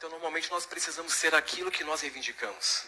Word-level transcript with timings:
Então, 0.00 0.08
normalmente, 0.08 0.50
nós 0.50 0.64
precisamos 0.64 1.12
ser 1.12 1.34
aquilo 1.34 1.70
que 1.70 1.84
nós 1.84 2.00
reivindicamos. 2.00 2.86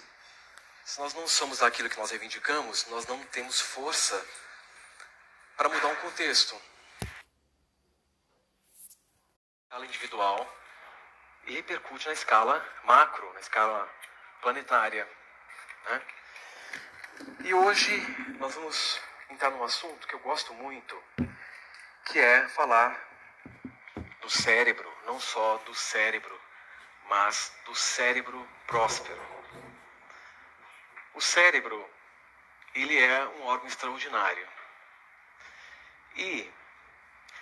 Se 0.82 0.98
nós 0.98 1.12
não 1.12 1.28
somos 1.28 1.62
aquilo 1.62 1.90
que 1.90 1.98
nós 1.98 2.10
reivindicamos, 2.10 2.86
nós 2.86 3.06
não 3.06 3.22
temos 3.24 3.60
força 3.60 4.26
para 5.54 5.68
mudar 5.68 5.88
um 5.88 5.96
contexto. 5.96 6.58
Escala 9.64 9.84
individual 9.84 10.58
e 11.44 11.52
repercute 11.52 12.06
na 12.06 12.14
escala 12.14 12.66
macro, 12.84 13.30
na 13.34 13.40
escala 13.40 13.94
planetária. 14.40 15.06
Né? 15.84 16.02
E 17.44 17.52
hoje 17.52 17.94
nós 18.38 18.54
vamos 18.54 18.98
entrar 19.28 19.50
num 19.50 19.62
assunto 19.62 20.08
que 20.08 20.14
eu 20.14 20.20
gosto 20.20 20.54
muito, 20.54 20.98
que 22.06 22.18
é 22.18 22.48
falar 22.48 22.98
do 24.22 24.30
cérebro, 24.30 24.90
não 25.04 25.20
só 25.20 25.58
do 25.58 25.74
cérebro, 25.74 26.41
mas 27.12 27.54
do 27.66 27.74
cérebro 27.74 28.48
próspero. 28.66 29.20
O 31.12 31.20
cérebro, 31.20 31.78
ele 32.74 32.98
é 32.98 33.26
um 33.36 33.42
órgão 33.42 33.68
extraordinário. 33.68 34.48
E 36.16 36.50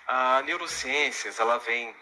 a 0.08 0.42
neurociências, 0.42 1.38
ela 1.38 1.56
vem 1.60 1.94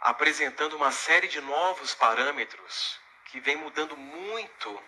apresentando 0.00 0.76
uma 0.76 0.90
série 0.90 1.28
de 1.28 1.42
novos 1.42 1.94
parâmetros 1.94 2.98
que 3.26 3.38
vem 3.38 3.56
mudando 3.56 3.94
muito 3.94 4.82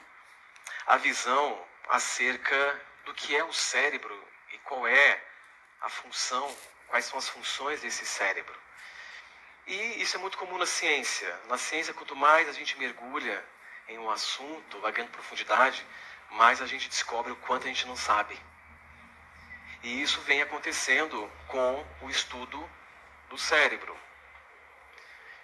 a 0.86 0.96
visão 0.96 1.68
acerca 1.90 2.80
do 3.04 3.12
que 3.12 3.36
é 3.36 3.44
o 3.44 3.52
cérebro 3.52 4.18
e 4.52 4.58
qual 4.60 4.86
é 4.86 5.22
a 5.82 5.90
função, 5.90 6.56
quais 6.88 7.04
são 7.04 7.18
as 7.18 7.28
funções 7.28 7.82
desse 7.82 8.06
cérebro. 8.06 8.58
E 9.66 10.02
isso 10.02 10.16
é 10.16 10.20
muito 10.20 10.38
comum 10.38 10.58
na 10.58 10.66
ciência. 10.66 11.38
Na 11.48 11.58
ciência, 11.58 11.94
quanto 11.94 12.16
mais 12.16 12.48
a 12.48 12.52
gente 12.52 12.78
mergulha 12.78 13.44
em 13.88 13.98
um 13.98 14.10
assunto, 14.10 14.80
vai 14.80 14.92
ganhando 14.92 15.12
profundidade, 15.12 15.84
mais 16.30 16.62
a 16.62 16.66
gente 16.66 16.88
descobre 16.88 17.32
o 17.32 17.36
quanto 17.36 17.64
a 17.64 17.68
gente 17.68 17.86
não 17.86 17.96
sabe. 17.96 18.38
E 19.82 20.02
isso 20.02 20.20
vem 20.22 20.42
acontecendo 20.42 21.30
com 21.48 21.86
o 22.02 22.10
estudo 22.10 22.70
do 23.28 23.38
cérebro. 23.38 23.96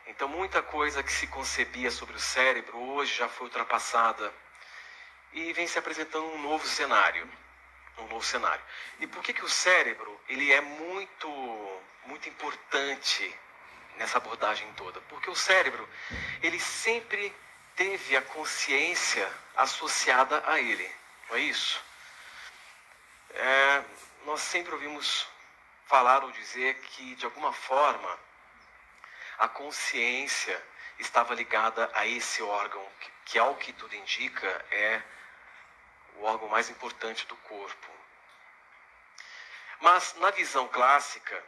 Então, 0.06 0.28
muita 0.28 0.62
coisa 0.62 1.02
que 1.02 1.12
se 1.12 1.26
concebia 1.26 1.90
sobre 1.90 2.16
o 2.16 2.20
cérebro 2.20 2.78
hoje 2.78 3.14
já 3.14 3.28
foi 3.28 3.46
ultrapassada 3.46 4.32
e 5.32 5.52
vem 5.52 5.66
se 5.66 5.78
apresentando 5.78 6.26
um 6.26 6.42
novo 6.42 6.66
cenário, 6.66 7.28
um 7.98 8.06
novo 8.06 8.24
cenário. 8.24 8.64
E 9.00 9.06
por 9.06 9.22
que 9.22 9.32
que 9.32 9.44
o 9.44 9.48
cérebro 9.48 10.20
ele 10.28 10.52
é 10.52 10.60
muito 10.60 11.82
muito 12.06 12.28
importante 12.28 13.34
nessa 13.96 14.18
abordagem 14.18 14.70
toda? 14.74 15.00
Porque 15.02 15.30
o 15.30 15.36
cérebro 15.36 15.88
ele 16.42 16.60
sempre 16.60 17.34
teve 17.74 18.16
a 18.16 18.22
consciência 18.22 19.30
associada 19.56 20.42
a 20.46 20.58
ele, 20.58 20.90
não 21.28 21.36
é 21.36 21.40
isso? 21.40 21.82
É, 23.30 23.84
nós 24.24 24.40
sempre 24.40 24.72
ouvimos 24.72 25.28
falar 25.86 26.24
ou 26.24 26.32
dizer 26.32 26.74
que 26.80 27.14
de 27.14 27.24
alguma 27.24 27.52
forma 27.52 28.18
a 29.38 29.48
consciência 29.48 30.62
estava 30.98 31.34
ligada 31.34 31.90
a 31.94 32.06
esse 32.06 32.42
órgão, 32.42 32.86
que, 33.24 33.38
ao 33.38 33.54
que 33.56 33.72
tudo 33.72 33.94
indica 33.94 34.64
é 34.70 35.02
o 36.16 36.24
órgão 36.24 36.48
mais 36.48 36.70
importante 36.70 37.26
do 37.26 37.36
corpo. 37.36 37.90
Mas 39.80 40.14
na 40.14 40.30
visão 40.30 40.66
clássica, 40.68 41.44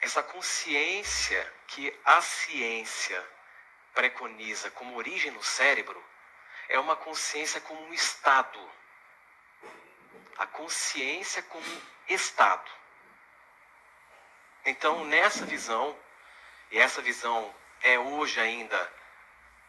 essa 0.00 0.22
consciência 0.22 1.52
que 1.66 1.94
a 2.04 2.22
ciência 2.22 3.22
preconiza 3.92 4.70
como 4.70 4.96
origem 4.96 5.30
no 5.30 5.42
cérebro 5.42 6.02
é 6.68 6.78
uma 6.78 6.96
consciência 6.96 7.60
como 7.60 7.82
um 7.82 7.92
estado. 7.92 8.60
A 10.38 10.46
consciência 10.46 11.42
como 11.42 11.82
estado. 12.08 12.70
Então, 14.64 15.04
nessa 15.04 15.44
visão, 15.44 15.96
e 16.70 16.78
essa 16.78 17.02
visão 17.02 17.54
é 17.82 17.98
hoje 17.98 18.40
ainda 18.40 18.92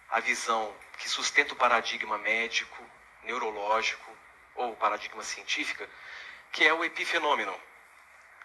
a 0.10 0.20
visão 0.20 0.76
que 0.98 1.10
sustenta 1.10 1.54
o 1.54 1.58
paradigma 1.58 2.18
médico, 2.18 2.86
neurológico 3.24 4.12
ou 4.56 4.76
paradigma 4.76 5.24
científico, 5.24 5.86
que 6.52 6.66
é 6.66 6.74
o 6.74 6.84
epifenômeno. 6.84 7.58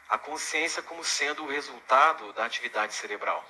A 0.09 0.19
consciência 0.19 0.83
como 0.83 1.05
sendo 1.05 1.44
o 1.44 1.49
resultado 1.49 2.33
da 2.33 2.44
atividade 2.44 2.94
cerebral. 2.94 3.44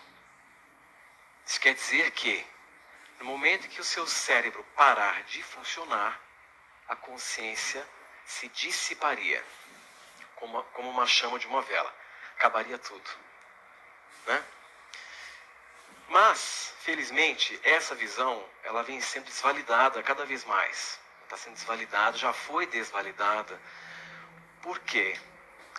Isso 1.45 1.61
quer 1.61 1.75
dizer 1.75 2.11
que, 2.13 2.45
no 3.19 3.27
momento 3.27 3.69
que 3.69 3.81
o 3.81 3.85
seu 3.85 4.07
cérebro 4.07 4.65
parar 4.75 5.23
de 5.25 5.43
funcionar, 5.43 6.21
a 6.89 6.97
consciência 6.97 7.87
se 8.25 8.49
dissiparia, 8.49 9.45
como 10.37 10.63
como 10.65 10.91
uma 10.91 11.07
chama 11.07 11.39
de 11.39 11.47
uma 11.47 11.63
vela. 11.63 11.95
Acabaria 12.37 12.79
tudo. 12.79 13.11
Né? 14.27 14.45
Mas, 16.09 16.75
felizmente, 16.81 17.59
essa 17.63 17.95
visão 17.95 18.45
ela 18.63 18.83
vem 18.83 19.01
sendo 19.01 19.25
desvalidada 19.25 20.03
cada 20.03 20.25
vez 20.25 20.45
mais. 20.45 21.01
Está 21.25 21.37
sendo 21.37 21.55
desvalidada, 21.55 22.17
já 22.17 22.33
foi 22.33 22.67
desvalidada. 22.67 23.61
Por 24.63 24.79
quê? 24.81 25.19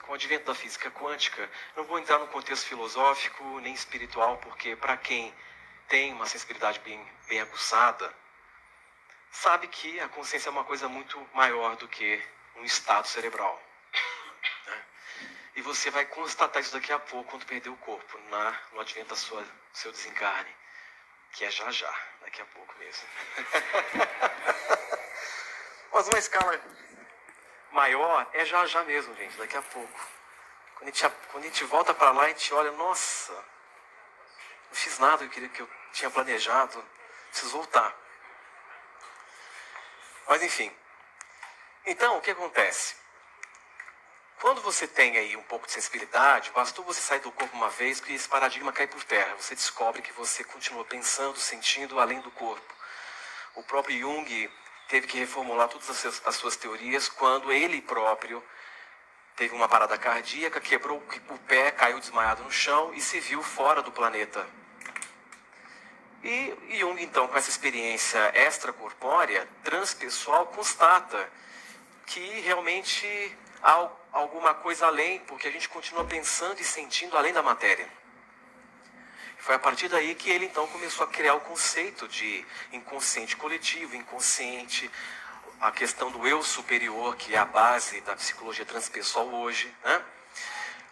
Com 0.08 0.14
o 0.14 0.16
advento 0.16 0.46
da 0.46 0.56
física 0.56 0.90
quântica, 0.90 1.52
não 1.76 1.84
vou 1.84 2.00
entrar 2.00 2.18
no 2.18 2.28
contexto 2.28 2.66
filosófico 2.66 3.60
nem 3.60 3.74
espiritual, 3.74 4.38
porque 4.38 4.74
para 4.74 4.96
quem 4.96 5.36
tem 5.90 6.14
uma 6.14 6.26
sensibilidade 6.26 6.80
bem, 6.80 7.06
bem 7.28 7.42
aguçada, 7.42 8.16
sabe 9.30 9.68
que 9.68 10.00
a 10.00 10.08
consciência 10.08 10.48
é 10.48 10.52
uma 10.52 10.64
coisa 10.64 10.88
muito 10.88 11.20
maior 11.34 11.76
do 11.76 11.90
que 11.90 12.24
um 12.56 12.64
estado 12.64 13.06
cerebral. 13.06 13.62
E 15.58 15.62
você 15.62 15.92
vai 15.92 16.06
constatar 16.06 16.62
isso 16.62 16.72
daqui 16.72 16.94
a 16.94 17.00
pouco 17.00 17.32
quando 17.32 17.46
perder 17.46 17.70
o 17.70 17.76
corpo, 17.76 18.18
na, 18.30 18.58
no 18.72 18.80
advento 18.80 19.14
do 19.14 19.46
seu 19.74 19.92
desencarne. 19.92 20.56
Que 21.34 21.44
é 21.44 21.52
já 21.52 21.70
já, 21.70 21.94
daqui 22.22 22.42
a 22.42 22.46
pouco 22.46 22.74
mesmo. 22.80 23.08
Mas 25.92 26.08
uma 26.08 26.18
escala 26.18 26.62
maior 27.78 28.28
é 28.34 28.44
já 28.44 28.66
já 28.66 28.84
mesmo, 28.84 29.16
gente, 29.16 29.38
daqui 29.38 29.56
a 29.56 29.62
pouco. 29.62 30.00
Quando 30.76 30.90
a 30.90 30.92
gente, 30.92 31.16
quando 31.32 31.44
a 31.44 31.48
gente 31.48 31.64
volta 31.66 31.94
para 31.94 32.12
lá, 32.12 32.24
a 32.24 32.28
gente 32.30 32.52
olha, 32.52 32.72
nossa, 32.72 33.34
não 33.34 34.74
fiz 34.74 34.98
nada 34.98 35.28
que 35.28 35.40
eu, 35.40 35.50
que 35.50 35.62
eu 35.62 35.70
tinha 35.94 36.10
planejado, 36.10 36.84
preciso 37.30 37.52
voltar. 37.52 37.96
Mas 40.28 40.42
enfim. 40.42 40.76
Então, 41.86 42.18
o 42.18 42.22
que 42.22 42.32
acontece? 42.32 42.96
Quando 44.42 44.62
você 44.62 44.88
tem 44.88 45.16
aí 45.18 45.38
um 45.38 45.44
pouco 45.44 45.68
de 45.68 45.74
sensibilidade, 45.74 46.52
bastou 46.52 46.84
você 46.84 47.02
sair 47.02 47.20
do 47.20 47.32
corpo 47.32 47.56
uma 47.56 47.70
vez 47.70 48.00
que 48.00 48.14
esse 48.14 48.28
paradigma 48.28 48.74
cai 48.74 48.88
por 48.88 49.04
terra. 49.04 49.36
Você 49.36 49.56
descobre 49.56 50.02
que 50.02 50.12
você 50.14 50.44
continua 50.44 50.84
pensando, 50.84 51.38
sentindo 51.40 52.00
além 52.00 52.20
do 52.22 52.32
corpo. 52.32 52.74
O 53.56 53.64
próprio 53.64 54.00
Jung 54.00 54.52
teve 54.88 55.08
que 55.08 55.18
reformular 55.18 55.68
todas 55.68 55.90
as 55.90 55.98
suas, 55.98 56.22
as 56.26 56.36
suas 56.36 56.56
teorias 56.56 57.10
quando 57.10 57.52
ele 57.52 57.82
próprio 57.82 58.44
teve 59.36 59.54
uma 59.54 59.70
parada 59.70 59.98
cardíaca, 59.98 60.60
quebrou 60.60 60.98
o 61.30 61.38
pé, 61.40 61.72
caiu 61.72 62.00
desmaiado 62.00 62.44
no 62.44 62.52
chão 62.52 62.92
e 62.96 63.02
se 63.02 63.20
viu 63.20 63.44
fora 63.44 63.84
do 63.84 63.92
planeta. 63.92 64.46
E 66.24 66.78
Jung, 66.80 67.02
então, 67.02 67.28
com 67.28 67.38
essa 67.38 67.50
experiência 67.50 68.32
extracorpórea, 68.36 69.48
transpessoal, 69.64 70.48
constata 70.48 71.30
que 72.08 72.20
realmente 72.42 73.38
há 73.62 73.90
alguma 74.12 74.54
coisa 74.56 74.88
além, 74.88 75.20
porque 75.20 75.48
a 75.48 75.52
gente 75.52 75.70
continua 75.70 76.04
pensando 76.06 76.60
e 76.60 76.64
sentindo 76.64 77.16
além 77.16 77.32
da 77.32 77.44
matéria. 77.44 77.88
Foi 79.48 79.56
a 79.56 79.60
partir 79.60 79.88
daí 79.88 80.14
que 80.14 80.30
ele 80.30 80.44
então 80.44 80.68
começou 80.68 81.06
a 81.06 81.10
criar 81.10 81.34
o 81.36 81.40
conceito 81.40 82.06
de 82.06 82.46
inconsciente 82.74 83.38
coletivo, 83.38 83.96
inconsciente, 83.96 84.92
a 85.62 85.72
questão 85.72 86.12
do 86.12 86.28
eu 86.28 86.44
superior, 86.44 87.16
que 87.16 87.34
é 87.34 87.38
a 87.38 87.46
base 87.46 88.02
da 88.02 88.14
psicologia 88.14 88.66
transpessoal 88.66 89.26
hoje. 89.26 89.74
Né? 89.86 90.04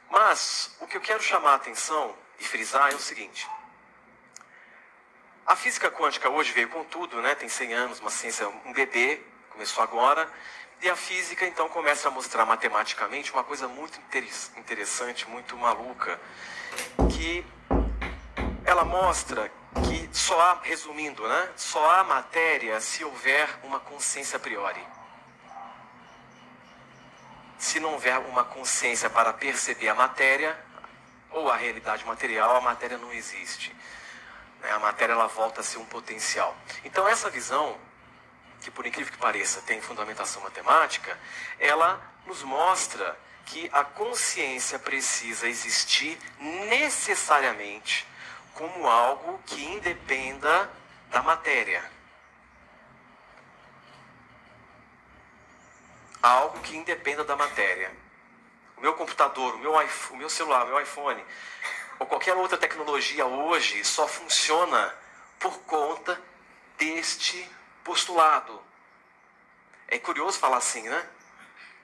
Mas 0.10 0.74
o 0.80 0.88
que 0.88 0.96
eu 0.96 1.02
quero 1.02 1.22
chamar 1.22 1.52
a 1.52 1.56
atenção 1.56 2.16
e 2.40 2.46
frisar 2.46 2.94
é 2.94 2.96
o 2.96 3.00
seguinte. 3.00 3.46
A 5.46 5.58
física 5.58 5.92
quântica 5.92 6.30
hoje 6.30 6.54
veio 6.54 6.70
com 6.70 6.86
tudo, 6.86 7.22
né? 7.22 7.36
tem 7.36 7.50
100 7.50 7.74
anos, 7.74 8.00
uma 8.00 8.10
ciência, 8.10 8.48
um 8.48 8.72
bebê, 8.72 9.22
começou 9.50 9.84
agora, 9.84 10.32
e 10.82 10.90
a 10.90 10.96
física 10.96 11.46
então 11.46 11.68
começa 11.68 12.08
a 12.08 12.12
mostrar 12.12 12.46
matematicamente 12.46 13.34
uma 13.34 13.44
coisa 13.44 13.68
muito 13.68 14.00
interessante, 14.56 15.28
muito 15.28 15.58
maluca, 15.58 16.18
que 17.10 17.46
ela 18.66 18.84
mostra 18.84 19.52
que 19.88 20.10
só 20.12 20.40
há, 20.42 20.60
resumindo, 20.64 21.28
né, 21.28 21.50
só 21.56 21.88
há 21.92 22.04
matéria 22.04 22.82
se 22.82 23.04
houver 23.04 23.48
uma 23.64 23.80
consciência 23.80 24.38
a 24.38 24.40
priori. 24.40 24.86
Se 27.60 27.80
não 27.80 27.94
houver 27.94 28.18
uma 28.20 28.44
consciência 28.44 29.10
para 29.10 29.32
perceber 29.32 29.90
a 29.90 29.96
matéria 29.96 30.58
ou 31.30 31.50
a 31.50 31.56
realidade 31.56 32.04
material, 32.06 32.56
a 32.56 32.62
matéria 32.62 32.98
não 32.98 33.14
existe. 33.14 33.74
Né? 34.62 34.72
A 34.72 34.80
matéria 34.80 35.14
ela 35.14 35.28
volta 35.28 35.62
a 35.62 35.64
ser 35.64 35.78
um 35.78 35.86
potencial. 35.86 36.56
Então 36.84 37.08
essa 37.08 37.30
visão, 37.30 37.78
que 38.62 38.72
por 38.72 38.86
incrível 38.86 39.12
que 39.12 39.20
pareça 39.20 39.62
tem 39.62 39.80
fundamentação 39.80 40.42
matemática, 40.42 41.18
ela 41.60 42.02
nos 42.26 42.42
mostra 42.42 43.18
que 43.46 43.70
a 43.72 43.84
consciência 43.84 44.80
precisa 44.80 45.48
existir 45.48 46.18
necessariamente 46.40 48.08
como 48.56 48.88
algo 48.88 49.40
que 49.46 49.64
independa 49.64 50.72
da 51.10 51.22
matéria. 51.22 51.84
Algo 56.24 56.60
que 56.62 56.76
independa 56.76 57.24
da 57.24 57.36
matéria. 57.36 57.96
O 58.78 58.82
meu 58.82 58.94
computador, 58.94 59.56
o 59.56 59.60
meu, 59.60 59.80
iPhone, 59.82 60.16
o 60.16 60.18
meu 60.20 60.30
celular, 60.30 60.64
o 60.64 60.70
meu 60.70 60.82
iPhone, 60.82 61.24
ou 62.00 62.08
qualquer 62.08 62.36
outra 62.36 62.58
tecnologia 62.58 63.26
hoje 63.26 63.84
só 63.84 64.08
funciona 64.08 64.96
por 65.38 65.60
conta 65.62 66.20
deste 66.78 67.50
postulado. 67.84 68.62
É 69.88 70.00
curioso 70.00 70.40
falar 70.40 70.58
assim, 70.58 70.82
né? 70.84 71.10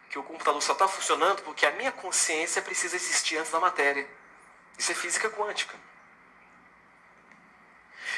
Que 0.09 0.17
o 0.17 0.23
computador 0.23 0.61
só 0.61 0.73
está 0.73 0.87
funcionando 0.87 1.43
porque 1.43 1.65
a 1.65 1.71
minha 1.71 1.91
consciência 1.91 2.61
precisa 2.61 2.95
existir 2.95 3.37
antes 3.37 3.51
da 3.51 3.59
matéria. 3.59 4.09
Isso 4.77 4.91
é 4.91 4.95
física 4.95 5.29
quântica. 5.29 5.77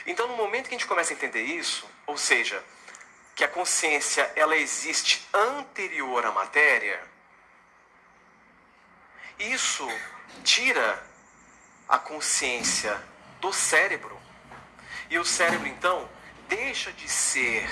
Então, 0.06 0.28
no 0.28 0.36
momento 0.36 0.70
que 0.70 0.76
a 0.76 0.78
gente 0.78 0.88
começa 0.88 1.14
a 1.14 1.16
entender 1.16 1.42
isso, 1.42 1.90
ou 2.06 2.18
seja, 2.18 2.64
que 3.36 3.44
a 3.44 3.48
consciência 3.48 4.32
ela 4.36 4.56
existe 4.56 5.28
anterior 5.34 6.26
à 6.26 6.32
matéria, 6.32 7.02
isso 9.40 9.88
tira 10.44 11.04
a 11.88 11.98
consciência 11.98 13.02
do 13.40 13.52
cérebro. 13.52 14.20
E 15.10 15.18
o 15.18 15.26
cérebro, 15.26 15.68
então, 15.68 16.10
deixa 16.48 16.92
de 16.92 17.10
ser 17.10 17.70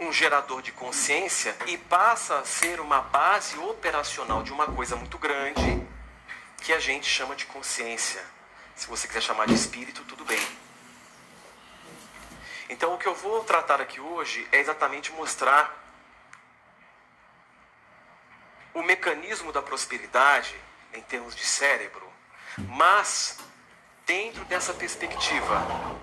um 0.00 0.12
gerador 0.12 0.62
de 0.62 0.72
consciência 0.72 1.56
e 1.66 1.78
passa 1.78 2.38
a 2.38 2.44
ser 2.44 2.80
uma 2.80 3.00
base 3.00 3.56
operacional 3.58 4.42
de 4.42 4.52
uma 4.52 4.66
coisa 4.66 4.96
muito 4.96 5.16
grande 5.16 5.86
que 6.58 6.72
a 6.72 6.80
gente 6.80 7.06
chama 7.06 7.36
de 7.36 7.46
consciência. 7.46 8.22
Se 8.74 8.86
você 8.86 9.06
quiser 9.06 9.20
chamar 9.20 9.46
de 9.46 9.54
espírito, 9.54 10.04
tudo 10.04 10.24
bem. 10.24 10.40
Então, 12.68 12.94
o 12.94 12.98
que 12.98 13.06
eu 13.06 13.14
vou 13.14 13.44
tratar 13.44 13.80
aqui 13.80 14.00
hoje 14.00 14.46
é 14.50 14.58
exatamente 14.58 15.12
mostrar 15.12 15.78
o 18.74 18.82
mecanismo 18.82 19.52
da 19.52 19.60
prosperidade 19.60 20.58
em 20.94 21.02
termos 21.02 21.36
de 21.36 21.44
cérebro, 21.44 22.10
mas 22.68 23.38
dentro 24.06 24.44
dessa 24.46 24.72
perspectiva, 24.72 26.00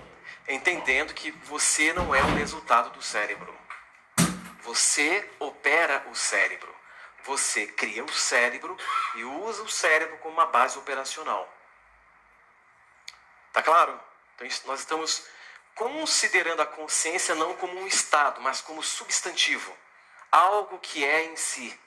entendendo 0.48 1.12
que 1.12 1.30
você 1.30 1.92
não 1.92 2.14
é 2.14 2.22
o 2.22 2.34
resultado 2.34 2.90
do 2.90 3.02
cérebro. 3.02 3.52
Você 4.62 5.28
opera 5.38 6.06
o 6.10 6.14
cérebro. 6.14 6.72
Você 7.24 7.66
cria 7.66 8.04
o 8.04 8.12
cérebro 8.12 8.76
e 9.14 9.24
usa 9.24 9.62
o 9.62 9.68
cérebro 9.68 10.16
como 10.18 10.34
uma 10.34 10.46
base 10.46 10.78
operacional. 10.78 11.52
Tá 13.52 13.62
claro? 13.62 13.98
Então 14.34 14.46
nós 14.66 14.80
estamos 14.80 15.26
considerando 15.74 16.60
a 16.60 16.66
consciência 16.66 17.34
não 17.34 17.54
como 17.54 17.78
um 17.78 17.86
estado, 17.86 18.40
mas 18.40 18.60
como 18.60 18.82
substantivo, 18.82 19.76
algo 20.30 20.78
que 20.78 21.04
é 21.04 21.24
em 21.24 21.36
si. 21.36 21.78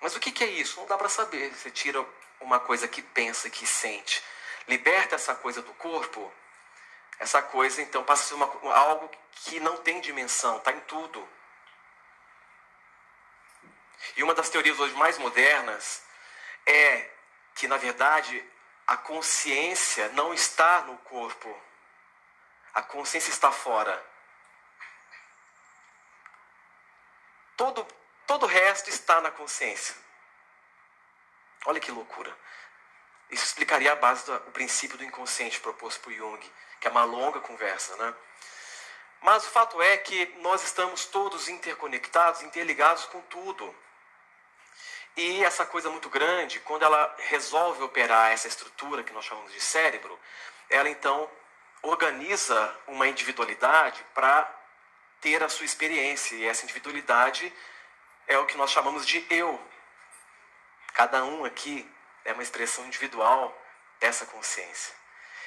Mas 0.00 0.14
o 0.14 0.20
que, 0.20 0.30
que 0.30 0.44
é 0.44 0.48
isso? 0.48 0.78
Não 0.80 0.86
dá 0.86 0.98
para 0.98 1.08
saber. 1.08 1.54
Você 1.54 1.70
tira 1.70 2.04
uma 2.40 2.60
coisa 2.60 2.86
que 2.86 3.00
pensa, 3.00 3.48
que 3.48 3.66
sente, 3.66 4.22
liberta 4.68 5.14
essa 5.14 5.34
coisa 5.34 5.62
do 5.62 5.72
corpo, 5.74 6.32
essa 7.18 7.40
coisa 7.40 7.80
então 7.80 8.04
passa 8.04 8.22
a 8.22 8.26
ser 8.26 8.34
uma, 8.34 8.74
algo 8.74 9.10
que 9.30 9.60
não 9.60 9.76
tem 9.78 10.00
dimensão, 10.00 10.58
está 10.58 10.72
em 10.72 10.80
tudo. 10.80 11.26
E 14.16 14.22
uma 14.22 14.34
das 14.34 14.50
teorias 14.50 14.78
hoje 14.78 14.94
mais 14.94 15.16
modernas 15.16 16.02
é 16.66 17.10
que, 17.54 17.66
na 17.66 17.76
verdade, 17.76 18.44
a 18.86 18.96
consciência 18.96 20.08
não 20.10 20.34
está 20.34 20.82
no 20.82 20.98
corpo. 20.98 21.62
A 22.74 22.82
consciência 22.82 23.30
está 23.30 23.50
fora. 23.50 24.04
Todo, 27.56 27.86
todo 28.26 28.44
o 28.44 28.48
resto 28.48 28.90
está 28.90 29.20
na 29.20 29.30
consciência. 29.30 29.94
Olha 31.66 31.80
que 31.80 31.90
loucura. 31.90 32.36
Isso 33.30 33.44
explicaria 33.44 33.92
a 33.92 33.96
base 33.96 34.26
do 34.26 34.38
princípio 34.50 34.98
do 34.98 35.04
inconsciente 35.04 35.60
proposto 35.60 36.00
por 36.00 36.12
Jung, 36.12 36.52
que 36.80 36.86
é 36.86 36.90
uma 36.90 37.04
longa 37.04 37.40
conversa, 37.40 37.96
né? 37.96 38.14
Mas 39.22 39.46
o 39.46 39.50
fato 39.50 39.80
é 39.80 39.96
que 39.96 40.26
nós 40.40 40.62
estamos 40.62 41.06
todos 41.06 41.48
interconectados, 41.48 42.42
interligados 42.42 43.06
com 43.06 43.22
tudo. 43.22 43.74
E 45.16 45.44
essa 45.44 45.64
coisa 45.64 45.88
muito 45.90 46.08
grande, 46.08 46.58
quando 46.60 46.84
ela 46.84 47.14
resolve 47.18 47.82
operar 47.82 48.32
essa 48.32 48.48
estrutura 48.48 49.04
que 49.04 49.12
nós 49.12 49.24
chamamos 49.24 49.52
de 49.52 49.60
cérebro, 49.60 50.18
ela 50.68 50.88
então 50.88 51.30
organiza 51.82 52.76
uma 52.88 53.06
individualidade 53.06 54.04
para 54.12 54.50
ter 55.20 55.42
a 55.42 55.48
sua 55.48 55.64
experiência. 55.64 56.34
E 56.34 56.44
essa 56.44 56.64
individualidade 56.64 57.52
é 58.26 58.36
o 58.38 58.46
que 58.46 58.56
nós 58.56 58.70
chamamos 58.70 59.06
de 59.06 59.24
eu. 59.30 59.60
Cada 60.94 61.24
um 61.24 61.44
aqui 61.44 61.88
é 62.24 62.32
uma 62.32 62.42
expressão 62.42 62.84
individual 62.86 63.56
dessa 64.00 64.26
consciência. 64.26 64.94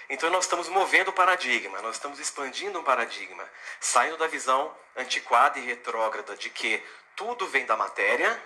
Então 0.09 0.29
nós 0.29 0.45
estamos 0.45 0.69
movendo 0.69 1.09
o 1.09 1.13
paradigma, 1.13 1.81
nós 1.81 1.95
estamos 1.95 2.19
expandindo 2.19 2.79
um 2.79 2.83
paradigma, 2.83 3.43
saindo 3.79 4.15
da 4.15 4.27
visão 4.27 4.73
antiquada 4.95 5.59
e 5.59 5.65
retrógrada 5.65 6.37
de 6.37 6.49
que 6.49 6.81
tudo 7.15 7.45
vem 7.47 7.65
da 7.65 7.75
matéria 7.75 8.41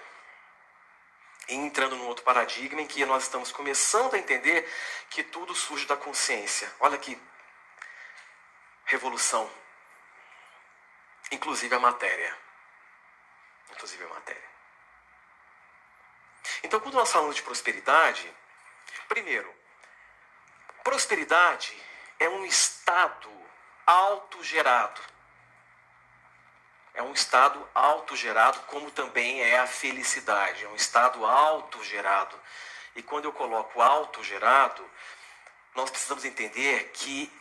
entrando 1.48 1.96
num 1.96 2.08
outro 2.08 2.24
paradigma 2.24 2.82
em 2.82 2.88
que 2.88 3.06
nós 3.06 3.24
estamos 3.24 3.52
começando 3.52 4.14
a 4.14 4.18
entender 4.18 4.70
que 5.10 5.24
tudo 5.24 5.54
surge 5.56 5.86
da 5.86 5.98
consciência. 5.98 6.72
Olha 6.80 6.98
que 6.98 7.20
revolução. 8.86 9.50
Inclusive 11.32 11.74
a 11.74 11.80
matéria. 11.80 12.38
Inclusive 13.72 14.04
a 14.04 14.08
matéria. 14.08 14.52
Então, 16.64 16.80
quando 16.80 16.96
nós 16.96 17.12
falamos 17.12 17.36
de 17.36 17.42
prosperidade, 17.42 18.32
primeiro, 19.08 19.54
prosperidade 20.84 21.76
é 22.20 22.30
um 22.30 22.46
estado 22.46 23.30
autogerado. 23.86 25.02
É 26.94 27.02
um 27.02 27.14
estado 27.14 27.70
autogerado, 27.74 28.60
como 28.62 28.92
também 28.92 29.42
é 29.42 29.60
a 29.60 29.68
felicidade. 29.68 30.66
É 30.66 30.68
um 30.68 30.76
estado 30.76 31.26
autogerado. 31.26 32.40
E 32.96 33.02
quando 33.02 33.26
eu 33.26 33.34
coloco 33.34 33.82
autogerado, 33.82 34.90
nós 35.74 35.90
precisamos 35.90 36.26
entender 36.26 36.92
que 36.94 37.32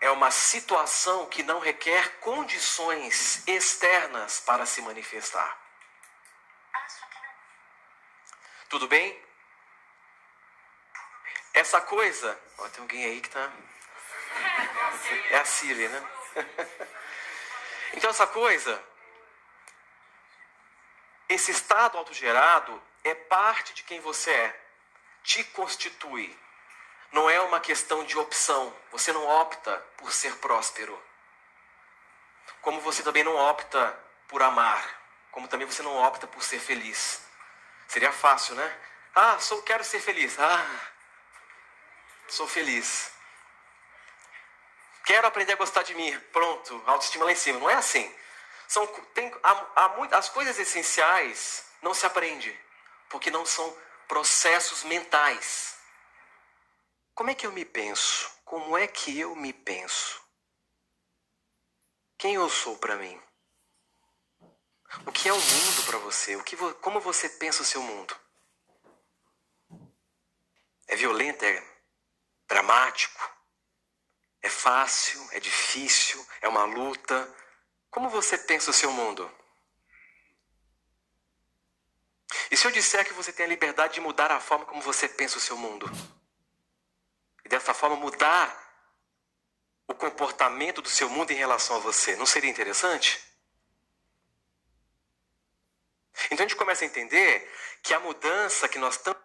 é 0.00 0.10
uma 0.10 0.30
situação 0.30 1.26
que 1.26 1.42
não 1.42 1.58
requer 1.58 2.18
condições 2.20 3.46
externas 3.48 4.40
para 4.40 4.64
se 4.66 4.80
manifestar. 4.82 5.58
Tudo 8.68 8.86
bem? 8.86 9.20
Essa 11.52 11.80
coisa. 11.80 12.38
Ó, 12.58 12.68
tem 12.68 12.82
alguém 12.82 13.04
aí 13.04 13.20
que 13.20 13.30
tá. 13.30 13.50
É 15.30 15.36
a 15.38 15.44
Siri, 15.44 15.88
né? 15.88 16.08
Então, 17.96 18.10
essa 18.10 18.26
coisa. 18.26 18.82
Esse 21.28 21.50
estado 21.50 21.96
autogerado 21.96 22.82
é 23.02 23.14
parte 23.14 23.72
de 23.72 23.82
quem 23.82 24.00
você 24.00 24.30
é. 24.30 24.60
Te 25.22 25.42
constitui. 25.44 26.36
Não 27.12 27.30
é 27.30 27.40
uma 27.40 27.60
questão 27.60 28.04
de 28.04 28.18
opção. 28.18 28.74
Você 28.90 29.12
não 29.12 29.24
opta 29.26 29.76
por 29.96 30.12
ser 30.12 30.34
próspero. 30.36 31.00
Como 32.60 32.80
você 32.80 33.02
também 33.02 33.22
não 33.22 33.36
opta 33.36 33.98
por 34.26 34.42
amar. 34.42 35.02
Como 35.30 35.48
também 35.48 35.66
você 35.66 35.82
não 35.82 35.96
opta 35.96 36.26
por 36.26 36.42
ser 36.42 36.58
feliz. 36.58 37.22
Seria 37.86 38.12
fácil, 38.12 38.54
né? 38.56 38.78
Ah, 39.14 39.38
sou, 39.38 39.62
quero 39.62 39.84
ser 39.84 40.00
feliz. 40.00 40.38
Ah, 40.38 40.66
sou 42.26 42.48
feliz. 42.48 43.12
Quero 45.04 45.26
aprender 45.26 45.52
a 45.52 45.56
gostar 45.56 45.82
de 45.82 45.94
mim. 45.94 46.18
Pronto, 46.32 46.82
autoestima 46.86 47.26
lá 47.26 47.32
em 47.32 47.36
cima. 47.36 47.60
Não 47.60 47.70
é 47.70 47.74
assim. 47.74 48.12
São, 48.66 48.86
tem, 49.14 49.32
há, 49.42 49.84
há 49.84 49.88
muito, 49.90 50.14
as 50.14 50.28
coisas 50.28 50.58
essenciais 50.58 51.64
não 51.82 51.92
se 51.92 52.06
aprende, 52.06 52.58
porque 53.10 53.30
não 53.30 53.44
são 53.44 53.76
processos 54.08 54.82
mentais. 54.84 55.76
Como 57.14 57.30
é 57.30 57.34
que 57.34 57.46
eu 57.46 57.52
me 57.52 57.64
penso? 57.64 58.30
Como 58.44 58.76
é 58.76 58.86
que 58.86 59.20
eu 59.20 59.36
me 59.36 59.52
penso? 59.52 60.22
Quem 62.16 62.34
eu 62.34 62.48
sou 62.48 62.78
para 62.78 62.96
mim? 62.96 63.20
O 65.06 65.12
que 65.12 65.28
é 65.28 65.32
o 65.32 65.36
mundo 65.36 65.86
para 65.86 65.98
você? 65.98 66.36
O 66.36 66.42
que, 66.42 66.56
como 66.56 67.00
você 67.00 67.28
pensa 67.28 67.62
o 67.62 67.66
seu 67.66 67.82
mundo? 67.82 68.16
É 70.86 70.96
violento? 70.96 71.44
É 71.44 71.62
dramático? 72.48 73.20
É 74.44 74.50
fácil, 74.50 75.26
é 75.32 75.40
difícil, 75.40 76.24
é 76.42 76.46
uma 76.46 76.66
luta. 76.66 77.34
Como 77.90 78.10
você 78.10 78.36
pensa 78.36 78.70
o 78.70 78.74
seu 78.74 78.92
mundo? 78.92 79.24
E 82.50 82.56
se 82.56 82.66
eu 82.66 82.70
disser 82.70 83.06
que 83.06 83.14
você 83.14 83.32
tem 83.32 83.46
a 83.46 83.48
liberdade 83.48 83.94
de 83.94 84.02
mudar 84.02 84.30
a 84.30 84.38
forma 84.38 84.66
como 84.66 84.82
você 84.82 85.08
pensa 85.08 85.38
o 85.38 85.40
seu 85.40 85.56
mundo? 85.56 85.90
E 87.42 87.48
dessa 87.48 87.72
forma 87.72 87.96
mudar 87.96 88.46
o 89.88 89.94
comportamento 89.94 90.82
do 90.82 90.90
seu 90.90 91.08
mundo 91.08 91.30
em 91.30 91.36
relação 91.36 91.76
a 91.76 91.80
você, 91.80 92.14
não 92.14 92.26
seria 92.26 92.50
interessante? 92.50 93.18
Então 96.30 96.44
a 96.44 96.48
gente 96.48 96.56
começa 96.56 96.84
a 96.84 96.86
entender 96.86 97.50
que 97.82 97.94
a 97.94 98.00
mudança 98.00 98.68
que 98.68 98.78
nós 98.78 98.96
estamos, 98.96 99.22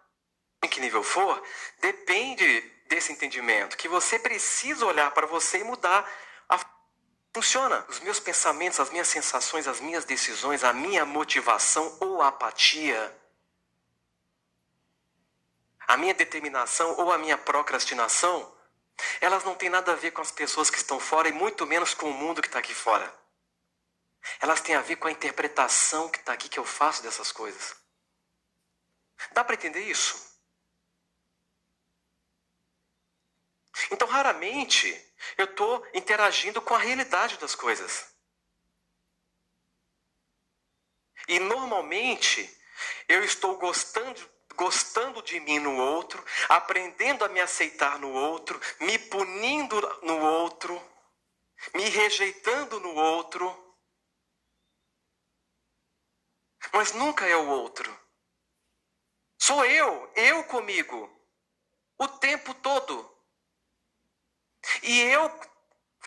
em 0.64 0.68
que 0.68 0.80
nível 0.80 1.02
for, 1.02 1.46
depende 1.78 2.79
desse 2.90 3.12
entendimento, 3.12 3.76
que 3.76 3.88
você 3.88 4.18
precisa 4.18 4.84
olhar 4.84 5.10
para 5.12 5.26
você 5.26 5.58
e 5.58 5.64
mudar 5.64 6.06
a 6.48 6.58
funciona. 7.32 7.86
Os 7.88 8.00
meus 8.00 8.18
pensamentos, 8.18 8.80
as 8.80 8.90
minhas 8.90 9.06
sensações, 9.06 9.68
as 9.68 9.80
minhas 9.80 10.04
decisões, 10.04 10.64
a 10.64 10.72
minha 10.72 11.06
motivação 11.06 11.96
ou 12.00 12.20
apatia, 12.20 13.16
a 15.86 15.96
minha 15.96 16.12
determinação 16.12 16.96
ou 16.98 17.12
a 17.12 17.18
minha 17.18 17.38
procrastinação, 17.38 18.52
elas 19.20 19.44
não 19.44 19.54
têm 19.54 19.70
nada 19.70 19.92
a 19.92 19.96
ver 19.96 20.10
com 20.10 20.20
as 20.20 20.32
pessoas 20.32 20.68
que 20.68 20.76
estão 20.76 20.98
fora 20.98 21.28
e 21.28 21.32
muito 21.32 21.64
menos 21.66 21.94
com 21.94 22.10
o 22.10 22.12
mundo 22.12 22.42
que 22.42 22.48
está 22.48 22.58
aqui 22.58 22.74
fora. 22.74 23.12
Elas 24.40 24.60
têm 24.60 24.74
a 24.74 24.82
ver 24.82 24.96
com 24.96 25.06
a 25.06 25.12
interpretação 25.12 26.08
que 26.08 26.18
está 26.18 26.32
aqui 26.32 26.48
que 26.48 26.58
eu 26.58 26.64
faço 26.64 27.02
dessas 27.02 27.30
coisas. 27.32 27.74
Dá 29.32 29.44
para 29.44 29.54
entender 29.54 29.80
isso? 29.80 30.29
Então, 33.90 34.08
raramente 34.08 34.88
eu 35.36 35.44
estou 35.44 35.86
interagindo 35.94 36.60
com 36.60 36.74
a 36.74 36.78
realidade 36.78 37.38
das 37.38 37.54
coisas. 37.54 38.10
E 41.28 41.38
normalmente 41.38 42.58
eu 43.08 43.22
estou 43.22 43.56
gostando, 43.58 44.20
gostando 44.56 45.22
de 45.22 45.38
mim 45.40 45.58
no 45.58 45.76
outro, 45.76 46.24
aprendendo 46.48 47.24
a 47.24 47.28
me 47.28 47.40
aceitar 47.40 47.98
no 47.98 48.12
outro, 48.12 48.60
me 48.80 48.98
punindo 48.98 49.80
no 50.02 50.18
outro, 50.18 50.80
me 51.74 51.88
rejeitando 51.88 52.80
no 52.80 52.94
outro. 52.94 53.76
Mas 56.72 56.92
nunca 56.92 57.26
é 57.26 57.36
o 57.36 57.48
outro. 57.48 57.98
Sou 59.38 59.64
eu, 59.64 60.12
eu 60.14 60.44
comigo, 60.44 61.10
o 61.98 62.06
tempo 62.06 62.54
todo. 62.54 63.09
E 64.82 65.00
eu, 65.00 65.40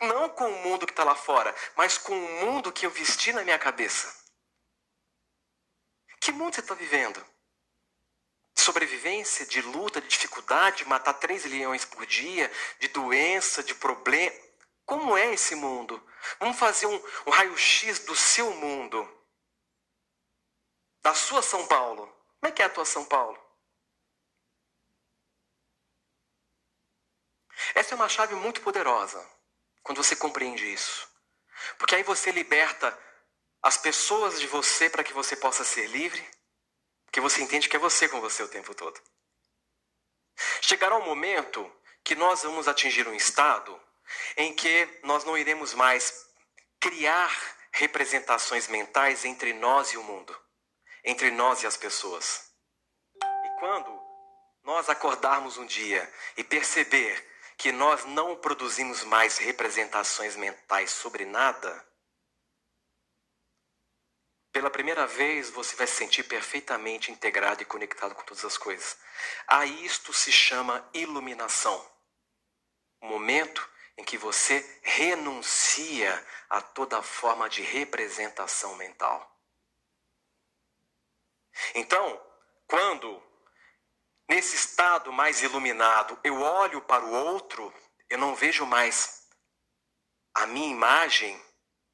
não 0.02 0.30
com 0.30 0.48
o 0.48 0.64
mundo 0.64 0.86
que 0.86 0.92
está 0.92 1.04
lá 1.04 1.16
fora, 1.16 1.54
mas 1.76 1.98
com 1.98 2.14
o 2.14 2.46
mundo 2.46 2.72
que 2.72 2.86
eu 2.86 2.92
vesti 2.92 3.32
na 3.34 3.44
minha 3.44 3.60
cabeça. 3.60 4.24
Que 6.20 6.32
mundo 6.32 6.56
você 6.56 6.62
está 6.62 6.74
vivendo? 6.74 7.24
Sobrevivência, 8.56 9.46
de 9.46 9.62
luta, 9.62 10.00
de 10.00 10.08
dificuldade, 10.08 10.78
de 10.78 10.86
matar 10.86 11.16
três 11.16 11.44
leões 11.44 11.84
por 11.84 12.06
dia, 12.06 12.50
de 12.80 12.88
doença, 12.88 13.62
de 13.62 13.76
problema. 13.76 14.34
Como 14.86 15.18
é 15.18 15.34
esse 15.34 15.56
mundo? 15.56 16.02
Vamos 16.40 16.58
fazer 16.58 16.86
um, 16.86 17.04
um 17.28 17.30
raio-x 17.30 18.00
do 18.00 18.16
seu 18.16 18.52
mundo. 18.52 19.06
Da 21.02 21.14
sua 21.14 21.42
São 21.42 21.68
Paulo. 21.68 22.06
Como 22.40 22.50
é 22.50 22.52
que 22.52 22.62
é 22.62 22.66
a 22.66 22.70
tua 22.70 22.86
São 22.86 23.04
Paulo? 23.04 23.43
Essa 27.74 27.94
é 27.94 27.96
uma 27.96 28.10
chave 28.10 28.36
muito 28.36 28.62
poderosa 28.62 29.24
quando 29.82 30.04
você 30.04 30.16
compreende 30.16 30.72
isso. 30.72 31.08
Porque 31.78 31.96
aí 31.96 32.04
você 32.04 32.32
liberta 32.32 32.98
as 33.62 33.78
pessoas 33.78 34.40
de 34.40 34.48
você 34.48 34.90
para 34.90 35.04
que 35.04 35.14
você 35.14 35.36
possa 35.36 35.64
ser 35.64 35.88
livre, 35.88 36.24
porque 37.06 37.22
você 37.22 37.42
entende 37.42 37.70
que 37.70 37.76
é 37.76 37.80
você 37.80 38.10
com 38.10 38.20
você 38.20 38.44
o 38.44 38.48
tempo 38.48 38.74
todo. 38.74 39.00
Chegará 40.62 40.98
um 40.98 41.06
momento 41.06 41.72
que 42.04 42.16
nós 42.16 42.44
vamos 42.44 42.68
atingir 42.68 43.08
um 43.08 43.14
estado 43.14 43.80
em 44.36 44.54
que 44.54 45.00
nós 45.04 45.24
não 45.24 45.38
iremos 45.38 45.74
mais 45.74 46.28
criar 46.80 47.32
representações 47.72 48.68
mentais 48.68 49.24
entre 49.26 49.54
nós 49.54 49.94
e 49.94 49.98
o 49.98 50.04
mundo, 50.04 50.38
entre 51.04 51.32
nós 51.32 51.64
e 51.64 51.68
as 51.68 51.78
pessoas. 51.78 52.52
E 53.22 53.60
quando 53.60 54.02
nós 54.64 54.90
acordarmos 54.90 55.58
um 55.58 55.66
dia 55.66 56.12
e 56.36 56.44
perceber 56.44 57.33
que 57.58 57.72
nós 57.72 58.06
não 58.06 58.36
produzimos 58.36 59.04
mais 59.04 59.38
representações 59.38 60.36
mentais 60.36 60.92
sobre 60.92 61.26
nada, 61.26 61.86
pela 64.54 64.70
primeira 64.70 65.08
vez 65.08 65.50
você 65.50 65.76
vai 65.76 65.88
se 65.88 65.96
sentir 65.96 66.24
perfeitamente 66.24 67.12
integrado 67.12 67.64
e 67.64 67.66
conectado 67.66 68.14
com 68.14 68.22
todas 68.22 68.46
as 68.46 68.56
coisas. 68.56 68.96
A 69.48 69.66
isto 69.66 70.14
se 70.14 70.32
chama 70.32 70.88
iluminação. 70.94 71.84
O 73.02 73.08
momento 73.08 73.68
em 73.98 74.04
que 74.04 74.16
você 74.16 74.80
renuncia 74.84 76.24
a 76.50 76.62
toda 76.62 77.02
forma 77.02 77.50
de 77.50 77.64
representação 77.64 78.76
mental. 78.76 79.36
Então, 81.74 82.22
quando 82.68 83.22
Nesse 84.34 84.56
estado 84.56 85.14
mais 85.14 85.44
iluminado, 85.44 86.20
eu 86.24 86.42
olho 86.42 86.82
para 86.82 87.06
o 87.06 87.12
outro, 87.14 87.72
eu 88.10 88.18
não 88.18 88.34
vejo 88.34 88.66
mais 88.66 89.30
a 90.34 90.48
minha 90.48 90.72
imagem, 90.72 91.40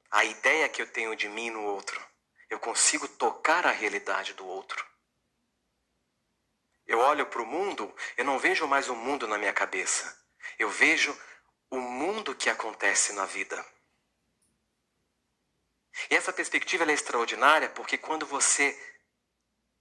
a 0.09 0.23
ideia 0.23 0.69
que 0.69 0.81
eu 0.81 0.89
tenho 0.89 1.17
de 1.17 1.27
mim 1.27 1.49
no 1.49 1.61
outro. 1.61 2.01
Eu 2.49 2.57
consigo 2.57 3.09
tocar 3.09 3.67
a 3.67 3.71
realidade 3.71 4.33
do 4.35 4.47
outro. 4.47 4.87
Eu 6.87 6.99
olho 6.99 7.25
para 7.25 7.41
o 7.41 7.45
mundo, 7.45 7.93
eu 8.15 8.23
não 8.23 8.39
vejo 8.39 8.65
mais 8.65 8.87
o 8.87 8.95
mundo 8.95 9.27
na 9.27 9.37
minha 9.37 9.51
cabeça. 9.51 10.17
Eu 10.57 10.69
vejo 10.69 11.13
o 11.69 11.81
mundo 11.81 12.33
que 12.33 12.49
acontece 12.49 13.11
na 13.11 13.25
vida. 13.25 13.65
E 16.09 16.15
essa 16.15 16.31
perspectiva 16.31 16.89
é 16.89 16.93
extraordinária 16.93 17.67
porque 17.67 17.97
quando 17.97 18.25
você 18.25 18.79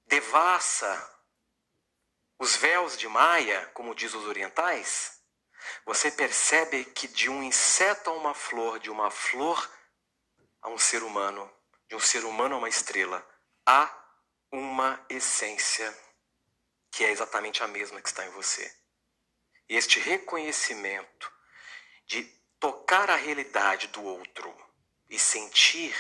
devassa 0.09 1.18
os 2.39 2.57
véus 2.57 2.97
de 2.97 3.09
Maia, 3.09 3.67
como 3.75 3.95
diz 3.95 4.15
os 4.15 4.25
orientais, 4.27 5.21
você 5.85 6.11
percebe 6.11 6.85
que 6.85 7.09
de 7.09 7.29
um 7.29 7.43
inseto 7.43 8.11
a 8.11 8.13
uma 8.13 8.33
flor, 8.33 8.79
de 8.79 8.91
uma 8.91 9.11
flor 9.11 9.71
a 10.63 10.69
um 10.69 10.79
ser 10.79 11.03
humano, 11.03 11.51
de 11.89 11.97
um 11.97 12.01
ser 12.01 12.25
humano 12.25 12.55
a 12.55 12.59
uma 12.59 12.69
estrela, 12.69 13.27
há 13.67 13.93
uma 14.53 15.05
essência 15.09 15.97
que 16.91 17.05
é 17.05 17.11
exatamente 17.11 17.63
a 17.63 17.69
mesma 17.69 18.01
que 18.01 18.09
está 18.09 18.25
em 18.25 18.31
você. 18.31 18.73
E 19.69 19.77
este 19.77 20.01
reconhecimento 20.01 21.31
de 22.07 22.25
tocar 22.59 23.11
a 23.11 23.17
realidade 23.17 23.89
do 23.89 24.03
outro 24.03 24.55
e 25.09 25.19
sentir 25.19 25.95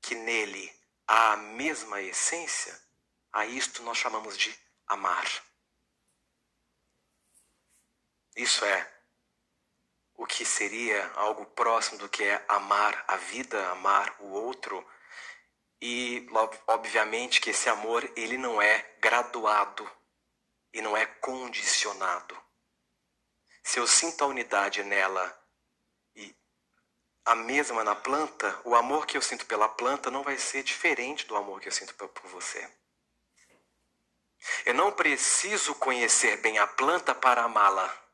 que 0.00 0.14
nele 0.14 0.72
há 1.06 1.32
a 1.32 1.36
mesma 1.36 2.02
essência, 2.02 2.78
a 3.32 3.46
isto 3.46 3.82
nós 3.82 3.98
chamamos 3.98 4.36
de 4.36 4.56
amar. 4.86 5.45
Isso 8.36 8.64
é 8.66 8.92
o 10.14 10.26
que 10.26 10.44
seria 10.44 11.10
algo 11.14 11.46
próximo 11.46 11.98
do 11.98 12.08
que 12.08 12.22
é 12.22 12.44
amar 12.48 13.04
a 13.08 13.16
vida, 13.16 13.70
amar 13.70 14.14
o 14.20 14.26
outro. 14.26 14.86
E 15.80 16.26
obviamente 16.66 17.40
que 17.40 17.50
esse 17.50 17.68
amor 17.68 18.10
ele 18.14 18.36
não 18.36 18.60
é 18.60 18.94
graduado 19.00 19.90
e 20.72 20.82
não 20.82 20.96
é 20.96 21.06
condicionado. 21.06 22.36
Se 23.62 23.80
eu 23.80 23.86
sinto 23.86 24.22
a 24.22 24.26
unidade 24.26 24.82
nela 24.84 25.42
e 26.14 26.36
a 27.24 27.34
mesma 27.34 27.82
na 27.82 27.94
planta, 27.94 28.60
o 28.64 28.74
amor 28.74 29.06
que 29.06 29.16
eu 29.16 29.22
sinto 29.22 29.46
pela 29.46 29.68
planta 29.68 30.10
não 30.10 30.22
vai 30.22 30.38
ser 30.38 30.62
diferente 30.62 31.26
do 31.26 31.36
amor 31.36 31.60
que 31.60 31.68
eu 31.68 31.72
sinto 31.72 31.94
por 31.94 32.28
você. 32.28 32.70
Eu 34.64 34.74
não 34.74 34.92
preciso 34.92 35.74
conhecer 35.74 36.36
bem 36.36 36.58
a 36.58 36.66
planta 36.66 37.14
para 37.14 37.42
amá-la. 37.42 38.05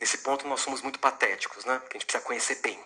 Nesse 0.00 0.18
ponto 0.18 0.48
nós 0.48 0.60
somos 0.60 0.80
muito 0.80 0.98
patéticos, 0.98 1.64
né? 1.66 1.78
Porque 1.78 1.96
a 1.96 2.00
gente 2.00 2.06
precisa 2.06 2.24
conhecer 2.24 2.54
bem. 2.56 2.82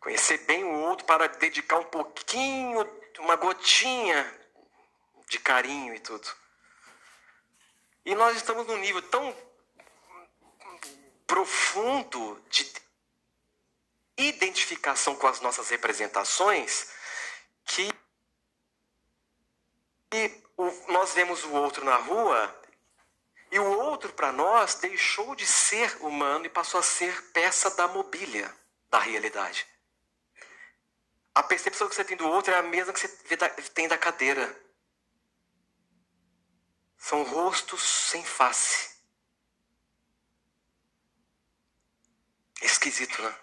Conhecer 0.00 0.38
bem 0.38 0.64
o 0.64 0.80
outro 0.80 1.06
para 1.06 1.28
dedicar 1.28 1.78
um 1.78 1.84
pouquinho, 1.84 2.80
uma 3.20 3.36
gotinha 3.36 4.48
de 5.28 5.38
carinho 5.38 5.94
e 5.94 6.00
tudo. 6.00 6.28
E 8.04 8.14
nós 8.14 8.36
estamos 8.36 8.66
num 8.66 8.78
nível 8.78 9.02
tão 9.02 9.36
profundo 11.26 12.42
de 12.50 12.72
identificação 14.16 15.14
com 15.16 15.26
as 15.26 15.40
nossas 15.40 15.68
representações 15.68 16.90
que 17.64 17.92
nós 20.88 21.12
vemos 21.14 21.44
o 21.44 21.52
outro 21.52 21.84
na 21.84 21.96
rua 21.96 22.65
E 23.56 23.58
o 23.58 23.64
outro, 23.64 24.12
para 24.12 24.30
nós, 24.32 24.74
deixou 24.74 25.34
de 25.34 25.46
ser 25.46 25.96
humano 26.02 26.44
e 26.44 26.50
passou 26.50 26.78
a 26.78 26.82
ser 26.82 27.32
peça 27.32 27.70
da 27.70 27.88
mobília 27.88 28.54
da 28.90 28.98
realidade. 28.98 29.66
A 31.34 31.42
percepção 31.42 31.88
que 31.88 31.94
você 31.94 32.04
tem 32.04 32.18
do 32.18 32.28
outro 32.28 32.52
é 32.52 32.58
a 32.58 32.62
mesma 32.62 32.92
que 32.92 33.00
você 33.00 33.08
tem 33.72 33.88
da 33.88 33.96
cadeira. 33.96 34.44
São 36.98 37.22
rostos 37.22 37.82
sem 37.82 38.22
face. 38.22 38.94
Esquisito, 42.60 43.22
né? 43.22 43.34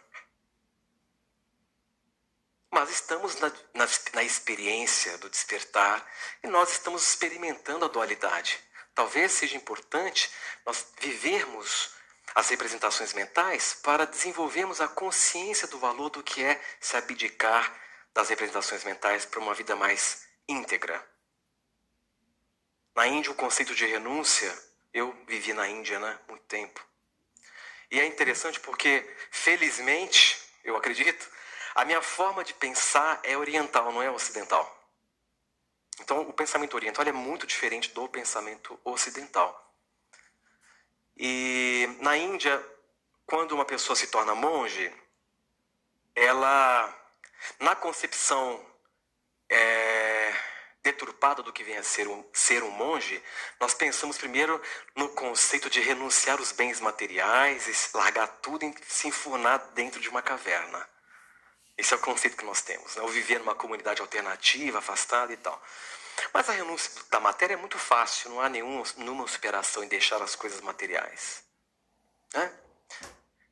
Mas 2.70 2.91
estamos 2.91 3.39
na, 3.39 3.50
na, 3.74 3.88
na, 4.13 4.24
experiência 4.24 5.17
do 5.17 5.27
despertar 5.27 6.08
e 6.43 6.48
nós 6.48 6.72
estamos 6.72 7.01
experimentando 7.01 7.86
a 7.86 7.88
dualidade. 7.88 8.63
Talvez 8.96 9.32
seja 9.32 9.58
importante 9.58 10.30
nós 10.66 10.86
vivermos 11.00 11.92
as 12.36 12.50
representações 12.50 13.14
mentais 13.14 13.74
para 13.84 14.06
desenvolvermos 14.06 14.82
a 14.82 14.88
consciência 14.88 15.68
do 15.68 15.80
valor 15.80 16.10
do 16.10 16.24
que 16.24 16.44
é 16.44 16.62
se 16.80 16.98
abdicar 16.98 17.74
das 18.14 18.30
representações 18.30 18.84
mentais 18.84 19.26
para 19.26 19.40
uma 19.40 19.54
vida 19.54 19.76
mais 19.76 20.28
íntegra. 20.48 21.04
Na 22.96 23.08
Índia, 23.08 23.32
o 23.32 23.36
conceito 23.36 23.74
de 23.74 23.86
renúncia, 23.86 24.56
eu 24.94 25.12
vivi 25.28 25.54
na 25.54 25.68
Índia, 25.68 26.00
né, 26.00 26.20
muito 26.28 26.44
tempo. 26.44 26.86
E 27.90 28.00
é 28.00 28.06
interessante 28.06 28.60
porque, 28.60 29.08
felizmente, 29.32 30.38
eu 30.64 30.76
acredito, 30.76 31.28
a 31.76 31.86
minha 31.86 32.02
forma 32.02 32.44
de 32.44 32.54
pensar 32.54 33.20
é 33.24 33.36
oriental, 33.36 33.92
não 33.92 34.02
é 34.02 34.12
ocidental. 34.12 34.83
Então, 36.00 36.22
o 36.22 36.34
pensamento 36.34 36.76
oriental 36.76 37.06
é 37.06 37.12
muito 37.12 37.46
diferente 37.46 37.92
do 37.92 38.08
pensamento 38.08 38.80
ocidental. 38.84 39.60
E 41.16 41.88
na 42.00 42.18
Índia, 42.18 42.64
quando 43.26 43.54
uma 43.54 43.66
pessoa 43.66 43.96
se 43.96 44.08
torna 44.08 44.34
monge, 44.34 44.92
ela, 46.16 46.94
na 47.60 47.76
concepção 47.76 48.66
é, 49.50 50.34
deturpada 50.82 51.42
do 51.42 51.54
que 51.54 51.64
vem 51.64 51.78
a 51.78 51.84
ser 51.84 52.08
um, 52.08 52.24
ser 52.34 52.64
um 52.64 52.72
monge, 52.72 53.24
nós 53.60 53.74
pensamos 53.74 54.18
primeiro 54.18 54.62
no 54.96 55.10
conceito 55.10 55.70
de 55.70 55.80
renunciar 55.80 56.42
os 56.42 56.52
bens 56.52 56.80
materiais, 56.80 57.90
largar 57.94 58.28
tudo 58.28 58.66
e 58.66 58.76
se 58.88 59.08
enfurnar 59.08 59.60
dentro 59.74 60.00
de 60.00 60.10
uma 60.10 60.22
caverna. 60.22 60.93
Esse 61.84 61.94
é 61.94 61.98
o 61.98 62.00
conceito 62.00 62.38
que 62.38 62.46
nós 62.46 62.62
temos, 62.62 62.96
né? 62.96 63.02
ou 63.02 63.10
viver 63.10 63.40
numa 63.40 63.54
comunidade 63.54 64.00
alternativa, 64.00 64.80
afastada 64.80 65.34
e 65.34 65.36
tal. 65.36 65.62
Mas 66.34 66.48
a 66.48 66.54
renúncia 66.54 66.90
da 67.12 67.20
matéria 67.20 67.56
é 67.56 67.58
muito 67.58 67.78
fácil, 67.78 68.30
não 68.30 68.40
há 68.40 68.48
nenhuma, 68.48 68.86
nenhuma 68.96 69.28
superação 69.28 69.84
em 69.84 69.90
deixar 69.90 70.22
as 70.22 70.34
coisas 70.34 70.62
materiais. 70.62 71.44
Né? 72.34 72.54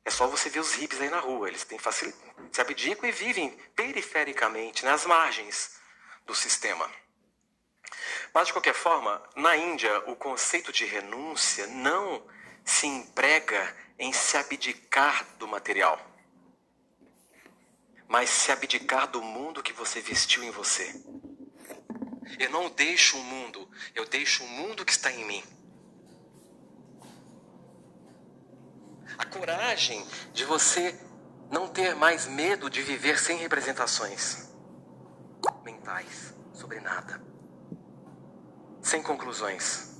É 0.02 0.10
só 0.10 0.26
você 0.26 0.48
ver 0.48 0.60
os 0.60 0.72
hippies 0.72 1.02
aí 1.02 1.10
na 1.10 1.20
rua, 1.20 1.46
eles 1.46 1.64
têm 1.64 1.78
facilidade, 1.78 2.24
se 2.50 2.58
abdicam 2.58 3.06
e 3.06 3.12
vivem 3.12 3.50
perifericamente, 3.76 4.82
nas 4.82 5.04
margens 5.04 5.76
do 6.24 6.34
sistema. 6.34 6.90
Mas, 8.32 8.46
de 8.46 8.54
qualquer 8.54 8.74
forma, 8.74 9.22
na 9.36 9.58
Índia, 9.58 10.04
o 10.06 10.16
conceito 10.16 10.72
de 10.72 10.86
renúncia 10.86 11.66
não 11.66 12.26
se 12.64 12.86
emprega 12.86 13.76
em 13.98 14.10
se 14.10 14.38
abdicar 14.38 15.22
do 15.36 15.46
material 15.46 16.11
mas 18.12 18.28
se 18.28 18.52
abdicar 18.52 19.08
do 19.08 19.22
mundo 19.22 19.62
que 19.62 19.72
você 19.72 20.02
vestiu 20.02 20.44
em 20.44 20.50
você. 20.50 20.94
Eu 22.38 22.50
não 22.50 22.68
deixo 22.68 23.16
o 23.16 23.24
mundo, 23.24 23.66
eu 23.94 24.06
deixo 24.06 24.44
o 24.44 24.48
mundo 24.48 24.84
que 24.84 24.92
está 24.92 25.10
em 25.10 25.24
mim. 25.24 25.42
A 29.16 29.24
coragem 29.24 30.06
de 30.34 30.44
você 30.44 30.94
não 31.50 31.66
ter 31.68 31.94
mais 31.94 32.26
medo 32.26 32.68
de 32.68 32.82
viver 32.82 33.18
sem 33.18 33.38
representações 33.38 34.46
mentais 35.64 36.34
sobre 36.52 36.80
nada, 36.80 37.18
sem 38.82 39.02
conclusões. 39.02 39.90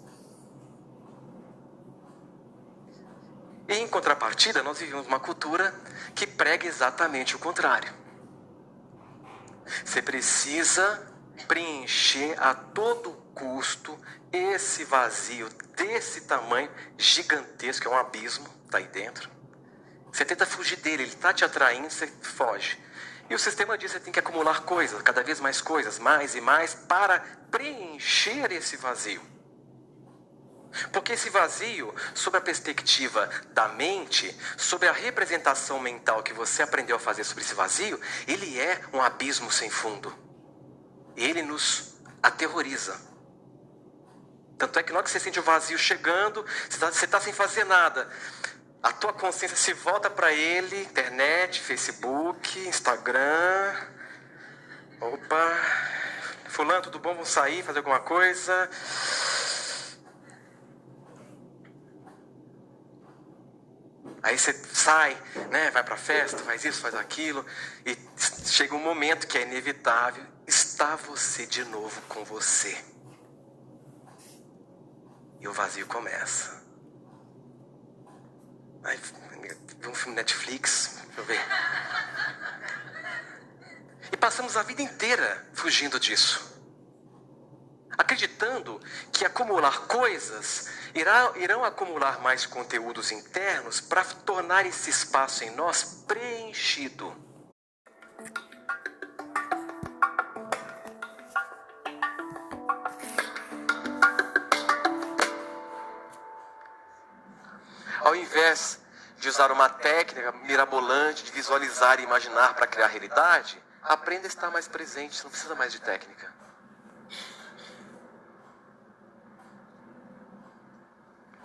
E 3.66 3.74
em 3.74 3.88
contrapartida, 3.88 4.62
nós 4.62 4.78
vivemos 4.80 5.06
uma 5.06 5.18
cultura 5.18 5.72
que 6.14 6.26
prega 6.26 6.66
exatamente 6.66 7.34
o 7.36 7.38
contrário. 7.38 8.01
Você 9.84 10.02
precisa 10.02 11.06
preencher 11.46 12.34
a 12.38 12.54
todo 12.54 13.12
custo 13.34 13.98
esse 14.32 14.84
vazio 14.84 15.48
desse 15.76 16.22
tamanho 16.22 16.70
gigantesco, 16.96 17.86
é 17.86 17.90
um 17.90 17.96
abismo, 17.96 18.48
tá 18.70 18.78
aí 18.78 18.86
dentro. 18.86 19.30
Você 20.12 20.24
tenta 20.24 20.44
fugir 20.44 20.76
dele, 20.76 21.04
ele 21.04 21.12
está 21.12 21.32
te 21.32 21.44
atraindo, 21.44 21.90
você 21.90 22.06
foge. 22.06 22.78
E 23.30 23.34
o 23.34 23.38
sistema 23.38 23.78
diz 23.78 23.92
que 23.92 23.98
você 23.98 24.04
tem 24.04 24.12
que 24.12 24.18
acumular 24.18 24.62
coisas, 24.62 25.00
cada 25.00 25.22
vez 25.22 25.40
mais 25.40 25.60
coisas, 25.60 25.98
mais 25.98 26.34
e 26.34 26.40
mais, 26.40 26.74
para 26.74 27.20
preencher 27.50 28.52
esse 28.52 28.76
vazio. 28.76 29.22
Porque 30.92 31.12
esse 31.12 31.30
vazio, 31.30 31.94
sob 32.14 32.36
a 32.38 32.40
perspectiva 32.40 33.28
da 33.50 33.68
mente, 33.68 34.36
sobre 34.56 34.88
a 34.88 34.92
representação 34.92 35.78
mental 35.78 36.22
que 36.22 36.32
você 36.32 36.62
aprendeu 36.62 36.96
a 36.96 36.98
fazer 36.98 37.24
sobre 37.24 37.44
esse 37.44 37.54
vazio, 37.54 38.00
ele 38.26 38.58
é 38.58 38.80
um 38.92 39.00
abismo 39.02 39.50
sem 39.50 39.70
fundo. 39.70 40.14
Ele 41.16 41.42
nos 41.42 41.94
aterroriza. 42.22 42.98
Tanto 44.58 44.78
é 44.78 44.82
que 44.82 44.92
na 44.92 44.98
hora 44.98 45.04
que 45.04 45.10
você 45.10 45.20
sente 45.20 45.40
o 45.40 45.42
vazio 45.42 45.76
chegando, 45.76 46.44
você 46.68 46.86
está 47.04 47.18
tá 47.18 47.20
sem 47.20 47.32
fazer 47.32 47.64
nada. 47.64 48.08
A 48.82 48.92
tua 48.92 49.12
consciência 49.12 49.56
se 49.56 49.72
volta 49.72 50.10
para 50.10 50.32
ele, 50.32 50.82
internet, 50.82 51.60
Facebook, 51.60 52.58
Instagram. 52.66 53.76
Opa, 55.00 55.56
fulano, 56.48 56.82
tudo 56.82 56.98
bom? 56.98 57.14
Vamos 57.14 57.28
sair, 57.28 57.62
fazer 57.62 57.78
alguma 57.78 58.00
coisa. 58.00 58.68
Aí 64.22 64.38
você 64.38 64.52
sai, 64.72 65.20
né, 65.50 65.70
vai 65.70 65.82
para 65.82 65.96
festa, 65.96 66.38
faz 66.38 66.64
isso, 66.64 66.80
faz 66.80 66.94
aquilo, 66.94 67.44
e 67.84 67.98
chega 68.46 68.74
um 68.74 68.78
momento 68.78 69.26
que 69.26 69.36
é 69.36 69.42
inevitável, 69.42 70.24
está 70.46 70.94
você 70.94 71.44
de 71.44 71.64
novo 71.64 72.00
com 72.02 72.24
você. 72.24 72.76
E 75.40 75.48
o 75.48 75.52
vazio 75.52 75.86
começa. 75.88 76.62
Aí, 78.84 78.98
vê 79.78 79.88
um 79.88 79.94
filme 79.94 80.14
Netflix, 80.14 81.00
deixa 81.06 81.20
eu 81.20 81.24
ver. 81.24 81.40
E 84.12 84.16
passamos 84.16 84.56
a 84.56 84.62
vida 84.62 84.82
inteira 84.82 85.44
fugindo 85.52 85.98
disso 85.98 86.52
acreditando 87.96 88.80
que 89.10 89.24
acumular 89.24 89.86
coisas 89.86 90.68
irá, 90.94 91.32
irão 91.36 91.64
acumular 91.64 92.20
mais 92.20 92.46
conteúdos 92.46 93.10
internos 93.12 93.80
para 93.80 94.04
tornar 94.04 94.66
esse 94.66 94.90
espaço 94.90 95.44
em 95.44 95.50
nós 95.50 96.04
preenchido. 96.06 97.14
Ao 108.00 108.16
invés 108.16 108.80
de 109.18 109.28
usar 109.28 109.52
uma 109.52 109.68
técnica 109.68 110.32
mirabolante 110.32 111.22
de 111.22 111.30
visualizar 111.30 112.00
e 112.00 112.02
imaginar 112.02 112.54
para 112.54 112.66
criar 112.66 112.88
realidade, 112.88 113.62
aprenda 113.82 114.26
a 114.26 114.28
estar 114.28 114.50
mais 114.50 114.66
presente, 114.66 115.22
não 115.22 115.30
precisa 115.30 115.54
mais 115.54 115.72
de 115.72 115.80
técnica. 115.80 116.31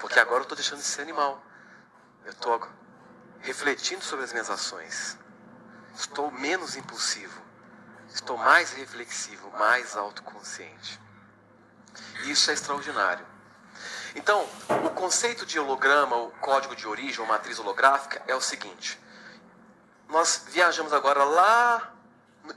Porque 0.08 0.22
agora 0.22 0.38
eu 0.38 0.44
estou 0.44 0.56
deixando 0.56 0.80
de 0.80 0.86
ser 0.86 1.02
animal. 1.02 1.44
Eu 2.24 2.32
estou 2.32 2.66
refletindo 3.42 4.02
sobre 4.02 4.24
as 4.24 4.32
minhas 4.32 4.50
ações. 4.50 5.18
Estou 5.94 6.32
menos 6.32 6.78
impulsivo. 6.78 7.42
Estou 8.14 8.38
mais 8.38 8.72
reflexivo, 8.72 9.52
mais 9.58 9.98
autoconsciente. 9.98 10.98
Isso 12.24 12.50
é 12.50 12.54
extraordinário. 12.54 13.26
Então, 14.16 14.48
o 14.86 14.90
conceito 14.92 15.46
de 15.46 15.60
holograma, 15.60 16.16
o 16.16 16.32
código 16.40 16.74
de 16.74 16.88
origem, 16.88 17.20
ou 17.20 17.28
matriz 17.28 17.60
holográfica, 17.60 18.24
é 18.28 18.34
o 18.34 18.40
seguinte: 18.40 18.98
nós 20.08 20.46
viajamos 20.48 20.94
agora 20.94 21.26
lá 21.26 21.94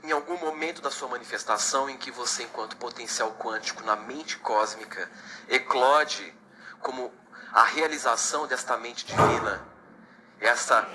em 0.03 0.11
algum 0.13 0.37
momento 0.37 0.81
da 0.81 0.89
sua 0.89 1.09
manifestação 1.09 1.89
em 1.89 1.97
que 1.97 2.11
você, 2.11 2.43
enquanto 2.43 2.77
potencial 2.77 3.33
quântico 3.33 3.83
na 3.83 3.97
mente 3.97 4.37
cósmica, 4.37 5.11
eclode 5.49 6.33
como 6.79 7.20
a 7.51 7.63
realização 7.63 8.47
desta 8.47 8.77
mente 8.77 9.05
divina, 9.05 9.61
essa 10.39 10.87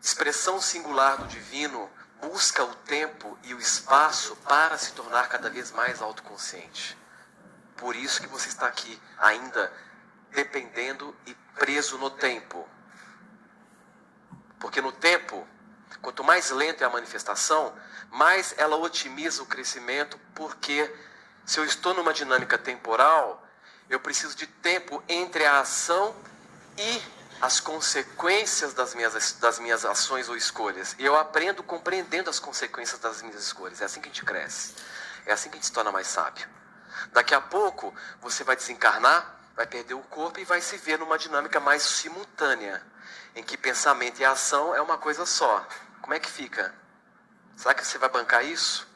expressão 0.00 0.60
singular 0.60 1.16
do 1.16 1.26
divino, 1.26 1.90
busca 2.20 2.62
o 2.64 2.74
tempo 2.74 3.36
e 3.42 3.54
o 3.54 3.58
espaço 3.58 4.36
para 4.36 4.76
se 4.78 4.92
tornar 4.92 5.28
cada 5.28 5.50
vez 5.50 5.72
mais 5.72 6.00
autoconsciente. 6.00 6.96
Por 7.76 7.94
isso 7.96 8.20
que 8.20 8.28
você 8.28 8.48
está 8.48 8.66
aqui 8.66 9.00
ainda 9.18 9.72
dependendo 10.30 11.14
e 11.26 11.34
preso 11.56 11.98
no 11.98 12.10
tempo. 12.10 12.68
Porque 14.58 14.80
no 14.80 14.92
tempo, 14.92 15.46
quanto 16.02 16.24
mais 16.24 16.50
lenta 16.50 16.84
é 16.84 16.86
a 16.86 16.90
manifestação, 16.90 17.74
mais 18.10 18.54
ela 18.56 18.76
otimiza 18.76 19.42
o 19.42 19.46
crescimento, 19.46 20.18
porque 20.34 20.92
se 21.44 21.58
eu 21.58 21.64
estou 21.64 21.94
numa 21.94 22.12
dinâmica 22.12 22.58
temporal, 22.58 23.47
eu 23.88 24.00
preciso 24.00 24.36
de 24.36 24.46
tempo 24.46 25.02
entre 25.08 25.44
a 25.44 25.60
ação 25.60 26.14
e 26.76 27.02
as 27.40 27.60
consequências 27.60 28.74
das 28.74 28.94
minhas, 28.94 29.32
das 29.34 29.58
minhas 29.58 29.84
ações 29.84 30.28
ou 30.28 30.36
escolhas. 30.36 30.94
E 30.98 31.04
eu 31.04 31.16
aprendo 31.16 31.62
compreendendo 31.62 32.28
as 32.28 32.38
consequências 32.38 33.00
das 33.00 33.22
minhas 33.22 33.42
escolhas. 33.42 33.80
É 33.80 33.84
assim 33.84 34.00
que 34.00 34.08
a 34.08 34.12
gente 34.12 34.24
cresce. 34.24 34.74
É 35.24 35.32
assim 35.32 35.48
que 35.48 35.56
a 35.56 35.58
gente 35.58 35.66
se 35.66 35.72
torna 35.72 35.92
mais 35.92 36.06
sábio. 36.06 36.48
Daqui 37.12 37.34
a 37.34 37.40
pouco, 37.40 37.94
você 38.20 38.42
vai 38.42 38.56
desencarnar, 38.56 39.36
vai 39.54 39.66
perder 39.66 39.94
o 39.94 40.00
corpo 40.00 40.40
e 40.40 40.44
vai 40.44 40.60
se 40.60 40.76
ver 40.76 40.98
numa 40.98 41.16
dinâmica 41.16 41.60
mais 41.60 41.82
simultânea, 41.82 42.82
em 43.34 43.42
que 43.42 43.56
pensamento 43.56 44.20
e 44.20 44.24
ação 44.24 44.74
é 44.74 44.80
uma 44.80 44.98
coisa 44.98 45.24
só. 45.24 45.66
Como 46.00 46.14
é 46.14 46.18
que 46.18 46.30
fica? 46.30 46.74
Será 47.56 47.74
que 47.74 47.86
você 47.86 47.98
vai 47.98 48.08
bancar 48.08 48.44
isso? 48.44 48.86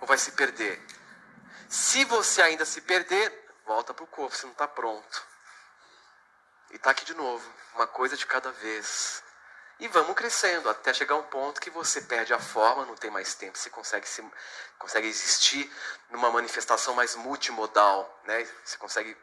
Ou 0.00 0.06
vai 0.06 0.18
se 0.18 0.32
perder? 0.32 0.80
Se 1.68 2.04
você 2.04 2.42
ainda 2.42 2.64
se 2.64 2.80
perder, 2.80 3.47
volta 3.68 3.92
para 3.92 4.02
o 4.02 4.06
corpo, 4.06 4.34
você 4.34 4.46
não 4.46 4.52
está 4.52 4.66
pronto. 4.66 5.26
E 6.70 6.76
está 6.76 6.90
aqui 6.90 7.04
de 7.04 7.14
novo, 7.14 7.46
uma 7.74 7.86
coisa 7.86 8.16
de 8.16 8.26
cada 8.26 8.50
vez. 8.50 9.22
E 9.78 9.86
vamos 9.88 10.16
crescendo 10.16 10.68
até 10.70 10.92
chegar 10.92 11.14
um 11.16 11.22
ponto 11.24 11.60
que 11.60 11.70
você 11.70 12.00
perde 12.00 12.32
a 12.32 12.40
forma, 12.40 12.86
não 12.86 12.96
tem 12.96 13.10
mais 13.10 13.34
tempo, 13.34 13.56
você 13.56 13.70
consegue, 13.70 14.08
se, 14.08 14.24
consegue 14.78 15.06
existir 15.06 15.70
numa 16.10 16.30
manifestação 16.30 16.94
mais 16.94 17.14
multimodal, 17.14 18.20
né? 18.24 18.44
você 18.64 18.76
consegue 18.78 19.16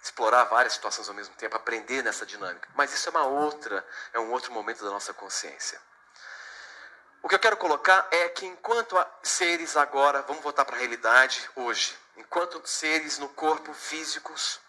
explorar 0.00 0.44
várias 0.44 0.74
situações 0.74 1.08
ao 1.08 1.14
mesmo 1.14 1.34
tempo, 1.34 1.56
aprender 1.56 2.02
nessa 2.02 2.24
dinâmica. 2.24 2.68
Mas 2.74 2.94
isso 2.94 3.08
é 3.08 3.10
uma 3.10 3.26
outra, 3.26 3.86
é 4.12 4.20
um 4.20 4.30
outro 4.30 4.52
momento 4.52 4.82
da 4.82 4.90
nossa 4.90 5.12
consciência. 5.12 5.78
O 7.22 7.28
que 7.28 7.34
eu 7.34 7.38
quero 7.38 7.56
colocar 7.56 8.06
é 8.10 8.28
que 8.28 8.46
enquanto 8.46 8.96
seres 9.22 9.76
agora, 9.76 10.22
vamos 10.22 10.42
voltar 10.42 10.64
para 10.64 10.76
a 10.76 10.78
realidade 10.78 11.48
hoje, 11.56 11.96
enquanto 12.16 12.60
seres 12.66 13.18
no 13.18 13.28
corpo 13.30 13.72
físicos, 13.74 14.60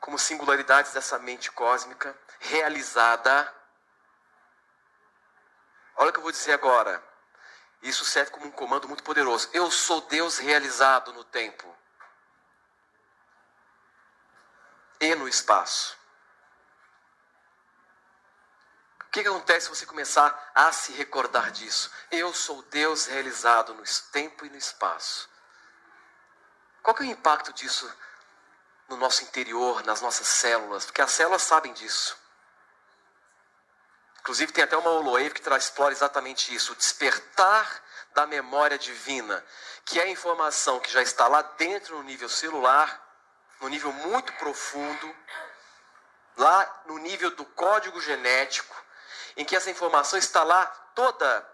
como 0.00 0.18
singularidades 0.18 0.92
dessa 0.92 1.18
mente 1.18 1.50
cósmica 1.50 2.16
realizada, 2.40 3.52
olha 5.96 6.10
o 6.10 6.12
que 6.12 6.18
eu 6.18 6.22
vou 6.22 6.32
dizer 6.32 6.52
agora. 6.52 7.02
Isso 7.82 8.04
serve 8.04 8.30
como 8.30 8.46
um 8.46 8.50
comando 8.50 8.88
muito 8.88 9.02
poderoso. 9.02 9.48
Eu 9.52 9.70
sou 9.70 10.00
Deus 10.02 10.38
realizado 10.38 11.12
no 11.12 11.24
tempo 11.24 11.76
e 15.00 15.14
no 15.14 15.28
espaço. 15.28 15.97
O 19.08 19.10
que, 19.10 19.22
que 19.22 19.28
acontece 19.28 19.66
se 19.66 19.70
você 19.70 19.86
começar 19.86 20.50
a 20.54 20.70
se 20.70 20.92
recordar 20.92 21.50
disso? 21.50 21.90
Eu 22.10 22.32
sou 22.34 22.62
Deus 22.64 23.06
realizado 23.06 23.72
no 23.72 23.82
tempo 24.12 24.44
e 24.44 24.50
no 24.50 24.56
espaço. 24.56 25.30
Qual 26.82 26.94
que 26.94 27.02
é 27.02 27.06
o 27.06 27.10
impacto 27.10 27.50
disso 27.54 27.90
no 28.86 28.98
nosso 28.98 29.24
interior, 29.24 29.82
nas 29.84 30.02
nossas 30.02 30.28
células? 30.28 30.84
Porque 30.84 31.00
as 31.00 31.10
células 31.10 31.42
sabem 31.42 31.72
disso. 31.72 32.18
Inclusive 34.20 34.52
tem 34.52 34.64
até 34.64 34.76
uma 34.76 34.90
holoave 34.90 35.30
que 35.30 35.48
explora 35.54 35.92
exatamente 35.92 36.54
isso, 36.54 36.72
o 36.74 36.76
despertar 36.76 37.82
da 38.12 38.26
memória 38.26 38.78
divina, 38.78 39.42
que 39.86 39.98
é 39.98 40.02
a 40.02 40.10
informação 40.10 40.80
que 40.80 40.90
já 40.90 41.00
está 41.00 41.26
lá 41.28 41.40
dentro 41.40 41.96
no 41.96 42.02
nível 42.02 42.28
celular, 42.28 43.02
no 43.58 43.68
nível 43.68 43.90
muito 43.90 44.30
profundo, 44.34 45.16
lá 46.36 46.82
no 46.84 46.98
nível 46.98 47.30
do 47.30 47.44
código 47.46 47.98
genético, 48.02 48.76
em 49.38 49.44
que 49.44 49.54
essa 49.54 49.70
informação 49.70 50.18
está 50.18 50.42
lá 50.42 50.66
toda 50.94 51.48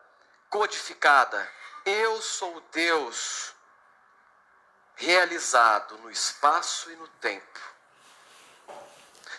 codificada. 0.49 1.49
Eu 1.85 2.21
sou 2.23 2.63
Deus 2.73 3.53
realizado 4.97 5.99
no 5.99 6.11
espaço 6.11 6.91
e 6.91 6.97
no 6.97 7.07
tempo. 7.07 7.61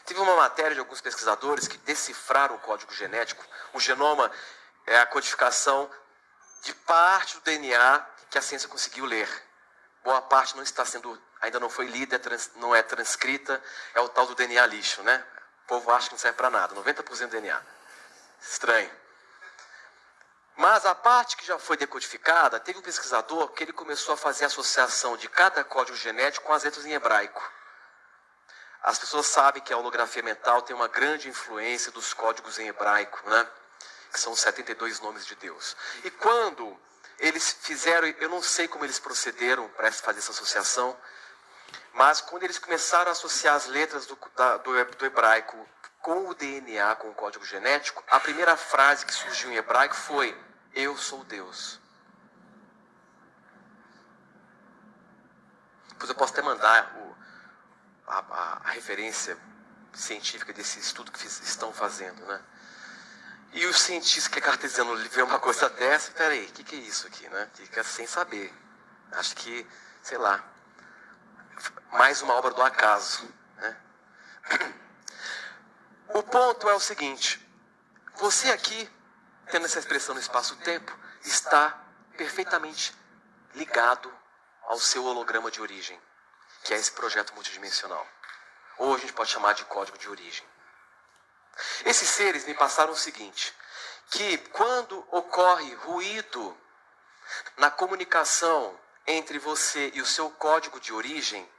Teve 0.05 0.19
uma 0.19 0.36
matéria 0.36 0.75
de 0.75 0.79
alguns 0.79 1.01
pesquisadores 1.01 1.67
que 1.67 1.79
decifraram 1.79 2.55
o 2.55 2.60
código 2.60 2.93
genético. 2.93 3.43
O 3.73 3.79
genoma 3.79 4.31
é 4.86 4.99
a 4.99 5.08
codificação 5.08 5.89
de 6.62 6.73
parte 6.75 7.34
do 7.38 7.41
DNA 7.41 8.05
que 8.29 8.38
a 8.38 8.43
ciência 8.43 8.69
conseguiu 8.69 9.05
ler. 9.05 9.27
Boa 10.03 10.21
parte 10.21 10.55
não 10.55 10.62
está 10.62 10.86
sendo, 10.86 11.19
ainda 11.41 11.60
não 11.60 11.69
foi 11.69 11.88
lida, 11.88 12.17
é 12.17 12.60
não 12.60 12.75
é 12.75 12.84
transcrita, 12.84 13.60
é 13.95 14.01
o 14.01 14.10
tal 14.10 14.27
do 14.27 14.36
DNA 14.36 14.67
lixo, 14.67 15.01
né? 15.01 15.25
O 15.63 15.67
povo 15.67 15.91
acha 15.91 16.10
que 16.10 16.13
não 16.13 16.19
serve 16.19 16.38
para 16.38 16.51
nada, 16.51 16.75
90% 16.75 17.21
do 17.21 17.27
DNA. 17.29 17.75
Estranho. 18.49 18.91
Mas 20.55 20.86
a 20.86 20.95
parte 20.95 21.36
que 21.36 21.45
já 21.45 21.60
foi 21.60 21.75
decodificada, 21.75 22.60
teve 22.60 22.79
um 22.79 22.81
pesquisador 22.81 23.49
que 23.49 23.63
ele 23.63 23.73
começou 23.73 24.13
a 24.13 24.17
fazer 24.17 24.45
associação 24.45 25.17
de 25.17 25.27
cada 25.27 25.63
código 25.63 25.97
genético 25.97 26.45
com 26.45 26.53
as 26.53 26.63
letras 26.63 26.86
em 26.86 26.93
hebraico. 26.93 27.43
As 28.81 28.97
pessoas 28.97 29.25
sabem 29.25 29.62
que 29.62 29.73
a 29.73 29.77
holografia 29.77 30.23
mental 30.23 30.62
tem 30.62 30.75
uma 30.75 30.88
grande 30.88 31.27
influência 31.27 31.91
dos 31.91 32.13
códigos 32.13 32.60
em 32.60 32.67
hebraico, 32.67 33.29
né? 33.29 33.47
que 34.12 34.19
são 34.19 34.31
os 34.31 34.39
72 34.39 35.01
nomes 35.01 35.25
de 35.25 35.36
Deus. 35.36 35.75
E 36.03 36.12
quando 36.12 36.79
eles 37.19 37.58
fizeram, 37.62 38.08
eu 38.08 38.29
não 38.29 38.41
sei 38.41 38.67
como 38.67 38.86
eles 38.86 38.99
procederam 38.99 39.67
para 39.69 39.91
fazer 39.91 40.19
essa 40.19 40.31
associação, 40.31 40.97
mas 41.93 42.21
quando 42.21 42.43
eles 42.43 42.60
começaram 42.60 43.10
a 43.10 43.12
associar 43.12 43.55
as 43.55 43.65
letras 43.65 44.05
do, 44.05 44.17
da, 44.36 44.58
do, 44.58 44.86
do 44.86 45.05
hebraico 45.05 45.67
com 46.06 46.30
o 46.30 46.36
DNA, 46.36 46.96
com 46.98 47.10
o 47.10 47.15
código 47.15 47.44
genético, 47.44 48.04
a 48.08 48.20
primeira 48.20 48.56
frase 48.56 49.04
que 49.04 49.12
surgiu 49.12 49.52
em 49.52 49.56
hebraico 49.56 49.96
foi: 49.96 50.39
Eu 50.76 50.96
sou 50.96 51.24
Deus. 51.24 51.80
Depois 55.89 56.08
eu 56.08 56.15
posso 56.15 56.32
até 56.34 56.44
mandar 56.44 56.96
o, 56.96 57.15
a, 58.06 58.20
a, 58.20 58.62
a, 58.65 58.70
referência 58.70 59.36
científica 59.96 60.54
desse 60.54 60.78
estudo 60.78 61.12
que 61.12 61.18
fiz, 61.18 61.39
estão 61.39 61.74
fazendo, 61.74 62.24
né? 62.28 62.39
E 63.54 63.65
o 63.65 63.74
cientista 63.74 64.30
que 64.30 64.38
é 64.38 64.41
cartesiano 64.44 64.96
vê 65.10 65.24
uma 65.24 65.39
coisa 65.39 65.68
dessa, 65.72 66.12
peraí, 66.12 66.46
o 66.46 66.52
que, 66.52 66.63
que 66.63 66.76
é 66.76 66.80
isso 66.80 67.08
aqui, 67.08 67.28
né? 67.30 67.50
Fica 67.56 67.84
sem 67.84 68.06
saber. 68.06 68.54
Acho 69.13 69.36
que, 69.38 69.68
sei 70.04 70.20
lá, 70.20 70.44
mais 71.94 72.22
uma 72.22 72.36
obra 72.36 72.52
do 72.52 72.62
acaso, 72.62 73.28
né? 73.58 73.76
O 76.10 76.24
ponto 76.24 76.70
é 76.70 76.74
o 76.74 76.80
seguinte: 76.80 77.39
você 78.15 78.52
aqui, 78.52 78.89
tendo 79.52 79.65
essa 79.65 79.80
expressão 79.80 80.15
no 80.15 80.22
espaço-tempo, 80.22 80.98
está 81.24 81.78
perfeitamente 82.18 82.96
ligado 83.54 84.13
ao 84.63 84.80
seu 84.80 85.04
holograma 85.04 85.52
de 85.52 85.62
origem, 85.62 86.00
que 86.63 86.74
é 86.74 86.78
esse 86.78 86.91
projeto 86.91 87.34
multidimensional. 87.34 88.08
Ou 88.78 88.96
a 88.96 88.98
gente 88.98 89.13
pode 89.13 89.32
chamar 89.32 89.54
de 89.54 89.65
código 89.65 89.98
de 89.98 90.10
origem. 90.10 90.46
Esses 91.86 92.10
seres 92.10 92.46
me 92.46 92.54
passaram 92.54 92.94
o 92.94 92.98
seguinte: 92.98 93.54
que 94.12 94.38
quando 94.50 95.06
ocorre 95.12 95.74
ruído 95.76 96.58
na 97.58 97.72
comunicação 97.72 98.80
entre 99.08 99.39
você 99.39 99.91
e 99.94 100.02
o 100.02 100.06
seu 100.06 100.30
código 100.32 100.80
de 100.80 100.94
origem, 100.94 101.50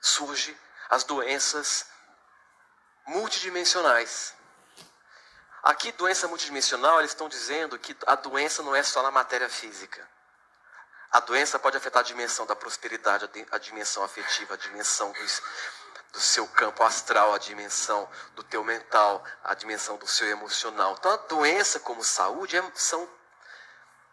surge 0.00 0.56
as 0.88 1.04
doenças 1.04 1.86
multidimensionais. 3.10 4.34
Aqui, 5.62 5.92
doença 5.92 6.28
multidimensional, 6.28 7.00
eles 7.00 7.10
estão 7.10 7.28
dizendo 7.28 7.78
que 7.78 7.94
a 8.06 8.14
doença 8.14 8.62
não 8.62 8.74
é 8.74 8.82
só 8.82 9.02
na 9.02 9.10
matéria 9.10 9.48
física. 9.48 10.08
A 11.10 11.20
doença 11.20 11.58
pode 11.58 11.76
afetar 11.76 12.00
a 12.00 12.04
dimensão 12.04 12.46
da 12.46 12.54
prosperidade, 12.54 13.28
a 13.50 13.58
dimensão 13.58 14.04
afetiva, 14.04 14.54
a 14.54 14.56
dimensão 14.56 15.10
do, 15.10 15.26
do 16.12 16.20
seu 16.20 16.46
campo 16.46 16.84
astral, 16.84 17.34
a 17.34 17.38
dimensão 17.38 18.08
do 18.36 18.44
teu 18.44 18.62
mental, 18.62 19.22
a 19.42 19.54
dimensão 19.54 19.96
do 19.96 20.06
seu 20.06 20.28
emocional. 20.28 20.94
Então, 20.98 21.12
a 21.12 21.16
doença 21.16 21.80
como 21.80 22.04
saúde 22.04 22.56
é, 22.56 22.72
são 22.76 23.08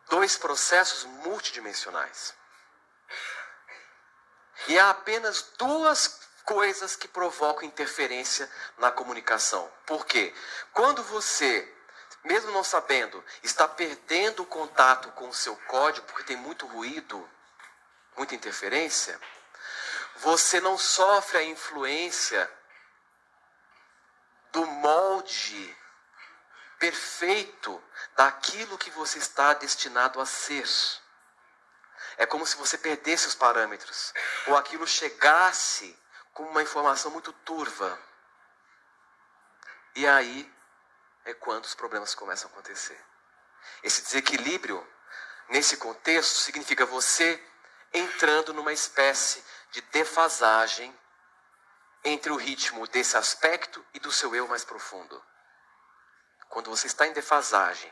dois 0.09 0.35
processos 0.37 1.03
multidimensionais. 1.03 2.33
E 4.67 4.79
há 4.79 4.89
apenas 4.89 5.43
duas 5.55 6.26
coisas 6.47 6.95
que 6.95 7.09
provocam 7.09 7.67
interferência 7.67 8.49
na 8.77 8.89
comunicação. 8.89 9.69
Por 9.85 10.05
quê? 10.05 10.33
Quando 10.71 11.03
você, 11.03 11.69
mesmo 12.23 12.51
não 12.51 12.63
sabendo, 12.63 13.21
está 13.43 13.67
perdendo 13.67 14.43
o 14.43 14.45
contato 14.45 15.11
com 15.11 15.27
o 15.27 15.33
seu 15.33 15.57
código, 15.67 16.07
porque 16.07 16.23
tem 16.23 16.37
muito 16.37 16.65
ruído, 16.65 17.29
muita 18.15 18.33
interferência, 18.33 19.19
você 20.15 20.61
não 20.61 20.77
sofre 20.77 21.37
a 21.37 21.43
influência 21.43 22.49
do 24.53 24.65
molde 24.65 25.77
perfeito 26.79 27.83
daquilo 28.15 28.77
que 28.77 28.89
você 28.91 29.19
está 29.19 29.53
destinado 29.53 30.21
a 30.21 30.25
ser. 30.25 30.65
É 32.15 32.25
como 32.25 32.47
se 32.47 32.55
você 32.55 32.77
perdesse 32.77 33.27
os 33.27 33.35
parâmetros, 33.35 34.13
ou 34.47 34.55
aquilo 34.55 34.87
chegasse 34.87 36.06
com 36.37 36.43
uma 36.43 36.61
informação 36.61 37.09
muito 37.09 37.33
turva. 37.33 37.99
E 39.95 40.05
aí 40.05 40.53
é 41.25 41.33
quando 41.33 41.65
os 41.65 41.73
problemas 41.73 42.13
começam 42.13 42.47
a 42.47 42.51
acontecer. 42.51 43.03
Esse 43.81 44.03
desequilíbrio, 44.03 44.87
nesse 45.49 45.77
contexto, 45.77 46.37
significa 46.37 46.85
você 46.85 47.43
entrando 47.91 48.53
numa 48.53 48.71
espécie 48.71 49.43
de 49.71 49.81
defasagem 49.81 50.95
entre 52.03 52.31
o 52.31 52.35
ritmo 52.35 52.85
desse 52.85 53.17
aspecto 53.17 53.83
e 53.95 53.99
do 53.99 54.11
seu 54.11 54.35
eu 54.35 54.47
mais 54.47 54.63
profundo. 54.63 55.19
Quando 56.49 56.69
você 56.69 56.85
está 56.85 57.07
em 57.07 57.13
defasagem 57.13 57.91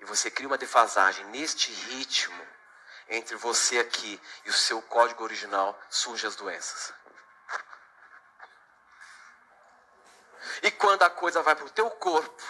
e 0.00 0.06
você 0.06 0.30
cria 0.30 0.48
uma 0.48 0.56
defasagem 0.56 1.26
neste 1.26 1.70
ritmo 1.70 2.48
entre 3.08 3.36
você 3.36 3.78
aqui 3.78 4.18
e 4.46 4.48
o 4.48 4.54
seu 4.54 4.80
código 4.80 5.22
original, 5.22 5.78
surgem 5.90 6.28
as 6.28 6.34
doenças. 6.34 6.94
E 10.62 10.70
quando 10.70 11.02
a 11.02 11.10
coisa 11.10 11.42
vai 11.42 11.54
para 11.54 11.66
o 11.66 11.70
teu 11.70 11.90
corpo, 11.90 12.42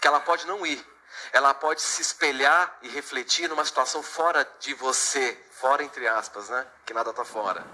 que 0.00 0.06
ela 0.06 0.20
pode 0.20 0.46
não 0.46 0.66
ir, 0.66 0.84
ela 1.32 1.52
pode 1.54 1.80
se 1.80 2.02
espelhar 2.02 2.78
e 2.82 2.88
refletir 2.88 3.48
numa 3.48 3.64
situação 3.64 4.02
fora 4.02 4.48
de 4.60 4.74
você, 4.74 5.34
fora 5.52 5.82
entre 5.82 6.06
aspas, 6.06 6.48
né? 6.48 6.66
Que 6.84 6.94
nada 6.94 7.10
está 7.10 7.24
fora. 7.24 7.64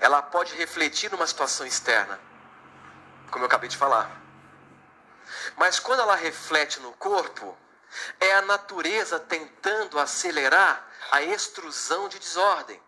Ela 0.00 0.22
pode 0.22 0.54
refletir 0.54 1.10
numa 1.10 1.26
situação 1.26 1.66
externa, 1.66 2.20
como 3.30 3.44
eu 3.44 3.46
acabei 3.46 3.68
de 3.68 3.76
falar. 3.76 4.10
Mas 5.56 5.78
quando 5.78 6.00
ela 6.00 6.14
reflete 6.14 6.80
no 6.80 6.92
corpo, 6.92 7.56
é 8.20 8.34
a 8.34 8.42
natureza 8.42 9.18
tentando 9.18 9.98
acelerar 9.98 10.86
a 11.10 11.22
extrusão 11.22 12.08
de 12.08 12.18
desordem. 12.18 12.80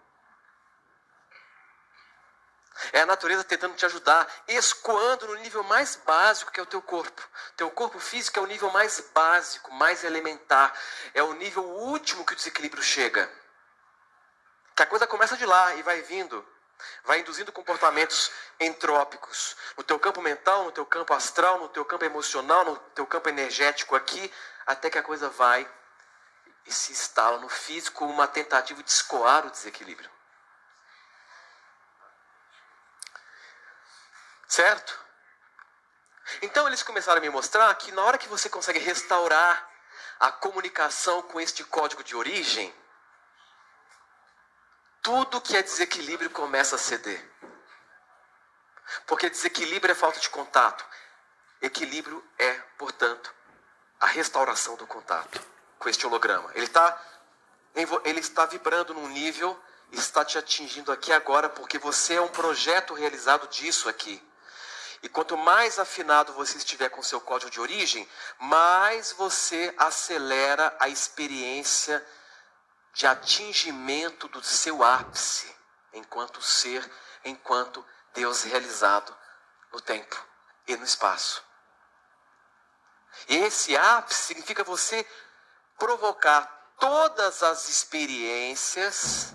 É 2.92 3.00
a 3.00 3.06
natureza 3.06 3.44
tentando 3.44 3.74
te 3.74 3.86
ajudar, 3.86 4.26
escoando 4.48 5.28
no 5.28 5.36
nível 5.36 5.62
mais 5.62 5.96
básico 5.96 6.50
que 6.50 6.58
é 6.58 6.62
o 6.62 6.66
teu 6.66 6.82
corpo. 6.82 7.22
Teu 7.56 7.70
corpo 7.70 7.98
físico 7.98 8.38
é 8.38 8.42
o 8.42 8.46
nível 8.46 8.70
mais 8.70 9.00
básico, 9.14 9.72
mais 9.72 10.02
elementar. 10.02 10.76
É 11.12 11.22
o 11.22 11.32
nível 11.34 11.64
último 11.64 12.24
que 12.24 12.32
o 12.32 12.36
desequilíbrio 12.36 12.82
chega. 12.82 13.30
Que 14.74 14.82
a 14.82 14.86
coisa 14.86 15.06
começa 15.06 15.36
de 15.36 15.46
lá 15.46 15.74
e 15.76 15.82
vai 15.82 16.02
vindo. 16.02 16.44
Vai 17.04 17.20
induzindo 17.20 17.52
comportamentos 17.52 18.30
entrópicos. 18.58 19.56
No 19.76 19.84
teu 19.84 19.98
campo 19.98 20.20
mental, 20.20 20.64
no 20.64 20.72
teu 20.72 20.84
campo 20.84 21.14
astral, 21.14 21.60
no 21.60 21.68
teu 21.68 21.84
campo 21.84 22.04
emocional, 22.04 22.64
no 22.64 22.76
teu 22.94 23.06
campo 23.06 23.28
energético 23.28 23.94
aqui, 23.94 24.32
até 24.66 24.90
que 24.90 24.98
a 24.98 25.02
coisa 25.02 25.28
vai 25.28 25.68
e 26.66 26.72
se 26.72 26.92
instala 26.92 27.38
no 27.38 27.48
físico 27.48 28.04
uma 28.04 28.26
tentativa 28.26 28.82
de 28.82 28.90
escoar 28.90 29.46
o 29.46 29.50
desequilíbrio. 29.50 30.13
Certo? 34.54 34.96
Então 36.40 36.68
eles 36.68 36.80
começaram 36.80 37.18
a 37.18 37.20
me 37.20 37.28
mostrar 37.28 37.74
que 37.74 37.90
na 37.90 38.04
hora 38.04 38.16
que 38.16 38.28
você 38.28 38.48
consegue 38.48 38.78
restaurar 38.78 39.68
a 40.20 40.30
comunicação 40.30 41.22
com 41.22 41.40
este 41.40 41.64
código 41.64 42.04
de 42.04 42.14
origem, 42.14 42.72
tudo 45.02 45.40
que 45.40 45.56
é 45.56 45.62
desequilíbrio 45.62 46.30
começa 46.30 46.76
a 46.76 46.78
ceder. 46.78 47.20
Porque 49.08 49.28
desequilíbrio 49.28 49.90
é 49.90 49.94
falta 49.96 50.20
de 50.20 50.30
contato. 50.30 50.86
Equilíbrio 51.60 52.24
é, 52.38 52.52
portanto, 52.78 53.34
a 53.98 54.06
restauração 54.06 54.76
do 54.76 54.86
contato 54.86 55.44
com 55.80 55.88
este 55.88 56.06
holograma. 56.06 56.52
Ele, 56.54 56.68
tá, 56.68 57.02
ele 58.04 58.20
está 58.20 58.46
vibrando 58.46 58.94
num 58.94 59.08
nível, 59.08 59.60
está 59.90 60.24
te 60.24 60.38
atingindo 60.38 60.92
aqui 60.92 61.12
agora, 61.12 61.48
porque 61.48 61.76
você 61.76 62.14
é 62.14 62.20
um 62.20 62.28
projeto 62.28 62.94
realizado 62.94 63.48
disso 63.48 63.88
aqui. 63.88 64.22
E 65.04 65.08
quanto 65.10 65.36
mais 65.36 65.78
afinado 65.78 66.32
você 66.32 66.56
estiver 66.56 66.88
com 66.88 67.02
seu 67.02 67.20
código 67.20 67.50
de 67.50 67.60
origem, 67.60 68.08
mais 68.38 69.12
você 69.12 69.74
acelera 69.76 70.74
a 70.80 70.88
experiência 70.88 72.02
de 72.94 73.06
atingimento 73.06 74.28
do 74.28 74.42
seu 74.42 74.82
ápice 74.82 75.54
enquanto 75.92 76.40
ser, 76.40 76.90
enquanto 77.22 77.84
Deus 78.14 78.44
realizado 78.44 79.14
no 79.74 79.78
tempo 79.78 80.16
e 80.66 80.74
no 80.74 80.84
espaço. 80.84 81.44
E 83.28 83.36
esse 83.36 83.76
ápice 83.76 84.22
significa 84.22 84.64
você 84.64 85.06
provocar 85.78 86.46
todas 86.78 87.42
as 87.42 87.68
experiências 87.68 89.34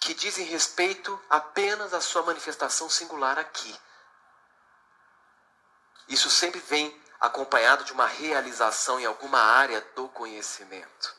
que 0.00 0.14
dizem 0.14 0.46
respeito 0.46 1.22
apenas 1.28 1.92
à 1.92 2.00
sua 2.00 2.22
manifestação 2.22 2.88
singular 2.88 3.38
aqui. 3.38 3.78
Isso 6.08 6.30
sempre 6.30 6.60
vem 6.60 7.02
acompanhado 7.20 7.84
de 7.84 7.92
uma 7.92 8.06
realização 8.06 9.00
em 9.00 9.06
alguma 9.06 9.40
área 9.40 9.80
do 9.94 10.08
conhecimento. 10.08 11.14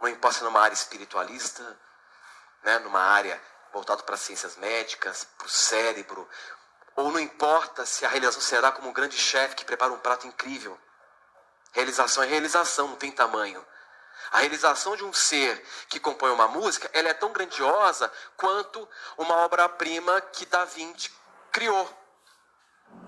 Não 0.00 0.08
importa 0.08 0.38
se 0.38 0.44
numa 0.44 0.60
área 0.60 0.74
espiritualista, 0.74 1.78
né, 2.62 2.78
numa 2.80 3.00
área 3.00 3.40
voltada 3.72 4.02
para 4.02 4.16
ciências 4.16 4.56
médicas, 4.56 5.24
para 5.36 5.46
o 5.46 5.50
cérebro, 5.50 6.28
ou 6.94 7.10
não 7.10 7.20
importa 7.20 7.84
se 7.86 8.04
a 8.04 8.08
realização 8.08 8.40
será 8.40 8.72
como 8.72 8.88
um 8.88 8.92
grande 8.92 9.16
chefe 9.16 9.54
que 9.54 9.64
prepara 9.64 9.92
um 9.92 9.98
prato 9.98 10.26
incrível. 10.26 10.78
Realização 11.72 12.22
é 12.22 12.26
realização, 12.26 12.88
não 12.88 12.96
tem 12.96 13.12
tamanho. 13.12 13.64
A 14.32 14.38
realização 14.38 14.96
de 14.96 15.04
um 15.04 15.12
ser 15.12 15.62
que 15.88 16.00
compõe 16.00 16.30
uma 16.30 16.48
música, 16.48 16.90
ela 16.92 17.08
é 17.08 17.14
tão 17.14 17.32
grandiosa 17.32 18.10
quanto 18.36 18.88
uma 19.16 19.36
obra-prima 19.36 20.20
que 20.20 20.46
Da 20.46 20.64
Vinci 20.64 21.10
criou. 21.52 22.05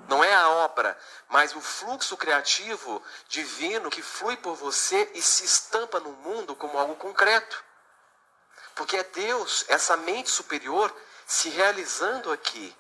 Não 0.09 0.25
é 0.25 0.35
a 0.35 0.49
obra, 0.49 0.99
mas 1.29 1.55
o 1.55 1.61
fluxo 1.61 2.17
criativo 2.17 3.03
divino 3.29 3.91
que 3.91 4.01
flui 4.01 4.37
por 4.39 4.57
você 4.57 5.11
e 5.15 5.21
se 5.21 5.45
estampa 5.45 6.01
no 6.01 6.13
mundo 6.13 6.57
como 6.57 6.79
algo 6.79 6.97
concreto. 6.97 7.63
Porque 8.75 8.97
é 8.97 9.05
Deus, 9.05 9.67
essa 9.69 9.97
mente 9.99 10.31
superior, 10.31 10.95
se 11.27 11.51
realizando 11.51 12.33
aqui. 12.33 12.75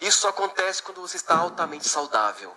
Isso 0.00 0.26
acontece 0.26 0.82
quando 0.82 1.02
você 1.02 1.16
está 1.16 1.36
altamente 1.36 1.86
saudável. 1.86 2.56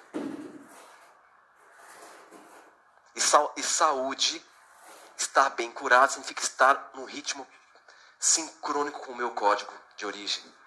E, 3.13 3.19
sa 3.19 3.51
e 3.57 3.63
saúde, 3.63 4.45
estar 5.17 5.49
bem 5.49 5.69
curado, 5.71 6.11
significa 6.11 6.41
estar 6.41 6.91
num 6.93 7.05
ritmo 7.05 7.45
sincrônico 8.17 9.01
com 9.01 9.11
o 9.11 9.15
meu 9.15 9.31
código 9.31 9.73
de 9.97 10.05
origem. 10.05 10.60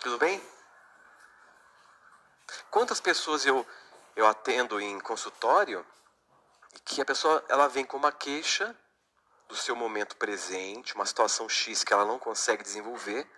Tudo 0.00 0.16
bem? 0.16 0.42
Quantas 2.70 2.98
pessoas 2.98 3.44
eu, 3.44 3.66
eu 4.16 4.26
atendo 4.26 4.80
em 4.80 4.98
consultório 5.00 5.84
e 6.74 6.80
que 6.80 7.02
a 7.02 7.04
pessoa 7.04 7.44
ela 7.48 7.68
vem 7.68 7.84
com 7.84 7.96
uma 7.96 8.10
queixa 8.10 8.74
do 9.48 9.54
seu 9.54 9.76
momento 9.76 10.16
presente, 10.16 10.94
uma 10.94 11.04
situação 11.04 11.48
X 11.48 11.84
que 11.84 11.92
ela 11.92 12.06
não 12.06 12.18
consegue 12.18 12.62
desenvolver, 12.62 13.30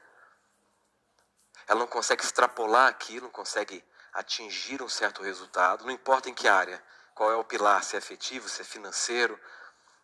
ela 1.66 1.80
não 1.80 1.86
consegue 1.86 2.22
extrapolar 2.22 2.88
aquilo, 2.88 3.24
não 3.24 3.32
consegue 3.32 3.82
atingir 4.12 4.80
um 4.80 4.88
certo 4.88 5.22
resultado, 5.22 5.84
não 5.84 5.90
importa 5.90 6.28
em 6.28 6.34
que 6.34 6.46
área, 6.46 6.80
qual 7.14 7.32
é 7.32 7.36
o 7.36 7.44
pilar, 7.44 7.82
se 7.82 7.96
é 7.96 7.98
afetivo, 7.98 8.48
se 8.48 8.62
é 8.62 8.64
financeiro, 8.64 9.40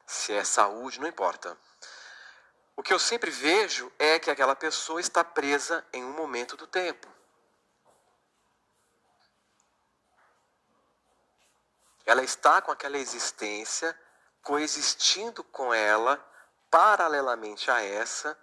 se 0.07 0.33
é 0.33 0.43
saúde, 0.43 0.99
não 0.99 1.07
importa. 1.07 1.57
O 2.77 2.83
que 2.83 2.93
eu 2.93 2.99
sempre 2.99 3.31
vejo 3.31 3.91
é 3.99 4.19
que 4.19 4.31
aquela 4.31 4.55
pessoa 4.55 5.01
está 5.01 5.25
presa 5.25 5.85
em 5.95 6.05
um 6.05 6.13
momento 6.13 6.59
do 6.59 6.67
tempo. 6.67 7.09
Ela 12.05 12.23
está 12.23 12.61
com 12.61 12.71
aquela 12.71 12.99
existência, 12.99 13.99
coexistindo 14.43 15.43
com 15.43 15.73
ela, 15.73 16.23
paralelamente 16.71 17.71
a 17.71 17.83
essa, 17.83 18.39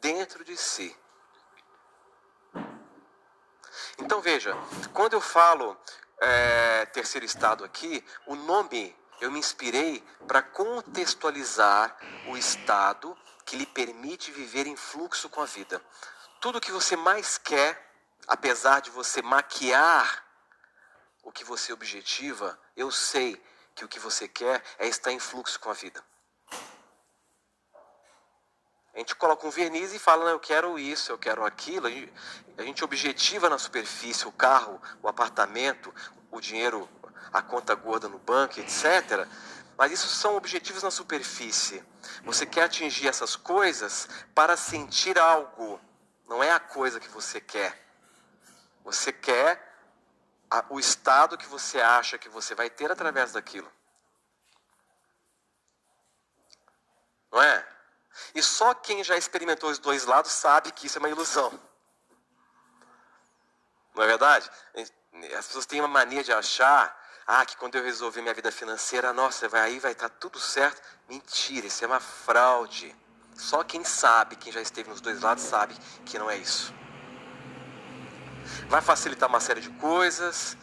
dentro 0.00 0.44
de 0.44 0.56
si. 0.56 0.96
Então 3.98 4.20
veja, 4.20 4.54
quando 4.94 5.14
eu 5.14 5.20
falo 5.20 5.76
é, 6.20 6.86
terceiro 6.86 7.26
estado 7.26 7.64
aqui, 7.64 8.04
o 8.24 8.36
nome 8.36 8.96
eu 9.20 9.32
me 9.32 9.40
inspirei 9.40 10.00
para 10.28 10.40
contextualizar 10.40 11.96
o 12.28 12.36
estado 12.36 13.18
que 13.48 13.56
lhe 13.56 13.64
permite 13.64 14.30
viver 14.30 14.66
em 14.66 14.76
fluxo 14.76 15.26
com 15.30 15.40
a 15.40 15.46
vida. 15.46 15.82
Tudo 16.38 16.60
que 16.60 16.70
você 16.70 16.94
mais 16.96 17.38
quer, 17.38 17.82
apesar 18.26 18.80
de 18.80 18.90
você 18.90 19.22
maquiar 19.22 20.22
o 21.22 21.32
que 21.32 21.44
você 21.44 21.72
objetiva, 21.72 22.60
eu 22.76 22.90
sei 22.90 23.42
que 23.74 23.86
o 23.86 23.88
que 23.88 23.98
você 23.98 24.28
quer 24.28 24.62
é 24.78 24.86
estar 24.86 25.12
em 25.12 25.18
fluxo 25.18 25.58
com 25.60 25.70
a 25.70 25.72
vida. 25.72 26.04
A 28.92 28.98
gente 28.98 29.14
coloca 29.14 29.46
um 29.46 29.50
verniz 29.50 29.94
e 29.94 29.98
fala, 29.98 30.30
eu 30.30 30.40
quero 30.40 30.78
isso, 30.78 31.10
eu 31.10 31.16
quero 31.16 31.42
aquilo. 31.42 31.86
A 31.86 32.62
gente 32.62 32.84
objetiva 32.84 33.48
na 33.48 33.56
superfície 33.56 34.28
o 34.28 34.32
carro, 34.32 34.78
o 35.02 35.08
apartamento, 35.08 35.94
o 36.30 36.38
dinheiro, 36.38 36.86
a 37.32 37.40
conta 37.40 37.74
gorda 37.74 38.10
no 38.10 38.18
banco, 38.18 38.60
etc. 38.60 39.26
Mas 39.78 39.92
isso 39.92 40.08
são 40.08 40.36
objetivos 40.36 40.82
na 40.82 40.90
superfície. 40.90 41.84
Você 42.24 42.44
quer 42.44 42.64
atingir 42.64 43.06
essas 43.06 43.36
coisas 43.36 44.08
para 44.34 44.56
sentir 44.56 45.16
algo. 45.16 45.80
Não 46.26 46.42
é 46.42 46.50
a 46.50 46.58
coisa 46.58 46.98
que 46.98 47.08
você 47.08 47.40
quer. 47.40 47.80
Você 48.82 49.12
quer 49.12 49.64
a, 50.50 50.64
o 50.68 50.80
estado 50.80 51.38
que 51.38 51.46
você 51.46 51.80
acha 51.80 52.18
que 52.18 52.28
você 52.28 52.56
vai 52.56 52.68
ter 52.68 52.90
através 52.90 53.30
daquilo. 53.30 53.72
Não 57.30 57.40
é? 57.40 57.64
E 58.34 58.42
só 58.42 58.74
quem 58.74 59.04
já 59.04 59.16
experimentou 59.16 59.70
os 59.70 59.78
dois 59.78 60.04
lados 60.06 60.32
sabe 60.32 60.72
que 60.72 60.88
isso 60.88 60.98
é 60.98 61.00
uma 61.00 61.08
ilusão. 61.08 61.56
Não 63.94 64.02
é 64.02 64.06
verdade? 64.08 64.50
As 65.38 65.46
pessoas 65.46 65.66
têm 65.66 65.80
uma 65.80 65.86
mania 65.86 66.24
de 66.24 66.32
achar 66.32 66.96
ah, 67.30 67.44
que 67.44 67.58
quando 67.58 67.74
eu 67.74 67.84
resolver 67.84 68.22
minha 68.22 68.32
vida 68.32 68.50
financeira, 68.50 69.12
nossa, 69.12 69.46
vai, 69.50 69.60
aí 69.60 69.78
vai 69.78 69.92
estar 69.92 70.08
tá 70.08 70.16
tudo 70.18 70.40
certo. 70.40 70.80
Mentira, 71.06 71.66
isso 71.66 71.84
é 71.84 71.86
uma 71.86 72.00
fraude. 72.00 72.96
Só 73.36 73.62
quem 73.62 73.84
sabe, 73.84 74.34
quem 74.34 74.50
já 74.50 74.62
esteve 74.62 74.88
nos 74.88 75.02
dois 75.02 75.20
lados, 75.20 75.44
sabe 75.44 75.76
que 76.06 76.18
não 76.18 76.30
é 76.30 76.38
isso. 76.38 76.72
Vai 78.70 78.80
facilitar 78.80 79.28
uma 79.28 79.40
série 79.40 79.60
de 79.60 79.68
coisas, 79.68 80.56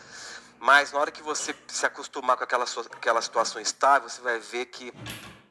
mas 0.60 0.92
na 0.92 1.00
hora 1.00 1.12
que 1.12 1.22
você 1.22 1.56
se 1.68 1.86
acostumar 1.86 2.36
com 2.36 2.44
aquela, 2.44 2.66
sua, 2.66 2.84
aquela 2.84 3.22
situação 3.22 3.62
estável, 3.62 4.10
você 4.10 4.22
vai 4.22 4.40
ver 4.40 4.66
que 4.66 4.92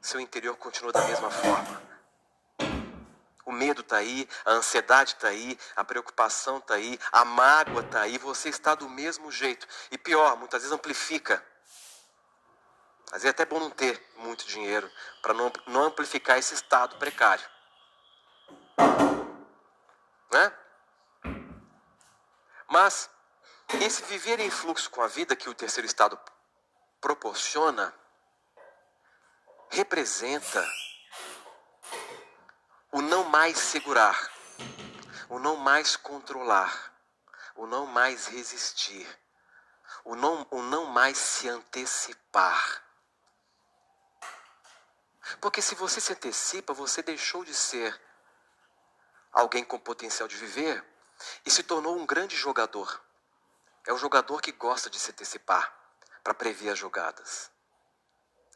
seu 0.02 0.18
interior 0.18 0.56
continua 0.56 0.90
da 0.90 1.06
mesma 1.06 1.30
forma. 1.30 1.93
O 3.44 3.52
medo 3.52 3.82
está 3.82 3.98
aí, 3.98 4.28
a 4.44 4.52
ansiedade 4.52 5.14
está 5.14 5.28
aí, 5.28 5.58
a 5.76 5.84
preocupação 5.84 6.58
está 6.58 6.74
aí, 6.74 6.98
a 7.12 7.24
mágoa 7.24 7.82
está 7.82 8.00
aí, 8.00 8.16
você 8.16 8.48
está 8.48 8.74
do 8.74 8.88
mesmo 8.88 9.30
jeito. 9.30 9.66
E 9.90 9.98
pior, 9.98 10.36
muitas 10.36 10.62
vezes 10.62 10.74
amplifica. 10.74 11.44
Às 13.06 13.22
vezes 13.22 13.26
é 13.26 13.30
até 13.30 13.44
bom 13.44 13.60
não 13.60 13.70
ter 13.70 14.02
muito 14.16 14.46
dinheiro 14.46 14.90
para 15.20 15.34
não, 15.34 15.52
não 15.66 15.84
amplificar 15.84 16.38
esse 16.38 16.54
estado 16.54 16.96
precário. 16.96 17.44
Né? 20.32 20.52
Mas 22.66 23.10
esse 23.80 24.02
viver 24.04 24.40
em 24.40 24.50
fluxo 24.50 24.90
com 24.90 25.02
a 25.02 25.06
vida 25.06 25.36
que 25.36 25.48
o 25.48 25.54
terceiro 25.54 25.86
estado 25.86 26.18
proporciona 27.00 27.94
representa 29.68 30.66
o 32.94 33.02
não 33.02 33.24
mais 33.24 33.58
segurar, 33.58 34.30
o 35.28 35.40
não 35.40 35.56
mais 35.56 35.96
controlar, 35.96 36.94
o 37.56 37.66
não 37.66 37.86
mais 37.86 38.28
resistir, 38.28 39.04
o 40.04 40.14
não, 40.14 40.46
o 40.48 40.62
não 40.62 40.84
mais 40.84 41.18
se 41.18 41.48
antecipar. 41.48 42.84
Porque 45.40 45.60
se 45.60 45.74
você 45.74 46.00
se 46.00 46.12
antecipa, 46.12 46.72
você 46.72 47.02
deixou 47.02 47.44
de 47.44 47.52
ser 47.52 48.00
alguém 49.32 49.64
com 49.64 49.76
potencial 49.76 50.28
de 50.28 50.36
viver 50.36 50.84
e 51.44 51.50
se 51.50 51.64
tornou 51.64 51.98
um 51.98 52.06
grande 52.06 52.36
jogador. 52.36 53.02
É 53.88 53.92
o 53.92 53.98
jogador 53.98 54.40
que 54.40 54.52
gosta 54.52 54.88
de 54.88 55.00
se 55.00 55.10
antecipar 55.10 55.76
para 56.22 56.32
prever 56.32 56.70
as 56.70 56.78
jogadas. 56.78 57.50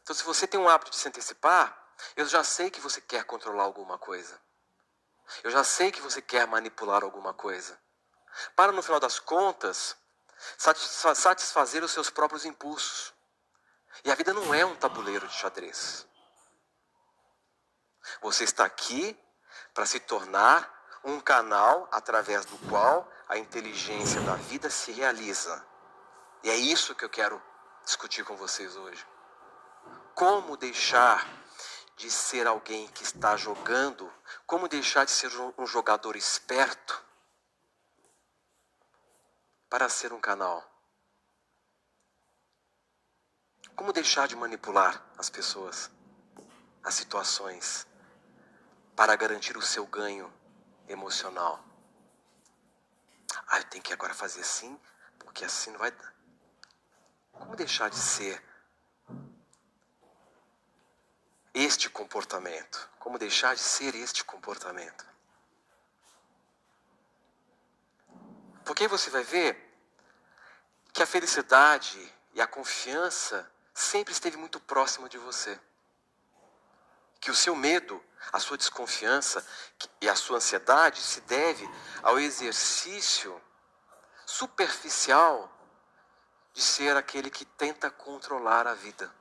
Então, 0.01 0.15
se 0.15 0.23
você 0.23 0.47
tem 0.47 0.57
um 0.57 0.69
hábito 0.69 0.91
de 0.91 0.97
se 0.97 1.09
antecipar, 1.09 1.78
eu 2.15 2.25
já 2.25 2.43
sei 2.43 2.69
que 2.69 2.81
você 2.81 3.01
quer 3.01 3.23
controlar 3.23 3.63
alguma 3.63 3.97
coisa. 3.97 4.39
Eu 5.43 5.51
já 5.51 5.63
sei 5.63 5.91
que 5.91 6.01
você 6.01 6.21
quer 6.21 6.47
manipular 6.47 7.03
alguma 7.03 7.33
coisa. 7.33 7.79
Para, 8.55 8.71
no 8.71 8.81
final 8.81 8.99
das 8.99 9.19
contas, 9.19 9.95
satisfazer 10.57 11.83
os 11.83 11.91
seus 11.91 12.09
próprios 12.09 12.45
impulsos. 12.45 13.13
E 14.03 14.11
a 14.11 14.15
vida 14.15 14.33
não 14.33 14.53
é 14.53 14.65
um 14.65 14.75
tabuleiro 14.75 15.27
de 15.27 15.33
xadrez. 15.33 16.07
Você 18.21 18.43
está 18.43 18.65
aqui 18.65 19.17
para 19.73 19.85
se 19.85 19.99
tornar 19.99 20.77
um 21.03 21.19
canal 21.19 21.87
através 21.91 22.45
do 22.45 22.57
qual 22.69 23.09
a 23.27 23.37
inteligência 23.37 24.21
da 24.21 24.35
vida 24.35 24.69
se 24.69 24.91
realiza. 24.91 25.65
E 26.43 26.49
é 26.49 26.55
isso 26.55 26.95
que 26.95 27.05
eu 27.05 27.09
quero 27.09 27.41
discutir 27.83 28.23
com 28.23 28.35
vocês 28.35 28.75
hoje. 28.75 29.05
Como 30.15 30.57
deixar 30.57 31.27
de 31.99 32.09
ser 32.09 32.47
alguém 32.47 32.87
que 32.87 33.03
está 33.03 33.35
jogando, 33.35 34.09
como 34.47 34.69
deixar 34.69 35.03
de 35.03 35.11
ser 35.11 35.29
um 35.57 35.67
jogador 35.67 36.15
esperto 36.15 37.03
para 39.69 39.89
ser 39.89 40.13
um 40.13 40.19
canal? 40.21 40.63
Como 43.75 43.91
deixar 43.91 44.29
de 44.29 44.35
manipular 44.37 45.05
as 45.17 45.29
pessoas, 45.29 45.91
as 46.81 46.93
situações, 46.93 47.85
para 48.95 49.13
garantir 49.17 49.57
o 49.57 49.61
seu 49.61 49.85
ganho 49.85 50.33
emocional? 50.87 51.61
Ah, 53.45 53.57
eu 53.57 53.65
tenho 53.65 53.83
que 53.83 53.91
agora 53.91 54.13
fazer 54.13 54.39
assim, 54.39 54.79
porque 55.19 55.43
assim 55.43 55.71
não 55.71 55.79
vai 55.79 55.91
dar. 55.91 56.15
Como 57.33 57.57
deixar 57.57 57.89
de 57.89 57.97
ser 57.97 58.41
este 61.63 61.89
comportamento? 61.89 62.89
Como 62.99 63.19
deixar 63.19 63.55
de 63.55 63.61
ser 63.61 63.95
este 63.95 64.23
comportamento? 64.23 65.05
Porque 68.63 68.87
você 68.87 69.09
vai 69.09 69.23
ver 69.23 69.57
que 70.93 71.03
a 71.03 71.07
felicidade 71.07 72.13
e 72.33 72.41
a 72.41 72.47
confiança 72.47 73.49
sempre 73.73 74.13
esteve 74.13 74.37
muito 74.37 74.59
próxima 74.59 75.09
de 75.09 75.17
você. 75.17 75.59
Que 77.19 77.31
o 77.31 77.35
seu 77.35 77.55
medo, 77.55 78.01
a 78.31 78.39
sua 78.39 78.57
desconfiança 78.57 79.45
e 79.99 80.07
a 80.07 80.15
sua 80.15 80.37
ansiedade 80.37 81.01
se 81.01 81.21
deve 81.21 81.69
ao 82.03 82.19
exercício 82.19 83.41
superficial 84.25 85.51
de 86.53 86.61
ser 86.61 86.95
aquele 86.95 87.29
que 87.29 87.45
tenta 87.45 87.89
controlar 87.89 88.67
a 88.67 88.73
vida. 88.73 89.11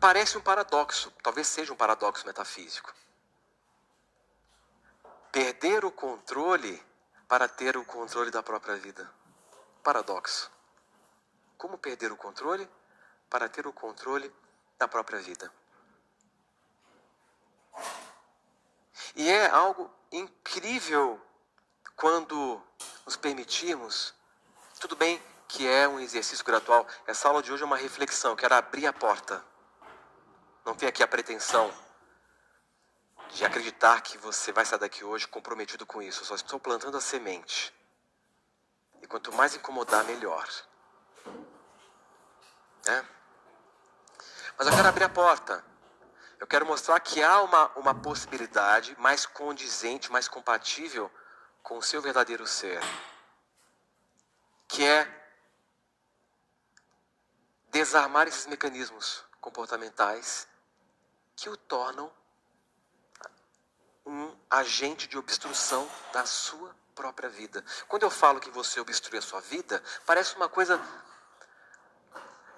Parece 0.00 0.38
um 0.38 0.40
paradoxo, 0.40 1.12
talvez 1.24 1.48
seja 1.48 1.72
um 1.72 1.76
paradoxo 1.76 2.24
metafísico. 2.24 2.94
Perder 5.32 5.84
o 5.84 5.90
controle 5.90 6.80
para 7.26 7.48
ter 7.48 7.76
o 7.76 7.84
controle 7.84 8.30
da 8.30 8.40
própria 8.40 8.76
vida. 8.76 9.10
Paradoxo. 9.82 10.52
Como 11.56 11.76
perder 11.76 12.12
o 12.12 12.16
controle 12.16 12.70
para 13.28 13.48
ter 13.48 13.66
o 13.66 13.72
controle 13.72 14.32
da 14.78 14.86
própria 14.86 15.18
vida? 15.18 15.52
E 19.16 19.28
é 19.28 19.50
algo 19.50 19.92
incrível 20.12 21.20
quando 21.96 22.62
nos 23.04 23.16
permitirmos, 23.16 24.14
tudo 24.78 24.94
bem 24.94 25.20
que 25.48 25.66
é 25.66 25.88
um 25.88 25.98
exercício 25.98 26.44
gradual, 26.44 26.86
essa 27.04 27.26
aula 27.26 27.42
de 27.42 27.52
hoje 27.52 27.64
é 27.64 27.66
uma 27.66 27.76
reflexão, 27.76 28.36
quero 28.36 28.54
abrir 28.54 28.86
a 28.86 28.92
porta 28.92 29.44
não 30.68 30.74
tem 30.74 30.86
aqui 30.86 31.02
a 31.02 31.08
pretensão 31.08 31.72
de 33.30 33.42
acreditar 33.42 34.02
que 34.02 34.18
você 34.18 34.52
vai 34.52 34.66
sair 34.66 34.78
daqui 34.78 35.02
hoje 35.02 35.26
comprometido 35.26 35.86
com 35.86 36.02
isso. 36.02 36.20
Eu 36.20 36.26
só 36.26 36.34
estou 36.34 36.60
plantando 36.60 36.98
a 36.98 37.00
semente. 37.00 37.74
E 39.00 39.06
quanto 39.06 39.32
mais 39.32 39.54
incomodar, 39.54 40.04
melhor. 40.04 40.46
Né? 42.84 43.08
Mas 44.58 44.66
eu 44.66 44.74
quero 44.74 44.88
abrir 44.88 45.04
a 45.04 45.08
porta. 45.08 45.64
Eu 46.38 46.46
quero 46.46 46.66
mostrar 46.66 47.00
que 47.00 47.22
há 47.22 47.40
uma, 47.40 47.68
uma 47.68 47.94
possibilidade 47.94 48.94
mais 48.98 49.24
condizente, 49.24 50.12
mais 50.12 50.28
compatível 50.28 51.10
com 51.62 51.78
o 51.78 51.82
seu 51.82 52.02
verdadeiro 52.02 52.46
ser. 52.46 52.82
Que 54.68 54.84
é 54.84 55.30
desarmar 57.70 58.28
esses 58.28 58.46
mecanismos 58.46 59.24
comportamentais 59.40 60.46
que 61.38 61.48
o 61.48 61.56
tornam 61.56 62.12
um 64.04 64.36
agente 64.50 65.06
de 65.06 65.16
obstrução 65.16 65.88
da 66.12 66.26
sua 66.26 66.74
própria 66.96 67.28
vida. 67.28 67.64
Quando 67.86 68.02
eu 68.02 68.10
falo 68.10 68.40
que 68.40 68.50
você 68.50 68.80
obstrui 68.80 69.20
a 69.20 69.22
sua 69.22 69.40
vida, 69.40 69.80
parece 70.04 70.34
uma 70.34 70.48
coisa 70.48 70.80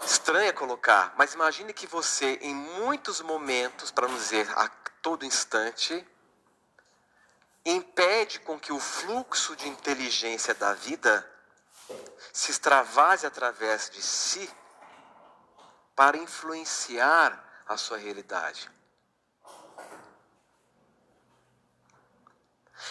estranha 0.03 0.51
colocar, 0.55 1.13
mas 1.19 1.35
imagine 1.35 1.75
que 1.75 1.87
você, 1.87 2.39
em 2.41 2.55
muitos 2.55 3.21
momentos, 3.21 3.91
para 3.91 4.09
não 4.09 4.17
dizer 4.17 4.49
a 4.57 4.67
todo 5.03 5.27
instante, 5.27 6.07
impede 7.67 8.41
com 8.41 8.59
que 8.59 8.73
o 8.73 8.81
fluxo 8.81 9.55
de 9.57 9.69
inteligência 9.69 10.55
da 10.55 10.73
vida 10.73 11.31
se 12.33 12.51
extravase 12.51 13.27
através 13.27 13.91
de 13.91 14.01
si 14.01 14.51
para 15.95 16.17
influenciar 16.17 17.50
a 17.71 17.77
sua 17.77 17.99
realidade. 17.99 18.69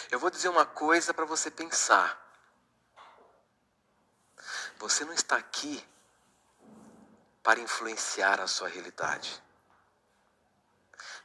Eu 0.09 0.17
vou 0.17 0.29
dizer 0.29 0.47
uma 0.47 0.65
coisa 0.65 1.13
para 1.13 1.25
você 1.25 1.51
pensar. 1.51 2.17
Você 4.77 5.03
não 5.03 5.13
está 5.13 5.35
aqui 5.35 5.85
para 7.43 7.59
influenciar 7.59 8.39
a 8.39 8.47
sua 8.47 8.69
realidade. 8.69 9.43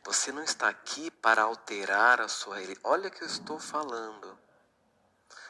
Você 0.02 0.32
não 0.32 0.42
está 0.42 0.68
aqui 0.68 1.08
para 1.12 1.42
alterar 1.42 2.20
a 2.20 2.26
sua 2.28 2.56
realidade. 2.56 2.80
Olha 2.82 3.08
o 3.08 3.12
que 3.12 3.22
eu 3.22 3.28
estou 3.28 3.60
falando. 3.60 4.36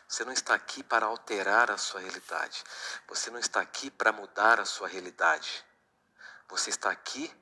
Você 0.06 0.26
não 0.26 0.32
está 0.32 0.54
aqui 0.54 0.82
para 0.82 1.06
alterar 1.06 1.70
a 1.70 1.78
sua 1.78 2.00
realidade. 2.00 2.62
Você 3.08 3.30
não 3.30 3.38
está 3.38 3.62
aqui 3.62 3.90
para 3.90 4.12
mudar 4.12 4.60
a 4.60 4.66
sua 4.66 4.88
realidade. 4.88 5.64
Você 6.48 6.68
está 6.68 6.90
aqui 6.90 7.34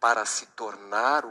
para 0.00 0.24
se 0.24 0.46
tornar 0.46 1.24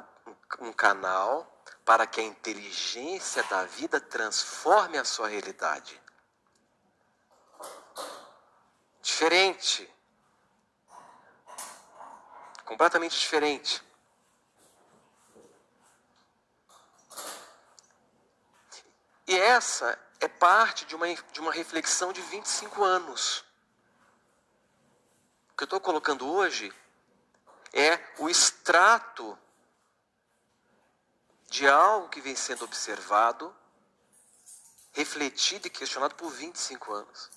um 0.59 0.71
canal 0.71 1.59
para 1.83 2.05
que 2.05 2.21
a 2.21 2.23
inteligência 2.23 3.41
da 3.45 3.65
vida 3.65 3.99
transforme 3.99 4.97
a 4.99 5.03
sua 5.03 5.27
realidade. 5.27 5.99
Diferente. 9.01 9.91
Completamente 12.63 13.19
diferente. 13.19 13.83
E 19.27 19.35
essa 19.35 19.97
é 20.19 20.27
parte 20.27 20.85
de 20.85 20.95
uma, 20.95 21.07
de 21.07 21.39
uma 21.39 21.51
reflexão 21.51 22.13
de 22.13 22.21
25 22.21 22.83
anos. 22.83 23.43
O 25.51 25.57
que 25.57 25.63
eu 25.63 25.65
estou 25.65 25.79
colocando 25.79 26.31
hoje 26.31 26.71
é 27.73 27.99
o 28.17 28.29
extrato 28.29 29.37
de 31.47 31.67
algo 31.67 32.09
que 32.09 32.21
vem 32.21 32.35
sendo 32.35 32.65
observado, 32.65 33.55
refletido 34.91 35.67
e 35.67 35.69
questionado 35.69 36.15
por 36.15 36.29
25 36.31 36.93
anos. 36.93 37.29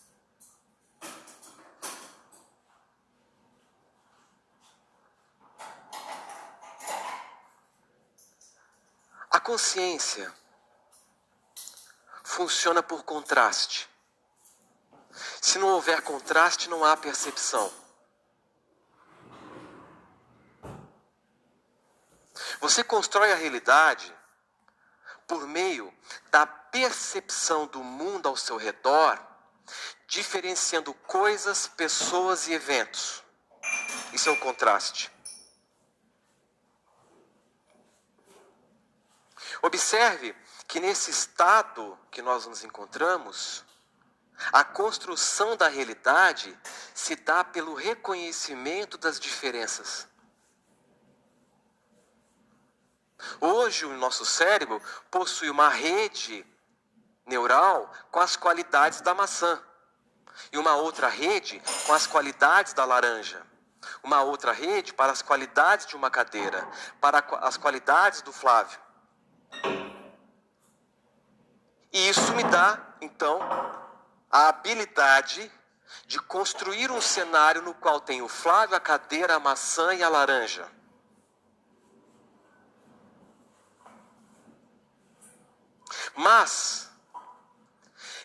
A 9.31 9.41
consciência 9.41 10.33
funciona 12.23 12.83
por 12.83 13.03
contraste. 13.03 13.89
Se 15.41 15.59
não 15.59 15.69
houver 15.69 16.03
contraste, 16.03 16.69
não 16.69 16.85
há 16.85 16.97
percepção. 16.97 17.82
Você 22.63 22.85
constrói 22.85 23.33
a 23.33 23.35
realidade 23.35 24.15
por 25.27 25.49
meio 25.49 25.93
da 26.31 26.47
percepção 26.47 27.67
do 27.67 27.83
mundo 27.83 28.29
ao 28.29 28.37
seu 28.37 28.57
redor, 28.57 29.19
diferenciando 30.07 30.95
coisas, 30.95 31.67
pessoas 31.67 32.47
e 32.47 32.53
eventos. 32.53 33.25
Isso 34.13 34.29
é 34.29 34.33
o 34.33 34.39
contraste. 34.39 35.11
Observe 39.61 40.33
que 40.69 40.79
nesse 40.79 41.11
estado 41.11 41.99
que 42.13 42.23
nós 42.23 42.47
nos 42.47 42.63
encontramos, 42.63 43.65
a 44.53 44.63
construção 44.63 45.57
da 45.57 45.67
realidade 45.67 46.57
se 46.95 47.17
dá 47.17 47.43
pelo 47.43 47.75
reconhecimento 47.75 48.97
das 48.97 49.19
diferenças. 49.19 50.12
Hoje, 53.41 53.85
o 53.85 53.97
nosso 53.97 54.25
cérebro 54.25 54.81
possui 55.11 55.51
uma 55.51 55.69
rede 55.69 56.47
neural 57.27 57.91
com 58.11 58.21
as 58.21 58.37
qualidades 58.37 59.01
da 59.01 59.15
maçã, 59.15 59.61
e 60.51 60.59
uma 60.59 60.75
outra 60.75 61.09
rede 61.09 61.63
com 61.87 61.93
as 61.93 62.07
qualidades 62.07 62.73
da 62.73 62.85
laranja, 62.85 63.43
uma 64.03 64.23
outra 64.23 64.53
rede 64.53 64.93
para 64.93 65.13
as 65.13 65.23
qualidades 65.23 65.87
de 65.87 65.97
uma 65.97 66.11
cadeira, 66.11 66.67
para 67.01 67.25
as 67.41 67.57
qualidades 67.57 68.23
do 68.23 68.33
Flávio. 68.33 68.79
E 71.93 72.09
isso 72.09 72.33
me 72.35 72.45
dá, 72.45 72.81
então, 73.01 73.41
a 74.31 74.49
habilidade 74.49 75.53
de 76.07 76.19
construir 76.19 76.91
um 76.91 77.01
cenário 77.01 77.61
no 77.61 77.75
qual 77.75 78.01
tem 78.01 78.23
o 78.23 78.29
Flávio, 78.29 78.75
a 78.75 78.81
cadeira, 78.81 79.37
a 79.37 79.41
maçã 79.41 79.95
e 79.95 80.03
a 80.03 80.09
laranja. 80.09 80.67
Mas, 86.15 86.91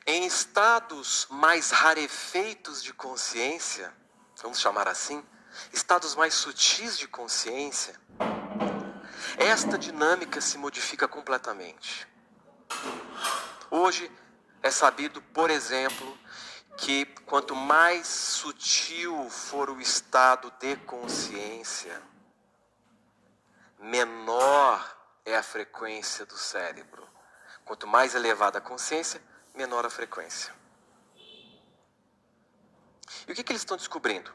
em 0.05 0.25
estados 0.25 1.27
mais 1.29 1.71
rarefeitos 1.71 2.83
de 2.83 2.93
consciência, 2.93 3.93
vamos 4.41 4.59
chamar 4.59 4.87
assim, 4.87 5.25
estados 5.71 6.15
mais 6.15 6.33
sutis 6.33 6.97
de 6.97 7.07
consciência, 7.07 7.99
esta 9.37 9.77
dinâmica 9.77 10.41
se 10.41 10.57
modifica 10.57 11.07
completamente. 11.07 12.07
Hoje 13.69 14.11
é 14.61 14.71
sabido, 14.71 15.21
por 15.21 15.49
exemplo, 15.49 16.17
que 16.77 17.05
quanto 17.25 17.55
mais 17.55 18.07
sutil 18.07 19.29
for 19.29 19.69
o 19.69 19.81
estado 19.81 20.51
de 20.59 20.75
consciência, 20.77 22.01
menor 23.79 24.97
é 25.25 25.35
a 25.35 25.43
frequência 25.43 26.25
do 26.25 26.37
cérebro. 26.37 27.16
Quanto 27.67 27.85
mais 27.85 28.15
elevada 28.15 28.57
a 28.57 28.61
consciência, 28.61 29.21
menor 29.53 29.85
a 29.85 29.89
frequência. 29.89 30.51
E 33.27 33.31
o 33.31 33.35
que, 33.35 33.43
que 33.43 33.51
eles 33.51 33.61
estão 33.61 33.77
descobrindo? 33.77 34.33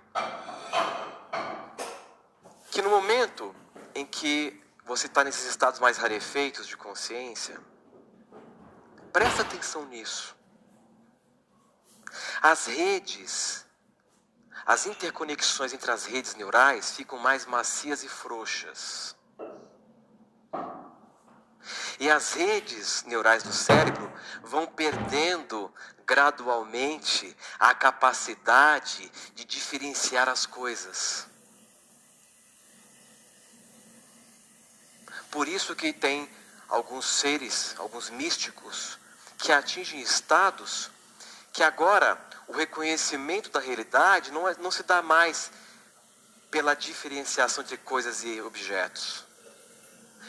Que 2.70 2.80
no 2.80 2.90
momento 2.90 3.52
em 3.94 4.06
que 4.06 4.62
você 4.84 5.06
está 5.06 5.24
nesses 5.24 5.46
estados 5.46 5.80
mais 5.80 5.96
rarefeitos 5.96 6.66
de 6.66 6.76
consciência, 6.76 7.58
Presta 9.12 9.42
atenção 9.42 9.84
nisso. 9.86 10.34
As 12.40 12.66
redes, 12.66 13.66
as 14.64 14.86
interconexões 14.86 15.74
entre 15.74 15.90
as 15.90 16.06
redes 16.06 16.34
neurais 16.34 16.96
ficam 16.96 17.18
mais 17.18 17.44
macias 17.44 18.02
e 18.02 18.08
frouxas. 18.08 19.14
E 21.98 22.10
as 22.10 22.32
redes 22.32 23.04
neurais 23.04 23.42
do 23.42 23.52
cérebro 23.52 24.12
vão 24.42 24.66
perdendo 24.66 25.72
gradualmente 26.06 27.36
a 27.58 27.74
capacidade 27.74 29.10
de 29.34 29.44
diferenciar 29.44 30.28
as 30.28 30.46
coisas. 30.46 31.26
Por 35.30 35.48
isso 35.48 35.74
que 35.74 35.92
tem 35.92 36.28
alguns 36.68 37.06
seres, 37.06 37.74
alguns 37.78 38.10
místicos, 38.10 38.98
que 39.38 39.50
atingem 39.50 40.00
estados 40.00 40.90
que 41.52 41.62
agora 41.62 42.18
o 42.48 42.52
reconhecimento 42.52 43.50
da 43.50 43.60
realidade 43.60 44.30
não, 44.30 44.48
é, 44.48 44.56
não 44.58 44.70
se 44.70 44.82
dá 44.82 45.02
mais 45.02 45.50
pela 46.50 46.74
diferenciação 46.74 47.62
de 47.62 47.76
coisas 47.76 48.24
e 48.24 48.40
objetos. 48.40 49.24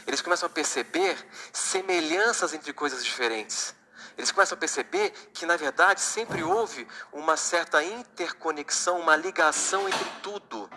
Eles 0.05 0.21
começam 0.21 0.47
a 0.47 0.49
perceber 0.49 1.17
semelhanças 1.51 2.53
entre 2.53 2.73
coisas 2.73 3.03
diferentes. 3.03 3.75
Eles 4.17 4.31
começam 4.31 4.55
a 4.55 4.59
perceber 4.59 5.11
que, 5.33 5.45
na 5.45 5.57
verdade, 5.57 6.01
sempre 6.01 6.43
houve 6.43 6.87
uma 7.11 7.35
certa 7.35 7.83
interconexão, 7.83 8.99
uma 8.99 9.15
ligação 9.15 9.87
entre 9.87 10.09
tudo. 10.21 10.69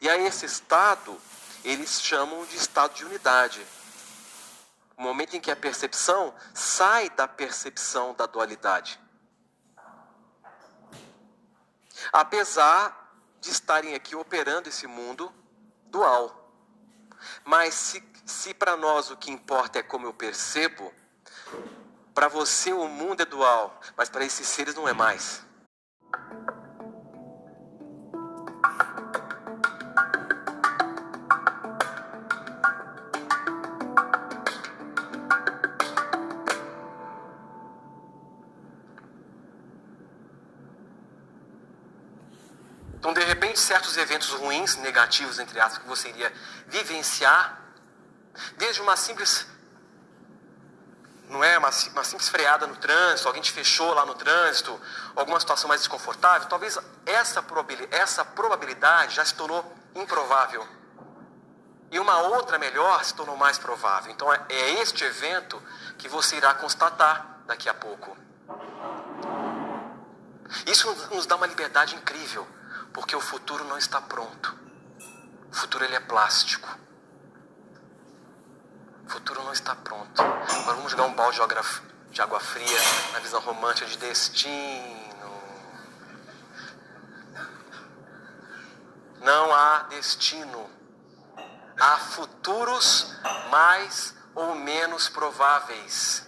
E 0.00 0.08
a 0.08 0.16
esse 0.16 0.46
estado, 0.46 1.20
eles 1.64 2.00
chamam 2.00 2.44
de 2.46 2.56
estado 2.56 2.94
de 2.94 3.04
unidade. 3.04 3.64
O 4.96 5.02
momento 5.02 5.36
em 5.36 5.40
que 5.40 5.50
a 5.50 5.56
percepção 5.56 6.34
sai 6.54 7.10
da 7.10 7.28
percepção 7.28 8.14
da 8.14 8.26
dualidade. 8.26 8.98
Apesar 12.12 13.06
de 13.40 13.50
estarem 13.50 13.94
aqui 13.94 14.16
operando 14.16 14.68
esse 14.68 14.86
mundo 14.86 15.32
dual. 15.86 16.45
Mas 17.44 17.74
se, 17.74 18.04
se 18.24 18.52
para 18.52 18.76
nós 18.76 19.10
o 19.10 19.16
que 19.16 19.30
importa 19.30 19.78
é 19.78 19.82
como 19.82 20.06
eu 20.06 20.12
percebo, 20.12 20.92
para 22.14 22.28
você 22.28 22.72
o 22.72 22.88
mundo 22.88 23.20
é 23.20 23.24
dual, 23.24 23.80
mas 23.96 24.08
para 24.08 24.24
esses 24.24 24.46
seres 24.46 24.74
não 24.74 24.88
é 24.88 24.92
mais. 24.92 25.45
Certos 43.58 43.96
eventos 43.96 44.30
ruins, 44.30 44.76
negativos, 44.76 45.38
entre 45.38 45.58
aspas, 45.60 45.78
que 45.78 45.88
você 45.88 46.08
iria 46.08 46.32
vivenciar, 46.66 47.60
desde 48.56 48.80
uma 48.80 48.96
simples 48.96 49.46
não 51.28 51.42
é 51.42 51.58
uma, 51.58 51.70
uma 51.92 52.04
simples 52.04 52.28
freada 52.28 52.66
no 52.66 52.76
trânsito, 52.76 53.26
alguém 53.26 53.42
te 53.42 53.50
fechou 53.50 53.92
lá 53.92 54.06
no 54.06 54.14
trânsito, 54.14 54.80
alguma 55.14 55.40
situação 55.40 55.66
mais 55.66 55.80
desconfortável, 55.80 56.48
talvez 56.48 56.78
essa 57.04 57.44
essa 57.90 58.24
probabilidade 58.24 59.14
já 59.16 59.24
se 59.24 59.34
tornou 59.34 59.64
improvável. 59.94 60.66
E 61.90 61.98
uma 61.98 62.18
outra 62.18 62.58
melhor 62.58 63.04
se 63.04 63.14
tornou 63.14 63.36
mais 63.36 63.58
provável. 63.58 64.10
Então 64.12 64.32
é, 64.32 64.40
é 64.48 64.82
este 64.82 65.04
evento 65.04 65.62
que 65.96 66.08
você 66.08 66.36
irá 66.36 66.52
constatar 66.54 67.40
daqui 67.46 67.68
a 67.68 67.74
pouco. 67.74 68.16
Isso 70.66 70.92
nos 71.10 71.26
dá 71.26 71.36
uma 71.36 71.46
liberdade 71.46 71.94
incrível, 71.94 72.46
porque 72.96 73.14
o 73.14 73.20
futuro 73.20 73.62
não 73.64 73.76
está 73.76 74.00
pronto. 74.00 74.58
O 75.52 75.54
futuro 75.54 75.84
ele 75.84 75.94
é 75.94 76.00
plástico. 76.00 76.66
O 79.04 79.10
futuro 79.10 79.44
não 79.44 79.52
está 79.52 79.76
pronto. 79.76 80.22
Agora 80.22 80.76
vamos 80.76 80.92
jogar 80.92 81.04
um 81.04 81.12
balde 81.12 81.38
de 82.10 82.22
água 82.22 82.40
fria 82.40 82.78
na 83.12 83.18
visão 83.18 83.38
romântica 83.42 83.86
de 83.86 83.98
destino. 83.98 85.30
Não 89.20 89.54
há 89.54 89.82
destino. 89.90 90.70
Há 91.78 91.98
futuros 91.98 93.14
mais 93.50 94.14
ou 94.34 94.54
menos 94.54 95.10
prováveis. 95.10 96.26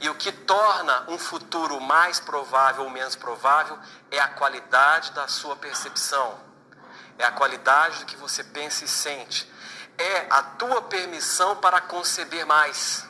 E 0.00 0.08
o 0.08 0.14
que 0.14 0.32
torna 0.32 1.04
um 1.08 1.18
futuro 1.18 1.80
mais 1.80 2.20
provável 2.20 2.84
ou 2.84 2.90
menos 2.90 3.16
provável 3.16 3.78
é 4.10 4.18
a 4.18 4.28
qualidade 4.28 5.12
da 5.12 5.28
sua 5.28 5.56
percepção, 5.56 6.38
é 7.18 7.24
a 7.24 7.32
qualidade 7.32 8.00
do 8.00 8.06
que 8.06 8.16
você 8.16 8.44
pensa 8.44 8.84
e 8.84 8.88
sente, 8.88 9.50
é 9.96 10.26
a 10.30 10.42
tua 10.42 10.82
permissão 10.82 11.56
para 11.56 11.80
conceber 11.80 12.46
mais. 12.46 13.06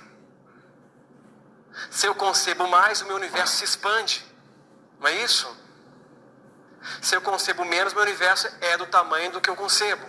Se 1.91 2.07
eu 2.07 2.15
concebo 2.15 2.67
mais, 2.67 3.03
o 3.03 3.07
meu 3.07 3.17
universo 3.17 3.57
se 3.57 3.65
expande, 3.65 4.25
não 4.99 5.09
é 5.09 5.15
isso? 5.23 5.57
Se 7.03 7.15
eu 7.15 7.21
concebo 7.21 7.65
menos, 7.65 7.93
meu 7.93 8.03
universo 8.03 8.49
é 8.61 8.77
do 8.77 8.87
tamanho 8.87 9.31
do 9.31 9.41
que 9.41 9.51
eu 9.51 9.57
concebo. 9.57 10.07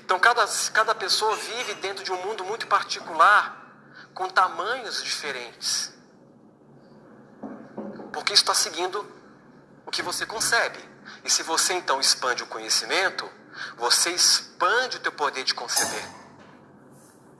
Então, 0.00 0.18
cada, 0.18 0.44
cada 0.72 0.94
pessoa 0.94 1.36
vive 1.36 1.74
dentro 1.74 2.04
de 2.04 2.12
um 2.12 2.20
mundo 2.22 2.44
muito 2.44 2.66
particular 2.66 3.57
com 4.18 4.28
tamanhos 4.28 5.00
diferentes. 5.04 5.94
Porque 8.12 8.32
está 8.32 8.52
seguindo 8.52 9.06
o 9.86 9.92
que 9.92 10.02
você 10.02 10.26
concebe. 10.26 10.80
E 11.22 11.30
se 11.30 11.44
você 11.44 11.74
então 11.74 12.00
expande 12.00 12.42
o 12.42 12.48
conhecimento, 12.48 13.30
você 13.76 14.10
expande 14.10 14.96
o 14.96 15.00
teu 15.00 15.12
poder 15.12 15.44
de 15.44 15.54
conceber. 15.54 16.04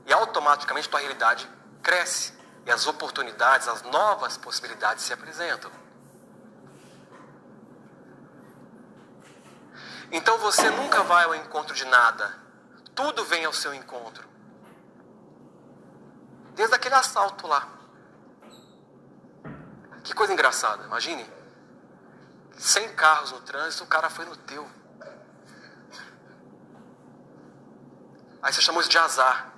E 0.05 0.13
automaticamente 0.13 0.87
tua 0.87 1.01
realidade 1.01 1.51
cresce. 1.83 2.33
E 2.65 2.71
as 2.71 2.87
oportunidades, 2.87 3.67
as 3.67 3.81
novas 3.81 4.37
possibilidades 4.37 5.03
se 5.03 5.11
apresentam. 5.11 5.69
Então 10.13 10.37
você 10.37 10.69
nunca 10.69 11.03
vai 11.03 11.25
ao 11.25 11.35
encontro 11.35 11.75
de 11.75 11.83
nada. 11.83 12.39
Tudo 12.95 13.25
vem 13.25 13.43
ao 13.43 13.51
seu 13.51 13.73
encontro. 13.73 14.28
Desde 16.55 16.75
aquele 16.75 16.95
assalto 16.95 17.47
lá. 17.47 17.67
Que 20.03 20.13
coisa 20.13 20.33
engraçada, 20.33 20.83
imagine. 20.85 21.29
Sem 22.57 22.93
carros 22.95 23.31
no 23.31 23.41
trânsito, 23.41 23.83
o 23.83 23.87
cara 23.87 24.09
foi 24.09 24.25
no 24.25 24.35
teu. 24.35 24.69
Aí 28.41 28.53
você 28.53 28.61
chamou 28.61 28.81
isso 28.81 28.89
de 28.89 28.97
azar. 28.97 29.53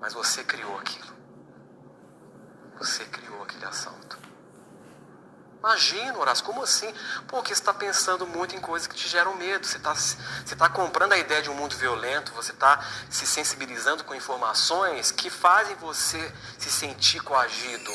Mas 0.00 0.12
você 0.12 0.44
criou 0.44 0.78
aquilo. 0.78 1.16
Você 2.78 3.04
criou 3.06 3.42
aquele 3.42 3.64
assalto. 3.64 4.27
Imagina, 5.58 6.16
Horácio, 6.16 6.44
como 6.44 6.62
assim? 6.62 6.92
Porque 7.26 7.48
você 7.48 7.60
está 7.60 7.74
pensando 7.74 8.26
muito 8.26 8.54
em 8.54 8.60
coisas 8.60 8.86
que 8.86 8.94
te 8.94 9.08
geram 9.08 9.34
medo. 9.34 9.66
Você 9.66 9.76
está 9.76 9.92
você 9.92 10.56
tá 10.56 10.68
comprando 10.68 11.12
a 11.12 11.18
ideia 11.18 11.42
de 11.42 11.50
um 11.50 11.54
mundo 11.54 11.76
violento, 11.76 12.32
você 12.32 12.52
está 12.52 12.80
se 13.10 13.26
sensibilizando 13.26 14.04
com 14.04 14.14
informações 14.14 15.10
que 15.10 15.28
fazem 15.28 15.74
você 15.76 16.32
se 16.58 16.70
sentir 16.70 17.20
coagido. 17.20 17.90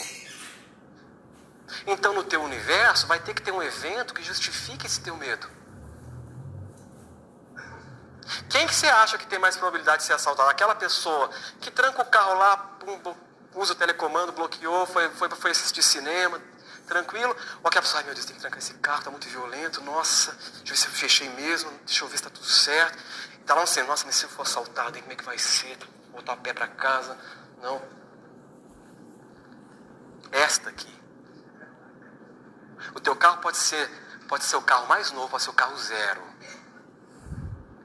Então, 1.87 2.13
no 2.13 2.23
teu 2.23 2.41
universo, 2.43 3.07
vai 3.07 3.19
ter 3.19 3.33
que 3.33 3.41
ter 3.41 3.51
um 3.51 3.63
evento 3.63 4.13
que 4.13 4.21
justifique 4.21 4.85
esse 4.85 4.99
teu 4.99 5.15
medo. 5.15 5.49
Quem 8.49 8.67
que 8.67 8.75
você 8.75 8.87
acha 8.87 9.17
que 9.17 9.25
tem 9.25 9.39
mais 9.39 9.55
probabilidade 9.55 9.99
de 9.99 10.03
ser 10.03 10.13
assaltado? 10.13 10.49
Aquela 10.49 10.75
pessoa 10.75 11.29
que 11.61 11.71
tranca 11.71 12.01
o 12.01 12.05
carro 12.05 12.35
lá, 12.35 12.77
usa 13.55 13.73
o 13.73 13.75
telecomando, 13.75 14.31
bloqueou, 14.31 14.85
foi, 14.85 15.09
foi, 15.11 15.29
foi 15.29 15.51
assistir 15.51 15.81
cinema, 15.81 16.41
tranquilo. 16.85 17.35
Ou 17.61 17.67
aquela 17.67 17.81
pessoa, 17.81 17.99
ai 17.99 18.05
meu 18.05 18.13
Deus, 18.13 18.25
tem 18.25 18.35
que 18.35 18.41
trancar 18.41 18.59
esse 18.59 18.73
carro, 18.75 18.99
está 18.99 19.11
muito 19.11 19.27
violento, 19.27 19.81
nossa, 19.81 20.31
deixa 20.63 20.63
eu 20.63 20.67
ver 20.67 20.77
se 20.77 20.85
eu 20.87 20.91
fechei 20.91 21.29
mesmo, 21.29 21.71
deixa 21.85 22.03
eu 22.03 22.07
ver 22.07 22.17
se 22.17 22.23
está 22.23 22.29
tudo 22.29 22.45
certo. 22.45 22.97
Está 23.39 23.55
lá 23.55 23.61
um 23.61 23.63
assim, 23.63 23.83
nossa, 23.83 24.05
mas 24.05 24.15
se 24.15 24.23
eu 24.23 24.29
for 24.29 24.43
assaltado, 24.43 24.97
como 24.99 25.11
é 25.11 25.15
que 25.15 25.23
vai 25.23 25.37
ser? 25.37 25.77
Voltar 26.11 26.33
a 26.33 26.37
pé 26.37 26.53
para 26.53 26.67
casa? 26.67 27.17
Não. 27.61 27.81
Esta 30.31 30.69
aqui. 30.69 30.93
O 32.95 32.99
teu 32.99 33.15
carro 33.15 33.39
pode 33.39 33.57
ser, 33.57 33.89
pode 34.27 34.43
ser 34.43 34.55
o 34.55 34.61
carro 34.61 34.87
mais 34.87 35.11
novo, 35.11 35.29
pode 35.29 35.43
ser 35.43 35.49
o 35.49 35.53
carro 35.53 35.77
zero. 35.77 36.21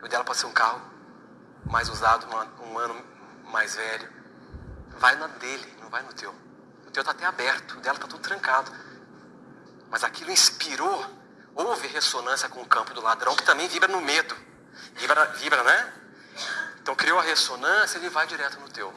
O 0.03 0.09
dela 0.09 0.25
pode 0.25 0.39
ser 0.39 0.47
um 0.47 0.53
carro 0.53 0.81
mais 1.67 1.89
usado, 1.89 2.27
um 2.63 2.79
ano 2.79 3.05
mais 3.45 3.75
velho. 3.75 4.09
Vai 4.99 5.17
na 5.17 5.27
dele, 5.27 5.77
não 5.81 5.91
vai 5.91 6.03
no 6.03 6.13
teu. 6.13 6.35
O 6.87 6.91
teu 6.91 7.01
está 7.01 7.13
até 7.13 7.27
aberto, 7.27 7.79
o 7.79 7.81
dela 7.81 7.97
está 7.97 8.07
tudo 8.07 8.23
trancado. 8.23 8.71
Mas 9.91 10.05
aquilo 10.05 10.31
inspirou, 10.31 11.05
houve 11.55 11.87
ressonância 11.89 12.49
com 12.49 12.61
o 12.61 12.67
campo 12.67 12.93
do 12.95 13.01
ladrão, 13.01 13.35
que 13.35 13.45
também 13.45 13.69
vibra 13.69 13.89
no 13.89 14.01
medo. 14.01 14.37
Vibra, 14.95 15.27
vibra 15.33 15.63
né? 15.63 15.93
Então 16.81 16.95
criou 16.95 17.19
a 17.19 17.23
ressonância, 17.23 17.99
ele 17.99 18.09
vai 18.09 18.27
direto 18.27 18.59
no 18.61 18.69
teu. 18.69 18.93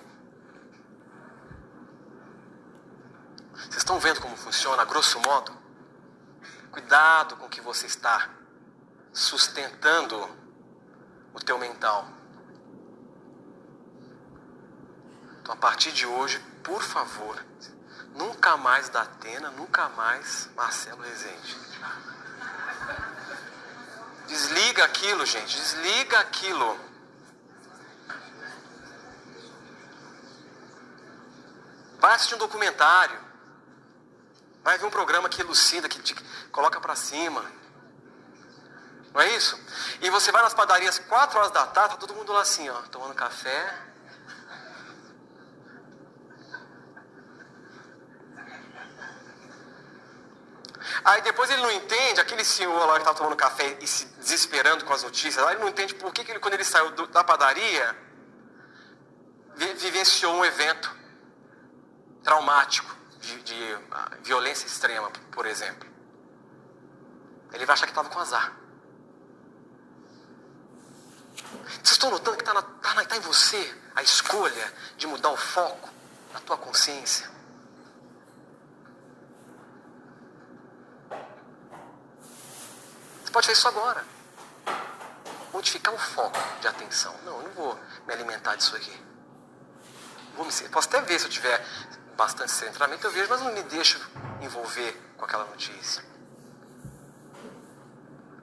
Vocês 3.53 3.77
estão 3.77 3.99
vendo 3.99 4.19
como 4.19 4.35
funciona, 4.35 4.83
grosso 4.85 5.19
modo? 5.19 5.51
Cuidado 6.71 7.37
com 7.37 7.45
o 7.45 7.49
que 7.49 7.61
você 7.61 7.85
está 7.85 8.29
sustentando 9.13 10.29
o 11.33 11.39
teu 11.39 11.57
mental. 11.57 12.07
Então, 15.41 15.53
a 15.53 15.57
partir 15.57 15.91
de 15.91 16.05
hoje, 16.05 16.39
por 16.63 16.81
favor, 16.81 17.43
Nunca 18.15 18.57
mais 18.57 18.89
da 18.89 19.01
Atena, 19.01 19.51
nunca 19.51 19.89
mais 19.89 20.49
Marcelo 20.55 21.01
Rezende. 21.01 21.57
Desliga 24.27 24.83
aquilo, 24.85 25.25
gente. 25.25 25.55
Desliga 25.55 26.19
aquilo. 26.19 26.79
Vai 31.99 32.15
assistir 32.15 32.35
um 32.35 32.39
documentário. 32.39 33.19
Vai 34.63 34.77
ver 34.77 34.85
um 34.85 34.91
programa 34.91 35.27
que 35.29 35.41
elucida, 35.41 35.89
que 35.89 36.01
te 36.01 36.15
coloca 36.51 36.79
para 36.79 36.95
cima. 36.95 37.43
Não 39.13 39.21
é 39.21 39.35
isso? 39.35 39.59
E 40.01 40.09
você 40.09 40.31
vai 40.31 40.41
nas 40.41 40.53
padarias 40.53 40.97
4 40.99 41.37
horas 41.37 41.51
da 41.51 41.67
tarde, 41.67 41.95
tá 41.95 41.99
todo 41.99 42.15
mundo 42.15 42.31
lá 42.31 42.41
assim, 42.41 42.69
ó, 42.69 42.81
tomando 42.83 43.13
café, 43.13 43.90
Aí 51.03 51.21
depois 51.21 51.49
ele 51.49 51.61
não 51.61 51.71
entende, 51.71 52.19
aquele 52.19 52.43
senhor 52.43 52.85
lá 52.85 52.93
que 52.93 52.99
estava 52.99 53.17
tomando 53.17 53.35
café 53.35 53.77
e 53.79 53.87
se 53.87 54.05
desesperando 54.17 54.85
com 54.85 54.93
as 54.93 55.03
notícias, 55.03 55.45
ele 55.49 55.59
não 55.59 55.69
entende 55.69 55.93
por 55.95 56.11
que, 56.13 56.23
que 56.23 56.31
ele, 56.31 56.39
quando 56.39 56.55
ele 56.55 56.63
saiu 56.63 56.91
do, 56.91 57.07
da 57.07 57.23
padaria, 57.23 57.95
vivenciou 59.55 60.33
um 60.35 60.45
evento 60.45 60.95
traumático, 62.23 63.01
de, 63.19 63.41
de 63.43 63.73
uh, 63.73 64.23
violência 64.23 64.65
extrema, 64.65 65.09
por 65.31 65.45
exemplo. 65.45 65.89
Ele 67.53 67.65
vai 67.65 67.73
achar 67.73 67.85
que 67.85 67.91
estava 67.91 68.09
com 68.09 68.19
azar. 68.19 68.53
Vocês 71.83 71.91
estão 71.91 72.09
notando 72.09 72.37
que 72.37 72.43
está 72.43 72.61
tá, 72.61 73.05
tá 73.05 73.17
em 73.17 73.19
você 73.19 73.75
a 73.95 74.01
escolha 74.01 74.73
de 74.97 75.07
mudar 75.07 75.29
o 75.29 75.37
foco 75.37 75.89
na 76.33 76.39
tua 76.39 76.57
consciência? 76.57 77.29
Pode 83.31 83.47
fazer 83.47 83.57
isso 83.57 83.67
agora. 83.67 84.03
Modificar 85.53 85.93
o 85.93 85.97
foco 85.97 86.39
de 86.59 86.67
atenção. 86.67 87.15
Não, 87.23 87.37
eu 87.37 87.43
não 87.43 87.51
vou 87.51 87.79
me 88.07 88.13
alimentar 88.13 88.55
disso 88.55 88.75
aqui. 88.75 88.97
Vou 90.35 90.45
me, 90.45 90.51
posso 90.69 90.87
até 90.87 91.01
ver 91.01 91.19
se 91.19 91.25
eu 91.25 91.29
tiver 91.29 91.65
bastante 92.15 92.51
centramento, 92.51 93.05
eu 93.05 93.11
vejo, 93.11 93.29
mas 93.29 93.41
não 93.41 93.51
me 93.51 93.63
deixo 93.63 93.99
envolver 94.41 94.93
com 95.17 95.25
aquela 95.25 95.45
notícia. 95.45 96.03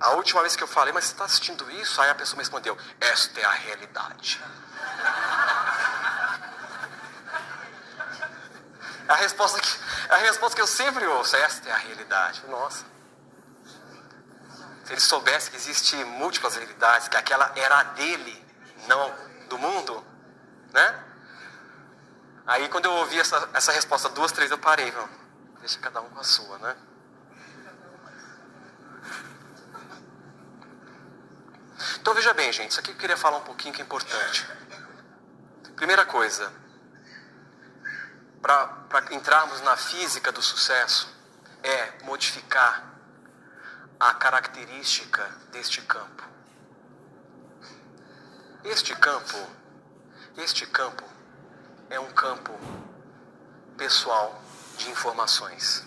A 0.00 0.10
última 0.10 0.42
vez 0.42 0.54
que 0.54 0.62
eu 0.62 0.68
falei, 0.68 0.92
mas 0.92 1.04
você 1.04 1.12
está 1.12 1.24
assistindo 1.24 1.68
isso? 1.72 2.00
Aí 2.00 2.10
a 2.10 2.14
pessoa 2.14 2.36
me 2.36 2.42
respondeu: 2.42 2.76
Esta 3.00 3.40
é 3.40 3.44
a 3.44 3.52
realidade. 3.52 4.40
A 9.08 9.14
resposta 9.14 9.58
que, 9.58 9.68
a 10.10 10.16
resposta 10.16 10.54
que 10.54 10.60
eu 10.60 10.66
sempre 10.66 11.06
ouço, 11.06 11.34
esta 11.34 11.66
é 11.66 11.72
a 11.72 11.78
realidade. 11.78 12.44
Nossa. 12.46 12.84
Se 14.88 14.94
ele 14.94 15.02
soubesse 15.02 15.50
que 15.50 15.56
existem 15.56 16.02
múltiplas 16.02 16.56
realidades, 16.56 17.08
que 17.08 17.16
aquela 17.18 17.52
era 17.54 17.80
a 17.80 17.82
dele, 17.82 18.42
não 18.86 19.14
do 19.46 19.58
mundo, 19.58 20.02
né? 20.72 21.04
Aí 22.46 22.66
quando 22.70 22.86
eu 22.86 22.92
ouvi 22.92 23.20
essa, 23.20 23.50
essa 23.52 23.70
resposta 23.70 24.08
duas, 24.08 24.32
três, 24.32 24.50
eu 24.50 24.56
parei, 24.56 24.90
não. 24.92 25.06
Deixa 25.60 25.78
cada 25.78 26.00
um 26.00 26.08
com 26.08 26.18
a 26.18 26.24
sua, 26.24 26.56
né? 26.56 26.74
Então 32.00 32.14
veja 32.14 32.32
bem, 32.32 32.50
gente, 32.50 32.70
isso 32.70 32.80
aqui 32.80 32.92
eu 32.92 32.96
queria 32.96 33.18
falar 33.18 33.36
um 33.36 33.44
pouquinho 33.44 33.74
que 33.74 33.82
é 33.82 33.84
importante. 33.84 34.48
Primeira 35.76 36.06
coisa, 36.06 36.50
para 38.40 39.04
entrarmos 39.10 39.60
na 39.60 39.76
física 39.76 40.32
do 40.32 40.40
sucesso, 40.40 41.14
é 41.62 42.02
modificar 42.04 42.97
a 44.00 44.14
característica 44.14 45.24
deste 45.50 45.82
campo. 45.82 46.22
Este 48.64 48.94
campo, 48.94 49.36
este 50.36 50.66
campo 50.66 51.04
é 51.90 51.98
um 51.98 52.12
campo 52.12 52.52
pessoal 53.76 54.40
de 54.76 54.88
informações. 54.90 55.84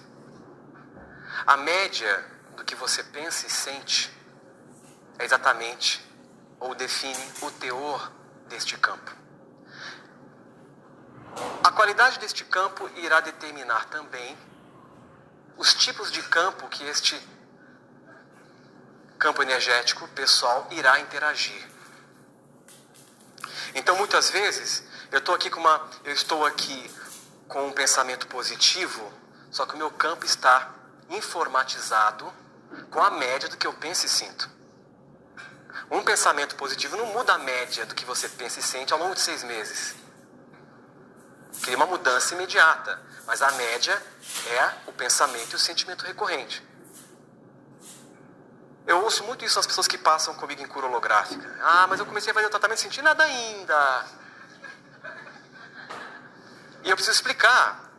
A 1.48 1.56
média 1.56 2.26
do 2.58 2.66
que 2.66 2.76
você 2.76 3.02
pensa 3.04 3.48
e 3.48 3.50
sente 3.50 4.12
é 5.18 5.24
exatamente 5.24 6.06
ou 6.60 6.76
define 6.76 7.32
o 7.42 7.52
teor 7.52 8.12
deste 8.50 8.78
campo. 8.78 9.12
A 11.64 11.72
qualidade 11.72 12.20
deste 12.20 12.44
campo 12.44 12.90
irá 12.98 13.22
determinar 13.22 13.86
também 13.86 14.38
os 15.58 15.74
tipos 15.74 16.12
de 16.12 16.22
campo 16.24 16.68
que 16.68 16.84
este 16.84 17.16
campo 19.22 19.44
energético 19.44 20.08
pessoal 20.08 20.68
irá 20.72 21.00
interagir. 21.00 21.64
Então, 23.76 23.96
muitas 23.96 24.32
vezes, 24.32 24.84
eu 25.12 25.20
estou 25.20 25.36
aqui 25.36 25.48
com 25.48 25.60
uma, 25.60 25.90
eu 26.04 26.12
estou 26.12 26.44
aqui 26.44 26.92
com 27.48 27.68
um 27.68 27.72
pensamento 27.72 28.26
positivo, 28.26 29.14
só 29.52 29.68
que 29.68 29.76
o 29.76 29.78
meu 29.78 29.92
campo 29.92 30.26
está 30.26 30.74
informatizado 31.08 32.34
com 32.90 33.00
a 33.00 33.12
média 33.12 33.48
do 33.48 33.58
que 33.58 33.68
eu 33.68 33.74
penso 33.74 34.08
e 34.08 34.10
sinto. 34.10 34.50
Um 35.92 36.02
pensamento 36.04 36.56
positivo 36.56 36.98
não 36.98 37.06
muda 37.06 37.34
a 37.34 37.38
média 37.38 37.86
do 37.86 37.94
que 37.94 38.04
você 38.04 38.28
pensa 38.28 38.60
e 38.60 38.64
sente 38.64 38.92
ao 38.92 38.98
longo 38.98 39.14
de 39.14 39.22
seis 39.22 39.44
meses. 39.44 39.94
Cria 41.62 41.78
uma 41.78 41.86
mudança 41.86 42.34
imediata, 42.34 43.00
mas 43.28 43.44
a 43.44 43.52
média 43.52 44.02
é 44.48 44.90
o 44.90 44.92
pensamento 44.92 45.52
e 45.52 45.56
o 45.56 45.60
sentimento 45.60 46.06
recorrente. 46.06 46.71
Eu 48.86 49.04
ouço 49.04 49.24
muito 49.24 49.46
isso 49.46 49.56
das 49.56 49.68
pessoas 49.68 49.88
que 49.88 49.98
passam 49.98 50.34
comigo 50.36 50.62
em 50.62 50.68
cura 50.68 50.88
holográfica. 50.88 51.60
Ah, 51.62 51.88
mas 51.88 52.00
eu 52.00 52.06
comecei 52.06 52.32
a 52.32 52.34
fazer 52.34 52.48
o 52.48 52.50
tratamento 52.50 52.80
e 52.80 52.82
senti 52.82 53.02
nada 53.02 53.24
ainda. 53.24 54.06
E 56.84 56.90
eu 56.90 56.96
preciso 56.96 57.16
explicar 57.16 57.92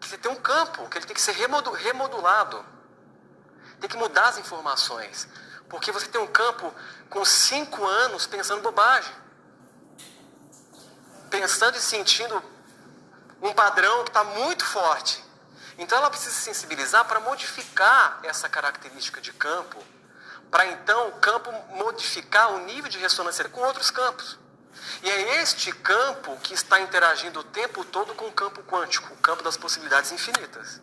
que 0.00 0.08
você 0.08 0.18
tem 0.18 0.30
um 0.30 0.36
campo, 0.36 0.88
que 0.88 0.98
ele 0.98 1.06
tem 1.06 1.14
que 1.14 1.22
ser 1.22 1.32
remodulado. 1.32 2.64
Tem 3.80 3.88
que 3.88 3.96
mudar 3.96 4.28
as 4.28 4.38
informações. 4.38 5.26
Porque 5.68 5.90
você 5.90 6.06
tem 6.06 6.20
um 6.20 6.26
campo 6.26 6.72
com 7.08 7.24
cinco 7.24 7.84
anos 7.84 8.26
pensando 8.26 8.60
bobagem. 8.60 9.12
Pensando 11.30 11.76
e 11.76 11.80
sentindo 11.80 12.42
um 13.40 13.52
padrão 13.54 14.04
que 14.04 14.10
está 14.10 14.22
muito 14.22 14.64
forte. 14.64 15.24
Então 15.78 15.98
ela 15.98 16.10
precisa 16.10 16.34
se 16.34 16.42
sensibilizar 16.42 17.06
para 17.06 17.18
modificar 17.20 18.20
essa 18.22 18.48
característica 18.48 19.20
de 19.20 19.32
campo, 19.32 19.82
para 20.52 20.66
então 20.66 21.08
o 21.08 21.12
campo 21.12 21.50
modificar 21.78 22.52
o 22.52 22.58
nível 22.66 22.90
de 22.90 22.98
ressonância 22.98 23.48
com 23.48 23.62
outros 23.62 23.90
campos. 23.90 24.38
E 25.02 25.08
é 25.08 25.42
este 25.42 25.72
campo 25.72 26.36
que 26.40 26.52
está 26.52 26.78
interagindo 26.78 27.40
o 27.40 27.44
tempo 27.44 27.82
todo 27.86 28.14
com 28.14 28.26
o 28.26 28.32
campo 28.32 28.62
quântico, 28.64 29.14
o 29.14 29.16
campo 29.16 29.42
das 29.42 29.56
possibilidades 29.56 30.12
infinitas. 30.12 30.78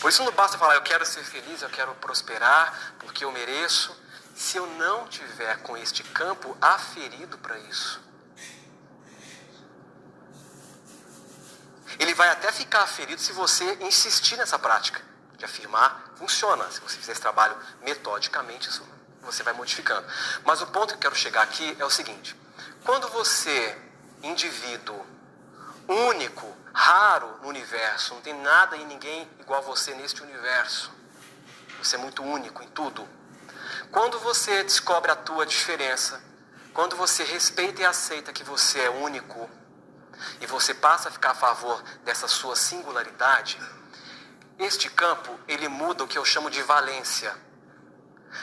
Por 0.00 0.08
isso 0.08 0.24
não 0.24 0.32
basta 0.32 0.56
falar, 0.56 0.76
eu 0.76 0.82
quero 0.82 1.04
ser 1.04 1.22
feliz, 1.24 1.60
eu 1.60 1.68
quero 1.68 1.94
prosperar, 1.96 2.94
porque 3.00 3.22
eu 3.22 3.30
mereço, 3.30 3.94
se 4.34 4.56
eu 4.56 4.66
não 4.66 5.06
tiver 5.08 5.58
com 5.58 5.76
este 5.76 6.02
campo 6.04 6.56
aferido 6.58 7.36
para 7.36 7.58
isso. 7.58 8.00
Ele 11.98 12.14
vai 12.14 12.30
até 12.30 12.50
ficar 12.50 12.80
aferido 12.80 13.20
se 13.20 13.32
você 13.32 13.74
insistir 13.82 14.38
nessa 14.38 14.58
prática 14.58 15.15
de 15.36 15.44
afirmar, 15.44 16.12
funciona. 16.16 16.70
Se 16.70 16.80
você 16.80 16.96
fizer 16.96 17.12
esse 17.12 17.20
trabalho 17.20 17.56
metodicamente, 17.82 18.68
isso 18.68 18.82
você 19.22 19.42
vai 19.42 19.52
modificando. 19.52 20.06
Mas 20.44 20.62
o 20.62 20.66
ponto 20.68 20.88
que 20.88 20.94
eu 20.94 21.00
quero 21.00 21.14
chegar 21.14 21.42
aqui 21.42 21.76
é 21.78 21.84
o 21.84 21.90
seguinte: 21.90 22.36
quando 22.84 23.08
você, 23.08 23.76
indivíduo 24.22 25.04
único, 25.88 26.56
raro 26.72 27.38
no 27.42 27.48
universo, 27.48 28.14
não 28.14 28.20
tem 28.20 28.34
nada 28.34 28.76
e 28.76 28.84
ninguém 28.84 29.28
igual 29.40 29.60
a 29.60 29.62
você 29.62 29.94
neste 29.94 30.22
universo, 30.22 30.90
você 31.78 31.96
é 31.96 31.98
muito 31.98 32.22
único 32.22 32.62
em 32.62 32.68
tudo. 32.68 33.06
Quando 33.90 34.18
você 34.20 34.62
descobre 34.62 35.10
a 35.10 35.16
tua 35.16 35.46
diferença, 35.46 36.22
quando 36.72 36.96
você 36.96 37.24
respeita 37.24 37.82
e 37.82 37.84
aceita 37.84 38.32
que 38.32 38.44
você 38.44 38.80
é 38.80 38.90
único, 38.90 39.48
e 40.40 40.46
você 40.46 40.74
passa 40.74 41.08
a 41.08 41.12
ficar 41.12 41.32
a 41.32 41.34
favor 41.34 41.82
dessa 42.04 42.26
sua 42.26 42.56
singularidade, 42.56 43.60
este 44.58 44.88
campo 44.88 45.38
ele 45.46 45.68
muda 45.68 46.04
o 46.04 46.08
que 46.08 46.16
eu 46.16 46.24
chamo 46.24 46.50
de 46.50 46.62
valência. 46.62 47.34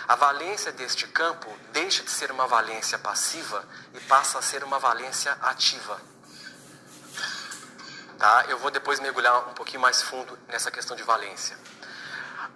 A 0.07 0.16
valência 0.16 0.72
deste 0.72 1.07
campo 1.07 1.49
deixa 1.72 2.03
de 2.03 2.09
ser 2.09 2.32
uma 2.32 2.47
valência 2.47 2.97
passiva 2.97 3.68
e 3.93 3.99
passa 4.01 4.39
a 4.39 4.41
ser 4.41 4.64
uma 4.64 4.80
valência 4.80 5.32
ativa. 5.41 5.99
Tá? 8.18 8.45
Eu 8.47 8.57
vou 8.59 8.72
depois 8.72 8.99
mergulhar 8.99 9.49
um 9.49 9.53
pouquinho 9.53 9.82
mais 9.82 10.01
fundo 10.01 10.38
nessa 10.47 10.72
questão 10.72 10.95
de 10.95 11.03
valência. 11.03 11.57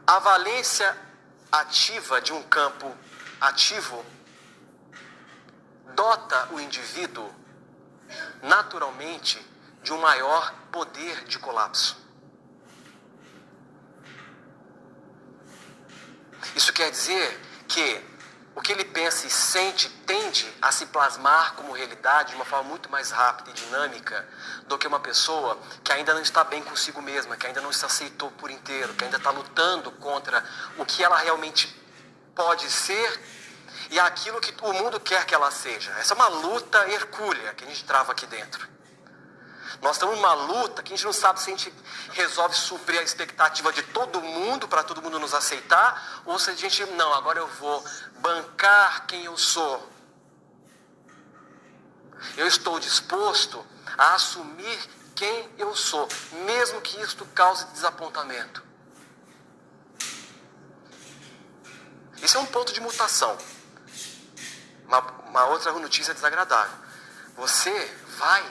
A 0.06 0.20
valência 0.20 0.96
ativa 1.52 2.22
de 2.22 2.34
um 2.34 2.44
campo 2.44 2.96
ativo 3.42 4.06
dota 5.96 6.50
o 6.52 6.60
indivíduo 6.60 7.34
naturalmente 8.42 9.44
de 9.82 9.92
um 9.94 10.00
maior 10.00 10.54
poder 10.72 11.26
de 11.26 11.40
colapso. 11.40 12.07
Isso 16.56 16.72
quer 16.74 16.92
dizer 16.92 17.40
que 17.68 18.02
o 18.56 18.62
que 18.62 18.72
ele 18.72 18.86
pensa 18.86 19.28
e 19.28 19.30
sente 19.30 19.88
tende 20.06 20.52
a 20.60 20.72
se 20.72 20.88
plasmar 20.88 21.54
como 21.54 21.74
realidade 21.74 22.30
de 22.30 22.36
uma 22.36 22.46
forma 22.46 22.68
muito 22.68 22.90
mais 22.90 23.12
rápida 23.12 23.52
e 23.52 23.54
dinâmica 23.54 24.28
do 24.66 24.80
que 24.80 24.88
uma 24.88 25.00
pessoa 25.00 25.60
que 25.84 25.94
ainda 25.94 26.12
não 26.14 26.22
está 26.22 26.44
bem 26.44 26.64
consigo 26.64 27.00
mesma, 27.00 27.38
que 27.38 27.46
ainda 27.46 27.62
não 27.62 27.72
se 27.72 27.86
aceitou 27.86 28.32
por 28.32 28.50
inteiro, 28.50 28.96
que 28.96 29.04
ainda 29.04 29.18
está 29.18 29.30
lutando 29.30 29.92
contra 29.92 30.44
o 30.76 30.86
que 30.86 31.04
ela 31.04 31.18
realmente 31.18 31.68
pode 32.34 32.68
ser 32.72 33.22
e 33.92 34.00
aquilo 34.00 34.42
que 34.42 34.54
o 34.66 34.74
mundo 34.74 35.00
quer 35.00 35.24
que 35.26 35.36
ela 35.36 35.52
seja. 35.52 35.92
Essa 36.00 36.14
é 36.14 36.16
uma 36.16 36.28
luta 36.28 36.80
hercúlea 36.90 37.54
que 37.54 37.64
a 37.64 37.68
gente 37.68 37.84
trava 37.84 38.12
aqui 38.12 38.26
dentro. 38.26 38.68
Nós 39.82 39.96
estamos 39.96 40.16
numa 40.16 40.34
luta 40.34 40.82
que 40.82 40.94
a 40.94 40.96
gente 40.96 41.06
não 41.06 41.14
sabe 41.14 41.40
se 41.40 41.52
a 41.52 41.56
gente 41.56 41.74
resolve 42.12 42.56
suprir 42.56 43.00
a 43.00 43.04
expectativa 43.04 43.72
de 43.72 43.84
todo 43.84 44.22
mundo 44.22 44.68
para 44.68 44.84
todo 44.84 45.02
mundo 45.02 45.20
nos 45.20 45.34
aceitar, 45.34 46.22
ou 46.26 46.40
se 46.40 46.50
a 46.50 46.56
gente, 46.56 46.86
não, 46.86 47.14
agora 47.14 47.40
eu 47.40 47.48
vou 47.48 47.84
bancar 48.20 49.06
quem 49.06 49.26
eu 49.26 49.38
sou. 49.38 49.88
Eu 52.36 52.48
estou 52.48 52.80
disposto 52.80 53.66
a 53.98 54.16
assumir 54.16 54.80
quem 55.16 55.50
eu 55.58 55.76
sou, 55.76 56.08
mesmo 56.46 56.82
que 56.82 57.00
isto 57.02 57.26
cause 57.28 57.66
desapontamento. 57.68 58.64
Isso 62.22 62.38
é 62.38 62.40
um 62.40 62.46
ponto 62.48 62.74
de 62.74 62.82
mutação. 62.82 63.38
Uma, 64.88 65.00
uma 65.30 65.46
outra 65.46 65.72
notícia 65.74 66.14
desagradável. 66.14 66.76
Você 67.36 67.72
vai 68.18 68.44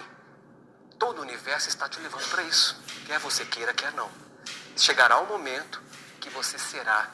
Todo 0.98 1.18
o 1.18 1.22
universo 1.22 1.68
está 1.68 1.88
te 1.88 2.00
levando 2.00 2.28
para 2.30 2.42
isso, 2.42 2.76
quer 3.06 3.18
você 3.18 3.44
queira, 3.44 3.72
quer 3.74 3.92
não. 3.92 4.10
Chegará 4.76 5.18
o 5.18 5.26
momento 5.26 5.82
que 6.20 6.30
você 6.30 6.58
será 6.58 7.10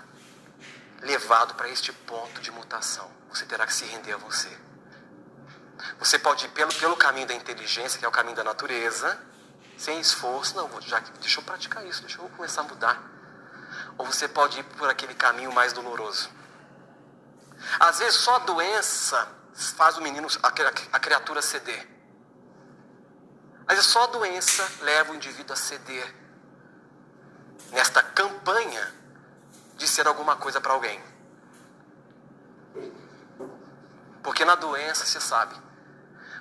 levado 1.00 1.54
para 1.54 1.68
este 1.68 1.92
ponto 1.92 2.40
de 2.40 2.50
mutação. 2.50 3.10
Você 3.28 3.44
terá 3.44 3.66
que 3.66 3.74
se 3.74 3.84
render 3.84 4.12
a 4.12 4.16
você. 4.16 4.50
Você 5.98 6.18
pode 6.18 6.46
ir 6.46 6.48
pelo, 6.50 6.72
pelo 6.74 6.96
caminho 6.96 7.26
da 7.26 7.34
inteligência, 7.34 7.98
que 7.98 8.04
é 8.04 8.08
o 8.08 8.12
caminho 8.12 8.36
da 8.36 8.44
natureza, 8.44 9.18
sem 9.76 10.00
esforço. 10.00 10.56
Não, 10.56 10.80
já, 10.80 11.00
deixa 11.20 11.40
eu 11.40 11.44
praticar 11.44 11.84
isso, 11.86 12.02
deixa 12.02 12.20
eu 12.20 12.28
começar 12.30 12.62
a 12.62 12.64
mudar. 12.64 13.02
Ou 13.98 14.06
você 14.06 14.28
pode 14.28 14.60
ir 14.60 14.64
por 14.64 14.88
aquele 14.88 15.14
caminho 15.14 15.52
mais 15.52 15.72
doloroso. 15.72 16.30
Às 17.78 17.98
vezes 17.98 18.20
só 18.20 18.36
a 18.36 18.40
doença 18.40 19.28
faz 19.76 19.96
o 19.96 20.00
menino, 20.00 20.28
a 20.92 21.00
criatura 21.00 21.42
ceder. 21.42 21.91
Às 23.66 23.76
vezes 23.76 23.90
só 23.90 24.04
a 24.04 24.06
doença 24.06 24.68
leva 24.82 25.12
o 25.12 25.14
indivíduo 25.14 25.52
a 25.52 25.56
ceder 25.56 26.14
nesta 27.70 28.02
campanha 28.02 28.94
de 29.76 29.88
ser 29.88 30.06
alguma 30.06 30.36
coisa 30.36 30.60
para 30.60 30.72
alguém. 30.72 31.02
Porque 34.22 34.44
na 34.44 34.54
doença, 34.54 35.04
você 35.04 35.20
sabe, 35.20 35.54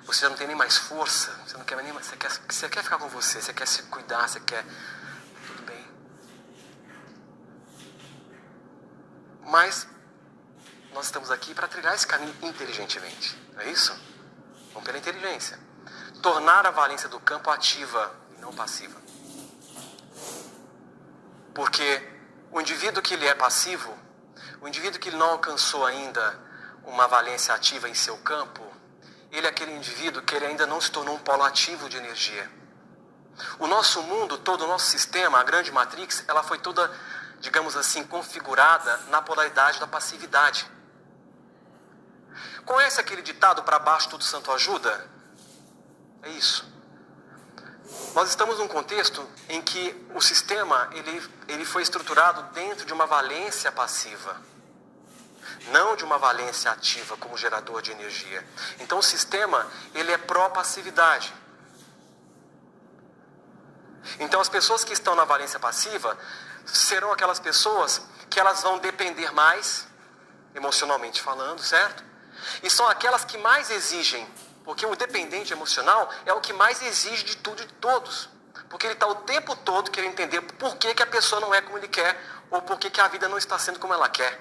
você 0.04 0.20
já 0.20 0.28
não 0.28 0.36
tem 0.36 0.46
nem 0.46 0.56
mais 0.56 0.76
força, 0.76 1.32
você 1.46 1.56
não 1.56 1.64
quer 1.64 1.76
nem 1.82 1.92
mais, 1.92 2.06
você 2.06 2.16
quer, 2.16 2.30
você 2.30 2.68
quer 2.68 2.82
ficar 2.82 2.98
com 2.98 3.08
você, 3.08 3.40
você 3.40 3.52
quer 3.52 3.66
se 3.66 3.82
cuidar, 3.84 4.28
você 4.28 4.40
quer 4.40 4.64
tudo 5.46 5.62
bem. 5.62 5.86
Mas 9.46 9.86
nós 10.92 11.06
estamos 11.06 11.30
aqui 11.30 11.54
para 11.54 11.66
trilhar 11.66 11.94
esse 11.94 12.06
caminho 12.06 12.34
inteligentemente, 12.42 13.36
não 13.54 13.62
é 13.62 13.70
isso? 13.70 13.92
Vamos 14.72 14.84
pela 14.84 14.98
inteligência. 14.98 15.58
Tornar 16.22 16.66
a 16.66 16.70
valência 16.70 17.08
do 17.08 17.20
campo 17.20 17.50
ativa 17.50 18.14
e 18.36 18.40
não 18.40 18.52
passiva. 18.52 18.98
Porque 21.52 22.08
o 22.50 22.60
indivíduo 22.60 23.02
que 23.02 23.14
ele 23.14 23.26
é 23.26 23.34
passivo, 23.34 23.92
o 24.60 24.68
indivíduo 24.68 25.00
que 25.00 25.08
ele 25.08 25.16
não 25.16 25.30
alcançou 25.30 25.84
ainda 25.84 26.38
uma 26.84 27.08
valência 27.08 27.52
ativa 27.52 27.88
em 27.88 27.94
seu 27.94 28.16
campo, 28.18 28.62
ele 29.30 29.46
é 29.46 29.50
aquele 29.50 29.72
indivíduo 29.72 30.22
que 30.22 30.34
ele 30.34 30.46
ainda 30.46 30.66
não 30.66 30.80
se 30.80 30.90
tornou 30.90 31.16
um 31.16 31.18
polo 31.18 31.42
ativo 31.42 31.88
de 31.88 31.96
energia. 31.96 32.50
O 33.58 33.66
nosso 33.66 34.02
mundo, 34.02 34.38
todo 34.38 34.64
o 34.64 34.68
nosso 34.68 34.86
sistema, 34.86 35.40
a 35.40 35.42
grande 35.42 35.72
matrix, 35.72 36.24
ela 36.28 36.42
foi 36.42 36.58
toda, 36.58 36.90
digamos 37.40 37.76
assim, 37.76 38.04
configurada 38.04 38.96
na 39.08 39.22
polaridade 39.22 39.80
da 39.80 39.86
passividade. 39.86 40.70
Conhece 42.64 43.00
aquele 43.00 43.22
ditado 43.22 43.62
para 43.62 43.78
baixo 43.78 44.08
tudo 44.08 44.22
santo 44.22 44.52
ajuda? 44.52 45.10
É 46.22 46.30
isso. 46.30 46.70
Nós 48.14 48.28
estamos 48.28 48.58
num 48.58 48.68
contexto 48.68 49.26
em 49.48 49.60
que 49.60 50.06
o 50.14 50.20
sistema 50.20 50.88
ele, 50.92 51.30
ele 51.48 51.64
foi 51.64 51.82
estruturado 51.82 52.42
dentro 52.54 52.86
de 52.86 52.92
uma 52.92 53.06
valência 53.06 53.72
passiva, 53.72 54.40
não 55.68 55.96
de 55.96 56.04
uma 56.04 56.18
valência 56.18 56.70
ativa 56.70 57.16
como 57.16 57.36
gerador 57.36 57.82
de 57.82 57.90
energia. 57.90 58.46
Então 58.78 58.98
o 58.98 59.02
sistema 59.02 59.66
ele 59.94 60.12
é 60.12 60.18
pró-passividade. 60.18 61.34
Então 64.20 64.40
as 64.40 64.48
pessoas 64.48 64.84
que 64.84 64.92
estão 64.92 65.14
na 65.14 65.24
valência 65.24 65.58
passiva 65.58 66.16
serão 66.64 67.12
aquelas 67.12 67.40
pessoas 67.40 68.02
que 68.30 68.38
elas 68.38 68.62
vão 68.62 68.78
depender 68.78 69.32
mais, 69.32 69.86
emocionalmente 70.54 71.20
falando, 71.20 71.60
certo? 71.62 72.04
E 72.62 72.70
são 72.70 72.88
aquelas 72.88 73.24
que 73.24 73.38
mais 73.38 73.70
exigem 73.70 74.28
porque 74.64 74.86
o 74.86 74.94
dependente 74.94 75.52
emocional 75.52 76.08
é 76.24 76.32
o 76.32 76.40
que 76.40 76.52
mais 76.52 76.80
exige 76.82 77.24
de 77.24 77.36
tudo 77.36 77.62
e 77.62 77.66
de 77.66 77.72
todos. 77.74 78.28
Porque 78.68 78.86
ele 78.86 78.94
está 78.94 79.06
o 79.06 79.16
tempo 79.16 79.54
todo 79.56 79.90
querendo 79.90 80.12
entender 80.12 80.40
por 80.40 80.76
que, 80.76 80.94
que 80.94 81.02
a 81.02 81.06
pessoa 81.06 81.40
não 81.40 81.52
é 81.52 81.60
como 81.60 81.78
ele 81.78 81.88
quer, 81.88 82.18
ou 82.50 82.62
por 82.62 82.78
que, 82.78 82.90
que 82.90 83.00
a 83.00 83.08
vida 83.08 83.28
não 83.28 83.38
está 83.38 83.58
sendo 83.58 83.78
como 83.78 83.92
ela 83.92 84.08
quer. 84.08 84.40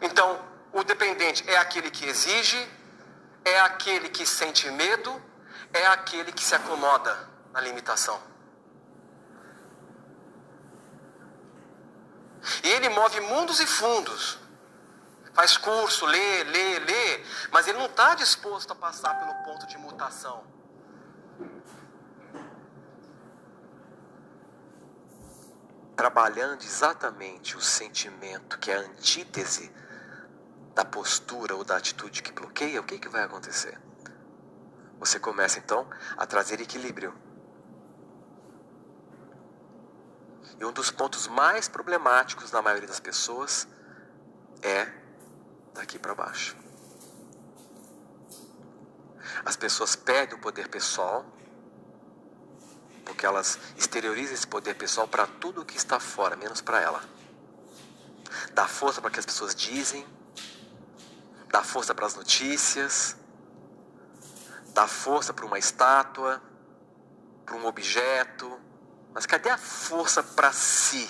Então, 0.00 0.40
o 0.72 0.82
dependente 0.82 1.48
é 1.48 1.56
aquele 1.58 1.90
que 1.90 2.06
exige, 2.06 2.68
é 3.44 3.60
aquele 3.60 4.08
que 4.08 4.24
sente 4.24 4.70
medo, 4.70 5.22
é 5.72 5.86
aquele 5.88 6.32
que 6.32 6.42
se 6.42 6.54
acomoda 6.54 7.28
na 7.52 7.60
limitação. 7.60 8.20
E 12.62 12.68
ele 12.68 12.88
move 12.88 13.20
mundos 13.20 13.60
e 13.60 13.66
fundos 13.66 14.38
faz 15.38 15.56
curso, 15.56 16.04
lê, 16.04 16.42
lê, 16.42 16.80
lê, 16.80 17.24
mas 17.52 17.68
ele 17.68 17.78
não 17.78 17.86
está 17.86 18.16
disposto 18.16 18.72
a 18.72 18.74
passar 18.74 19.14
pelo 19.20 19.32
ponto 19.44 19.68
de 19.68 19.78
mutação. 19.78 20.42
Trabalhando 25.94 26.64
exatamente 26.64 27.56
o 27.56 27.60
sentimento 27.60 28.58
que 28.58 28.72
é 28.72 28.78
a 28.78 28.80
antítese 28.80 29.72
da 30.74 30.84
postura 30.84 31.54
ou 31.54 31.62
da 31.62 31.76
atitude 31.76 32.20
que 32.20 32.32
bloqueia, 32.32 32.80
o 32.80 32.84
que, 32.84 32.98
que 32.98 33.08
vai 33.08 33.22
acontecer? 33.22 33.80
Você 34.98 35.20
começa 35.20 35.60
então 35.60 35.88
a 36.16 36.26
trazer 36.26 36.60
equilíbrio. 36.60 37.16
E 40.58 40.64
um 40.64 40.72
dos 40.72 40.90
pontos 40.90 41.28
mais 41.28 41.68
problemáticos 41.68 42.50
na 42.50 42.60
maioria 42.60 42.88
das 42.88 42.98
pessoas 42.98 43.68
é 44.62 45.06
daqui 45.78 45.98
para 45.98 46.14
baixo. 46.14 46.56
As 49.44 49.56
pessoas 49.56 49.96
perdem 49.96 50.36
o 50.36 50.40
poder 50.40 50.68
pessoal 50.68 51.24
porque 53.04 53.24
elas 53.24 53.58
exteriorizam 53.76 54.34
esse 54.34 54.46
poder 54.46 54.74
pessoal 54.74 55.08
para 55.08 55.26
tudo 55.26 55.64
que 55.64 55.76
está 55.76 55.98
fora, 55.98 56.36
menos 56.36 56.60
para 56.60 56.80
ela. 56.80 57.02
Dá 58.52 58.66
força 58.68 59.00
para 59.00 59.10
que 59.10 59.18
as 59.18 59.24
pessoas 59.24 59.54
dizem, 59.54 60.06
dá 61.48 61.62
força 61.62 61.94
para 61.94 62.06
as 62.06 62.14
notícias, 62.14 63.16
dá 64.74 64.86
força 64.86 65.32
para 65.32 65.46
uma 65.46 65.58
estátua, 65.58 66.42
para 67.46 67.56
um 67.56 67.64
objeto. 67.64 68.60
Mas 69.14 69.24
cadê 69.24 69.48
a 69.48 69.56
força 69.56 70.22
para 70.22 70.52
si? 70.52 71.08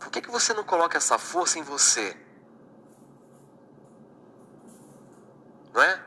Por 0.00 0.10
que, 0.10 0.22
que 0.22 0.30
você 0.30 0.54
não 0.54 0.64
coloca 0.64 0.96
essa 0.96 1.18
força 1.18 1.58
em 1.58 1.62
você? 1.62 2.23
Não 5.74 5.82
é? 5.82 6.00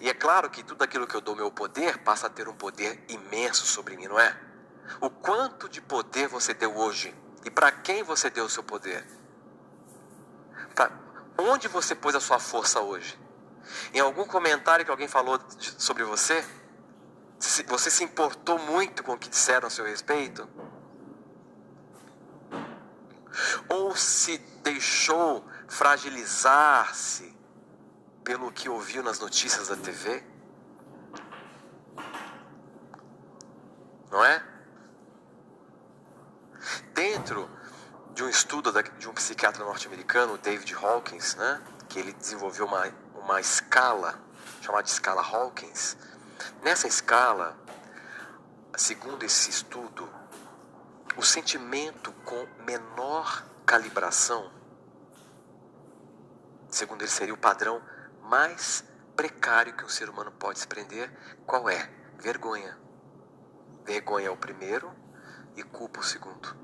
E 0.00 0.08
é 0.08 0.14
claro 0.14 0.48
que 0.48 0.62
tudo 0.62 0.82
aquilo 0.82 1.06
que 1.06 1.14
eu 1.14 1.20
dou 1.20 1.36
meu 1.36 1.50
poder 1.50 1.98
passa 1.98 2.28
a 2.28 2.30
ter 2.30 2.48
um 2.48 2.56
poder 2.56 3.04
imenso 3.08 3.66
sobre 3.66 3.94
mim, 3.94 4.06
não 4.06 4.18
é? 4.18 4.34
O 5.02 5.10
quanto 5.10 5.68
de 5.68 5.82
poder 5.82 6.28
você 6.28 6.54
deu 6.54 6.74
hoje 6.74 7.14
e 7.44 7.50
para 7.50 7.70
quem 7.70 8.02
você 8.02 8.30
deu 8.30 8.46
o 8.46 8.48
seu 8.48 8.62
poder? 8.62 9.06
Pra 10.74 10.90
onde 11.36 11.68
você 11.68 11.94
pôs 11.94 12.14
a 12.14 12.20
sua 12.20 12.38
força 12.38 12.80
hoje? 12.80 13.20
Em 13.92 14.00
algum 14.00 14.24
comentário 14.24 14.84
que 14.84 14.90
alguém 14.90 15.08
falou 15.08 15.38
sobre 15.76 16.02
você? 16.04 16.42
Você 17.66 17.90
se 17.90 18.02
importou 18.02 18.58
muito 18.58 19.04
com 19.04 19.12
o 19.12 19.18
que 19.18 19.28
disseram 19.28 19.66
a 19.66 19.70
seu 19.70 19.84
respeito? 19.84 20.48
Ou 23.68 23.94
se 23.94 24.38
deixou 24.62 25.46
fragilizar-se 25.68 27.35
pelo 28.26 28.50
que 28.50 28.68
ouviu 28.68 29.04
nas 29.04 29.20
notícias 29.20 29.68
da 29.68 29.76
TV? 29.76 30.20
Não 34.10 34.24
é? 34.24 34.44
Dentro 36.92 37.48
de 38.12 38.24
um 38.24 38.28
estudo 38.28 38.72
de 38.98 39.08
um 39.08 39.14
psiquiatra 39.14 39.64
norte-americano, 39.64 40.36
David 40.38 40.74
Hawkins, 40.74 41.36
né, 41.36 41.62
que 41.88 42.00
ele 42.00 42.12
desenvolveu 42.14 42.66
uma, 42.66 42.92
uma 43.14 43.40
escala 43.40 44.20
chamada 44.60 44.88
escala 44.88 45.22
Hawkins. 45.22 45.96
Nessa 46.62 46.88
escala, 46.88 47.56
segundo 48.76 49.22
esse 49.22 49.50
estudo, 49.50 50.08
o 51.16 51.22
sentimento 51.22 52.10
com 52.24 52.44
menor 52.64 53.46
calibração, 53.64 54.50
segundo 56.68 57.02
ele 57.02 57.10
seria 57.10 57.32
o 57.32 57.38
padrão 57.38 57.80
mais 58.26 58.84
precário 59.14 59.74
que 59.74 59.84
um 59.84 59.88
ser 59.88 60.08
humano 60.08 60.30
pode 60.32 60.58
se 60.58 60.66
prender, 60.66 61.10
qual 61.46 61.68
é? 61.68 61.90
Vergonha. 62.18 62.76
Vergonha 63.84 64.28
é 64.28 64.30
o 64.30 64.36
primeiro 64.36 64.92
e 65.56 65.62
culpa 65.62 66.00
o 66.00 66.02
segundo. 66.02 66.56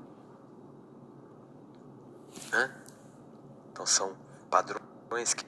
Então 3.71 3.85
são 3.85 4.15
padrões 4.49 5.33
que 5.33 5.45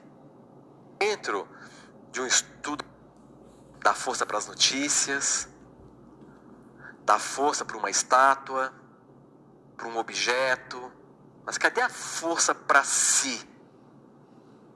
dentro 0.98 1.48
de 2.10 2.20
um 2.20 2.26
estudo 2.26 2.84
dá 3.80 3.94
força 3.94 4.26
para 4.26 4.38
as 4.38 4.46
notícias, 4.46 5.48
dá 7.04 7.18
força 7.18 7.64
para 7.64 7.76
uma 7.76 7.90
estátua, 7.90 8.74
para 9.76 9.86
um 9.86 9.96
objeto, 9.96 10.90
mas 11.44 11.56
cadê 11.56 11.80
a 11.82 11.88
força 11.88 12.54
para 12.54 12.82
si? 12.82 13.55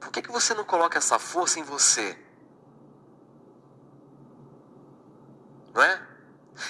Por 0.01 0.11
que, 0.11 0.21
que 0.23 0.31
você 0.31 0.53
não 0.55 0.65
coloca 0.65 0.97
essa 0.97 1.19
força 1.19 1.59
em 1.59 1.63
você? 1.63 2.17
Não 5.73 5.81
é? 5.81 6.07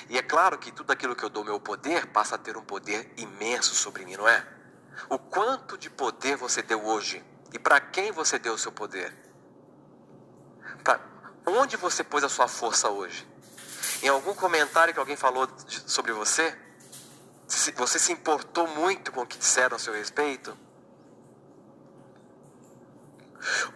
E 0.10 0.18
é 0.18 0.22
claro 0.22 0.60
que 0.60 0.72
tudo 0.72 0.92
aquilo 0.92 1.16
que 1.16 1.24
eu 1.24 1.30
dou 1.30 1.44
meu 1.44 1.60
poder 1.60 2.08
passa 2.08 2.36
a 2.36 2.38
ter 2.38 2.58
um 2.58 2.64
poder 2.64 3.12
imenso 3.18 3.74
sobre 3.74 4.06
mim, 4.06 4.18
não 4.18 4.28
é? 4.28 4.46
O 5.10 5.18
quanto 5.18 5.78
de 5.78 5.90
poder 5.90 6.36
você 6.36 6.62
deu 6.62 6.86
hoje 6.86 7.24
e 7.54 7.58
para 7.58 7.80
quem 7.80 8.12
você 8.12 8.38
deu 8.38 8.54
o 8.54 8.58
seu 8.58 8.72
poder? 8.72 9.12
Pra 10.84 11.00
onde 11.46 11.78
você 11.78 12.04
pôs 12.04 12.24
a 12.26 12.30
sua 12.30 12.50
força 12.50 12.90
hoje? 12.90 13.26
Em 14.04 14.10
algum 14.10 14.36
comentário 14.36 14.94
que 14.94 15.00
alguém 15.00 15.16
falou 15.16 15.48
sobre 15.88 16.12
você? 16.12 16.56
Você 17.76 17.98
se 17.98 18.12
importou 18.12 18.68
muito 18.68 19.12
com 19.12 19.22
o 19.22 19.28
que 19.28 19.38
disseram 19.38 19.78
a 19.78 19.80
seu 19.80 19.94
respeito? 19.94 20.56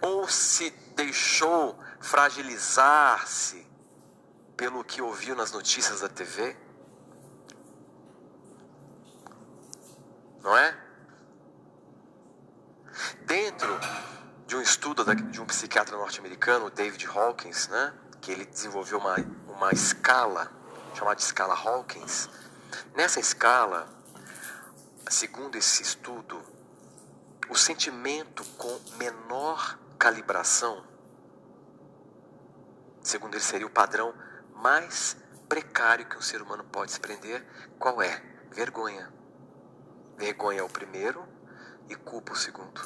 Ou 0.02 0.28
se 0.28 0.70
deixou 0.96 1.78
fragilizar-se 2.00 3.66
pelo 4.56 4.84
que 4.84 5.02
ouviu 5.02 5.36
nas 5.36 5.52
notícias 5.52 6.02
da 6.02 6.10
TV? 6.10 6.56
Não 10.42 10.56
é? 10.58 10.78
Dentro 13.26 13.80
de 14.46 14.56
um 14.56 14.62
estudo 14.62 15.04
de 15.16 15.42
um 15.42 15.46
psiquiatra 15.46 15.98
norte-americano, 15.98 16.70
David 16.70 17.08
Hawkins, 17.08 17.68
né, 17.68 17.94
que 18.22 18.32
ele 18.32 18.46
desenvolveu 18.46 19.00
uma, 19.00 19.16
uma 19.48 19.72
escala 19.72 20.52
chamada 20.96 21.20
escala 21.20 21.54
Hawkins. 21.54 22.30
Nessa 22.96 23.20
escala, 23.20 23.88
segundo 25.10 25.58
esse 25.58 25.84
estudo, 25.84 26.42
o 27.50 27.56
sentimento 27.56 28.44
com 28.58 28.80
menor 28.98 29.80
calibração, 29.98 30.86
segundo 33.02 33.36
ele 33.36 33.44
seria 33.44 33.68
o 33.68 33.70
padrão 33.70 34.14
mais 34.54 35.18
precário 35.48 36.06
que 36.06 36.18
um 36.18 36.22
ser 36.22 36.42
humano 36.42 36.64
pode 36.64 36.92
se 36.92 37.00
prender, 37.00 37.46
qual 37.78 38.02
é? 38.02 38.22
Vergonha. 38.52 39.14
Vergonha 40.18 40.62
é 40.62 40.64
o 40.64 40.70
primeiro 40.70 41.28
e 41.90 41.96
culpa 41.96 42.34
o 42.34 42.36
segundo. 42.36 42.82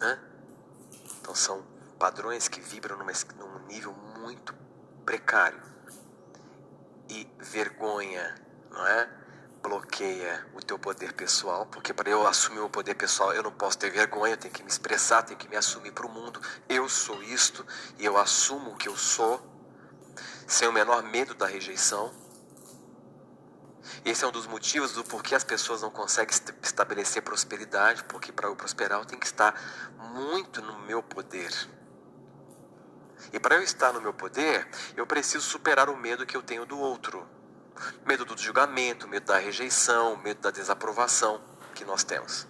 Hã? 0.00 0.18
Então 1.20 1.34
são 1.34 1.62
padrões 1.98 2.48
que 2.48 2.60
vibram 2.60 2.96
numa, 2.96 3.12
num 3.36 3.66
nível 3.66 3.92
muito 3.92 4.54
precário. 5.04 5.60
E 7.08 7.26
vergonha, 7.38 8.34
não 8.70 8.86
é? 8.86 9.10
Bloqueia 9.68 10.46
o 10.54 10.62
teu 10.62 10.78
poder 10.78 11.12
pessoal, 11.12 11.66
porque 11.66 11.92
para 11.92 12.08
eu 12.08 12.26
assumir 12.26 12.60
o 12.60 12.70
poder 12.70 12.94
pessoal 12.94 13.34
eu 13.34 13.42
não 13.42 13.52
posso 13.52 13.76
ter 13.76 13.90
vergonha, 13.90 14.32
eu 14.32 14.38
tenho 14.38 14.54
que 14.54 14.62
me 14.62 14.70
expressar, 14.70 15.22
tenho 15.22 15.38
que 15.38 15.46
me 15.46 15.56
assumir 15.56 15.92
para 15.92 16.06
o 16.06 16.08
mundo. 16.08 16.40
Eu 16.66 16.88
sou 16.88 17.22
isto 17.22 17.66
e 17.98 18.04
eu 18.06 18.16
assumo 18.16 18.70
o 18.70 18.76
que 18.76 18.88
eu 18.88 18.96
sou, 18.96 19.38
sem 20.46 20.66
o 20.66 20.72
menor 20.72 21.02
medo 21.02 21.34
da 21.34 21.46
rejeição. 21.46 22.10
Esse 24.06 24.24
é 24.24 24.26
um 24.26 24.32
dos 24.32 24.46
motivos 24.46 24.92
do 24.92 25.04
porquê 25.04 25.34
as 25.34 25.44
pessoas 25.44 25.82
não 25.82 25.90
conseguem 25.90 26.34
estabelecer 26.62 27.20
prosperidade, 27.20 28.04
porque 28.04 28.32
para 28.32 28.48
eu 28.48 28.56
prosperar 28.56 28.98
eu 28.98 29.04
tenho 29.04 29.20
que 29.20 29.26
estar 29.26 29.54
muito 29.98 30.62
no 30.62 30.78
meu 30.78 31.02
poder. 31.02 31.52
E 33.34 33.38
para 33.38 33.56
eu 33.56 33.62
estar 33.62 33.92
no 33.92 34.00
meu 34.00 34.14
poder, 34.14 34.66
eu 34.96 35.06
preciso 35.06 35.44
superar 35.44 35.90
o 35.90 35.96
medo 35.96 36.24
que 36.24 36.38
eu 36.38 36.42
tenho 36.42 36.64
do 36.64 36.78
outro. 36.78 37.36
Medo 38.06 38.24
do 38.24 38.36
julgamento, 38.36 39.08
medo 39.08 39.26
da 39.26 39.38
rejeição, 39.38 40.16
medo 40.16 40.40
da 40.40 40.50
desaprovação 40.50 41.40
que 41.74 41.84
nós 41.84 42.04
temos. 42.04 42.46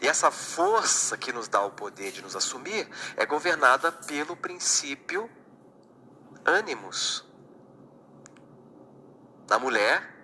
E 0.00 0.08
essa 0.08 0.30
força 0.30 1.16
que 1.16 1.32
nos 1.32 1.48
dá 1.48 1.62
o 1.62 1.70
poder 1.70 2.12
de 2.12 2.22
nos 2.22 2.34
assumir 2.34 2.88
é 3.16 3.26
governada 3.26 3.92
pelo 3.92 4.36
princípio 4.36 5.30
ânimos 6.44 7.24
na 9.48 9.58
mulher 9.58 10.14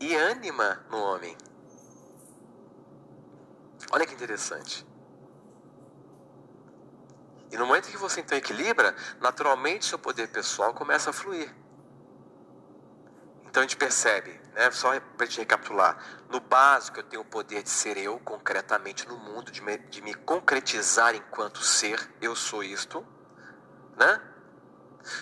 e 0.00 0.14
ânima 0.14 0.84
no 0.90 0.98
homem. 0.98 1.36
Olha 3.90 4.06
que 4.06 4.14
interessante. 4.14 4.86
E 7.50 7.56
no 7.56 7.66
momento 7.66 7.88
que 7.88 7.96
você 7.96 8.20
então 8.20 8.36
equilibra, 8.36 8.96
naturalmente 9.20 9.84
seu 9.84 9.98
poder 9.98 10.28
pessoal 10.28 10.74
começa 10.74 11.10
a 11.10 11.12
fluir. 11.12 11.54
Então 13.54 13.62
a 13.62 13.66
gente 13.68 13.76
percebe, 13.76 14.32
né, 14.52 14.68
só 14.72 14.98
para 14.98 15.26
gente 15.26 15.38
recapitular, 15.38 15.96
no 16.28 16.40
básico 16.40 16.98
eu 16.98 17.04
tenho 17.04 17.22
o 17.22 17.24
poder 17.24 17.62
de 17.62 17.70
ser 17.70 17.96
eu 17.96 18.18
concretamente 18.18 19.06
no 19.06 19.16
mundo, 19.16 19.52
de 19.52 19.62
me, 19.62 19.78
de 19.78 20.02
me 20.02 20.12
concretizar 20.12 21.14
enquanto 21.14 21.62
ser, 21.62 22.10
eu 22.20 22.34
sou 22.34 22.64
isto, 22.64 23.06
né? 23.96 24.20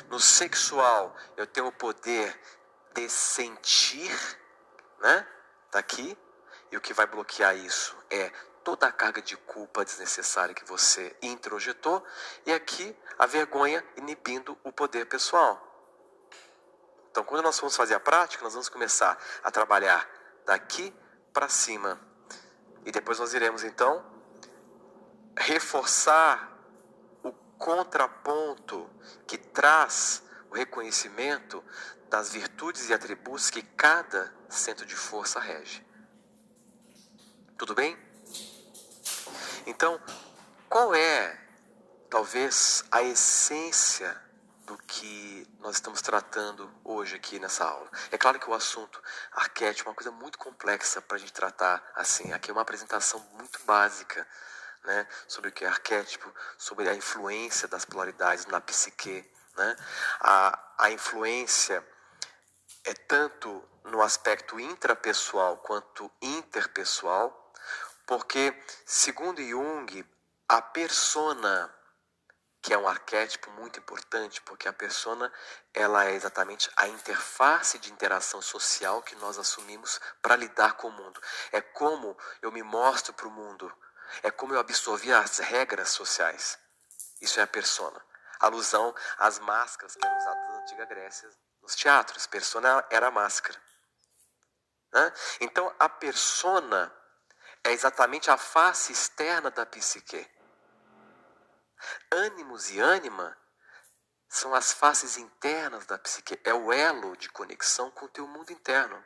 No 0.08 0.18
sexual 0.18 1.14
eu 1.36 1.46
tenho 1.46 1.66
o 1.66 1.72
poder 1.72 2.34
de 2.94 3.06
sentir, 3.10 4.10
né? 5.02 5.28
Tá 5.70 5.80
aqui. 5.80 6.16
E 6.70 6.76
o 6.78 6.80
que 6.80 6.94
vai 6.94 7.06
bloquear 7.06 7.54
isso 7.54 7.94
é 8.08 8.32
toda 8.64 8.86
a 8.86 8.92
carga 8.92 9.20
de 9.20 9.36
culpa 9.36 9.84
desnecessária 9.84 10.54
que 10.54 10.64
você 10.64 11.14
introjetou 11.20 12.02
e 12.46 12.52
aqui 12.54 12.96
a 13.18 13.26
vergonha 13.26 13.84
inibindo 13.94 14.58
o 14.64 14.72
poder 14.72 15.04
pessoal. 15.04 15.71
Então, 17.12 17.22
quando 17.22 17.42
nós 17.42 17.58
formos 17.58 17.76
fazer 17.76 17.92
a 17.92 18.00
prática, 18.00 18.42
nós 18.42 18.54
vamos 18.54 18.70
começar 18.70 19.18
a 19.44 19.50
trabalhar 19.50 20.08
daqui 20.46 20.90
para 21.30 21.46
cima. 21.46 22.00
E 22.86 22.90
depois 22.90 23.18
nós 23.18 23.34
iremos 23.34 23.62
então 23.62 24.02
reforçar 25.36 26.58
o 27.22 27.30
contraponto 27.58 28.88
que 29.26 29.36
traz 29.36 30.22
o 30.50 30.54
reconhecimento 30.54 31.62
das 32.08 32.32
virtudes 32.32 32.88
e 32.88 32.94
atributos 32.94 33.50
que 33.50 33.60
cada 33.60 34.34
centro 34.48 34.86
de 34.86 34.96
força 34.96 35.38
rege. 35.38 35.86
Tudo 37.58 37.74
bem? 37.74 37.94
Então, 39.66 40.00
qual 40.66 40.94
é, 40.94 41.38
talvez, 42.08 42.84
a 42.90 43.02
essência 43.02 44.31
do 44.66 44.76
que 44.78 45.46
nós 45.60 45.76
estamos 45.76 46.00
tratando 46.00 46.72
hoje 46.84 47.16
aqui 47.16 47.38
nessa 47.38 47.64
aula? 47.64 47.90
É 48.10 48.18
claro 48.18 48.38
que 48.38 48.48
o 48.48 48.54
assunto 48.54 49.02
arquétipo 49.32 49.88
é 49.88 49.90
uma 49.90 49.96
coisa 49.96 50.10
muito 50.10 50.38
complexa 50.38 51.00
para 51.00 51.16
a 51.16 51.20
gente 51.20 51.32
tratar 51.32 51.82
assim. 51.94 52.32
Aqui 52.32 52.50
é 52.50 52.52
uma 52.52 52.62
apresentação 52.62 53.20
muito 53.34 53.62
básica 53.64 54.26
né, 54.84 55.06
sobre 55.28 55.50
o 55.50 55.52
que 55.52 55.64
é 55.64 55.68
arquétipo, 55.68 56.32
sobre 56.58 56.88
a 56.88 56.94
influência 56.94 57.68
das 57.68 57.84
polaridades 57.84 58.46
na 58.46 58.60
psique. 58.60 59.28
Né? 59.56 59.76
A, 60.20 60.74
a 60.78 60.90
influência 60.90 61.86
é 62.84 62.94
tanto 62.94 63.62
no 63.84 64.02
aspecto 64.02 64.58
intrapessoal 64.58 65.56
quanto 65.58 66.10
interpessoal 66.20 67.42
porque, 68.06 68.54
segundo 68.84 69.42
Jung, 69.42 70.04
a 70.48 70.60
persona, 70.60 71.72
que 72.62 72.72
é 72.72 72.78
um 72.78 72.86
arquétipo 72.86 73.50
muito 73.50 73.80
importante, 73.80 74.40
porque 74.42 74.68
a 74.68 74.72
persona 74.72 75.30
ela 75.74 76.06
é 76.06 76.14
exatamente 76.14 76.70
a 76.76 76.86
interface 76.86 77.76
de 77.80 77.92
interação 77.92 78.40
social 78.40 79.02
que 79.02 79.16
nós 79.16 79.36
assumimos 79.36 80.00
para 80.22 80.36
lidar 80.36 80.74
com 80.74 80.86
o 80.86 80.92
mundo. 80.92 81.20
É 81.50 81.60
como 81.60 82.16
eu 82.40 82.52
me 82.52 82.62
mostro 82.62 83.12
para 83.12 83.26
o 83.26 83.32
mundo, 83.32 83.70
é 84.22 84.30
como 84.30 84.54
eu 84.54 84.60
absorvi 84.60 85.12
as 85.12 85.38
regras 85.38 85.90
sociais. 85.90 86.56
Isso 87.20 87.40
é 87.40 87.42
a 87.42 87.48
persona. 87.48 88.00
Alusão 88.38 88.94
às 89.18 89.40
máscaras 89.40 89.96
que 89.96 90.06
eram 90.06 90.16
usadas 90.16 90.48
na 90.48 90.58
antiga 90.58 90.84
Grécia 90.86 91.28
nos 91.60 91.74
teatros. 91.74 92.26
Persona 92.26 92.84
era 92.90 93.08
a 93.08 93.10
máscara. 93.10 93.60
Então, 95.40 95.74
a 95.78 95.88
persona 95.88 96.92
é 97.64 97.72
exatamente 97.72 98.30
a 98.30 98.36
face 98.36 98.92
externa 98.92 99.50
da 99.50 99.64
psique. 99.66 100.28
Ânimos 102.10 102.70
e 102.70 102.80
ânima 102.80 103.36
são 104.28 104.54
as 104.54 104.72
faces 104.72 105.18
internas 105.18 105.84
da 105.86 105.98
psique, 105.98 106.40
é 106.44 106.54
o 106.54 106.72
elo 106.72 107.16
de 107.16 107.28
conexão 107.28 107.90
com 107.90 108.06
o 108.06 108.08
teu 108.08 108.26
mundo 108.26 108.50
interno. 108.50 109.02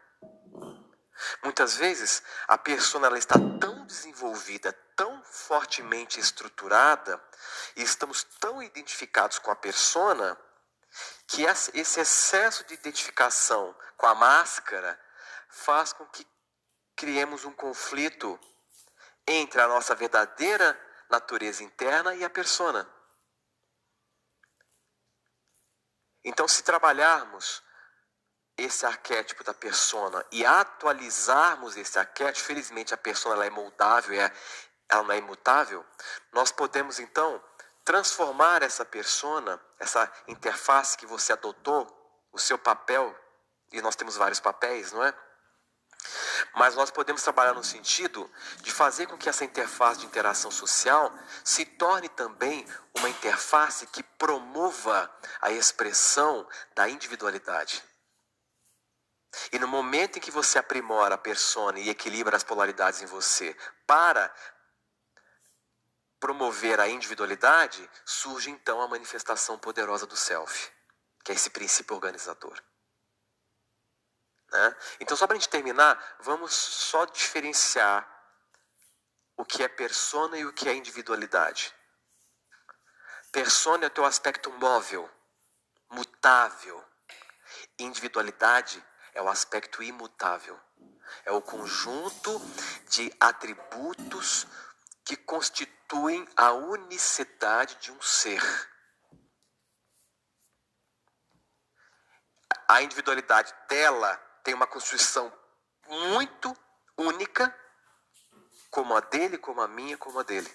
Muitas 1.43 1.77
vezes 1.77 2.23
a 2.47 2.57
persona 2.59 3.07
ela 3.07 3.19
está 3.19 3.35
tão 3.59 3.87
desenvolvida, 3.87 4.73
tão 4.95 5.23
fortemente 5.25 6.21
estruturada, 6.21 7.21
e 7.75 7.83
estamos 7.83 8.23
tão 8.39 8.63
identificados 8.63 9.39
com 9.39 9.51
a 9.51 9.57
persona, 9.57 10.39
que 11.27 11.43
esse 11.43 12.01
excesso 12.01 12.65
de 12.65 12.75
identificação 12.75 13.77
com 13.97 14.07
a 14.07 14.15
máscara 14.15 14.99
faz 15.49 15.93
com 15.93 16.07
que 16.07 16.27
criemos 16.95 17.45
um 17.45 17.53
conflito 17.53 18.39
entre 19.27 19.61
a 19.61 19.69
nossa 19.69 19.95
verdadeira 19.95 20.81
natureza 21.11 21.63
interna 21.63 22.15
e 22.15 22.25
a 22.25 22.31
persona. 22.31 22.89
Então, 26.25 26.49
se 26.49 26.63
trabalharmos 26.63 27.63
esse 28.57 28.87
arquétipo 28.87 29.45
da 29.45 29.55
persona 29.55 30.25
e 30.33 30.45
atualizarmos 30.45 31.77
esse 31.77 31.99
arquétipo, 31.99 32.47
felizmente 32.47 32.95
a 32.95 32.97
persona 32.97 33.35
ela 33.35 33.47
é 33.47 33.51
moldável, 33.51 34.21
é, 34.21 34.33
ela 34.89 35.03
não 35.03 35.13
é 35.13 35.19
imutável, 35.19 35.85
nós 36.33 36.51
podemos 36.51 36.99
então 36.99 37.43
transformar 37.85 38.63
essa 38.63 38.85
persona, 38.85 39.61
essa 39.79 40.11
interface 40.27 40.97
que 40.97 41.07
você 41.07 41.33
adotou, 41.33 41.87
o 42.33 42.39
seu 42.39 42.59
papel, 42.59 43.17
e 43.73 43.81
nós 43.81 43.95
temos 43.95 44.17
vários 44.17 44.41
papéis, 44.41 44.93
não 44.93 45.05
é? 45.05 45.15
Mas 46.55 46.75
nós 46.75 46.91
podemos 46.91 47.23
trabalhar 47.23 47.55
no 47.55 47.65
sentido 47.65 48.31
de 48.63 48.71
fazer 48.71 49.07
com 49.07 49.17
que 49.17 49.29
essa 49.29 49.45
interface 49.45 50.01
de 50.01 50.07
interação 50.07 50.51
social 50.51 51.13
se 51.45 51.65
torne 51.65 52.09
também 52.09 52.67
uma 52.95 53.09
interface 53.09 53.87
que 53.89 54.03
promova 54.03 55.11
a 55.41 55.51
expressão 55.51 56.49
da 56.75 56.89
individualidade. 56.89 57.83
E 59.53 59.59
no 59.59 59.69
momento 59.69 60.17
em 60.17 60.21
que 60.21 60.31
você 60.31 60.59
aprimora 60.59 61.15
a 61.15 61.19
persona 61.19 61.79
e 61.79 61.91
equilibra 61.91 62.37
as 62.37 62.45
polaridades 62.45 63.03
em 63.03 63.07
você 63.07 63.57
para 63.87 64.33
promover 66.19 66.81
a 66.81 66.89
individualidade, 66.89 67.89
surge 68.05 68.51
então 68.51 68.81
a 68.81 68.89
manifestação 68.89 69.59
poderosa 69.59 70.07
do 70.07 70.17
self, 70.17 70.71
que 71.23 71.33
é 71.33 71.35
esse 71.35 71.51
princípio 71.51 71.95
organizador. 71.95 72.61
Né? 74.57 74.77
Então, 75.01 75.15
só 75.15 75.27
para 75.27 75.37
a 75.37 75.39
gente 75.39 75.51
terminar, 75.51 76.03
vamos 76.21 76.55
só 76.55 77.05
diferenciar 77.05 78.11
o 79.37 79.45
que 79.45 79.63
é 79.63 79.69
persona 79.69 80.39
e 80.39 80.47
o 80.47 80.53
que 80.53 80.67
é 80.67 80.75
individualidade. 80.75 81.75
Persona 83.31 83.85
é 83.85 83.89
o 83.89 83.91
teu 83.91 84.07
aspecto 84.07 84.51
móvel, 84.53 85.11
mutável. 85.91 86.83
Individualidade 87.79 88.83
é 89.13 89.21
o 89.21 89.29
aspecto 89.29 89.83
imutável. 89.83 90.59
É 91.27 91.33
o 91.33 91.43
conjunto 91.43 92.41
de 92.89 93.15
atributos 93.21 94.47
que 95.05 95.17
constituem 95.17 96.27
a 96.35 96.53
unicidade 96.53 97.75
de 97.75 97.93
um 97.93 98.01
ser. 98.01 98.43
A 102.67 102.81
individualidade 102.81 103.55
dela 103.69 104.26
tem 104.47 104.55
uma 104.55 104.67
constituição 104.69 105.33
muito 105.89 106.57
única, 106.97 107.53
como 108.71 108.97
a 108.97 109.01
dele, 109.01 109.39
como 109.39 109.61
a 109.61 109.67
minha, 109.67 109.99
como 109.99 110.21
a 110.21 110.23
dele. 110.23 110.49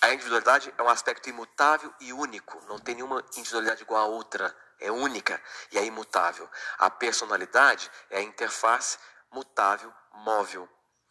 A 0.00 0.14
individualidade 0.14 0.72
é 0.78 0.82
um 0.82 0.88
aspecto 0.88 1.28
imutável 1.28 1.92
e 2.00 2.10
único, 2.10 2.58
não 2.66 2.78
tem 2.78 2.94
nenhuma 2.94 3.22
individualidade 3.36 3.82
igual 3.82 4.02
a 4.02 4.06
outra, 4.06 4.56
é 4.80 4.90
única 4.90 5.38
e 5.72 5.78
é 5.78 5.84
imutável. 5.84 6.48
A 6.78 6.88
personalidade 6.88 7.90
é 8.08 8.16
a 8.16 8.22
interface 8.22 8.96
mutável, 9.30 9.92
móvel. 10.12 10.66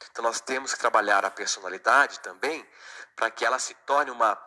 Então 0.09 0.23
nós 0.23 0.41
temos 0.41 0.73
que 0.73 0.79
trabalhar 0.79 1.23
a 1.23 1.29
personalidade 1.29 2.19
também 2.21 2.67
para 3.15 3.29
que 3.29 3.45
ela 3.45 3.59
se 3.59 3.75
torne 3.85 4.09
uma, 4.09 4.43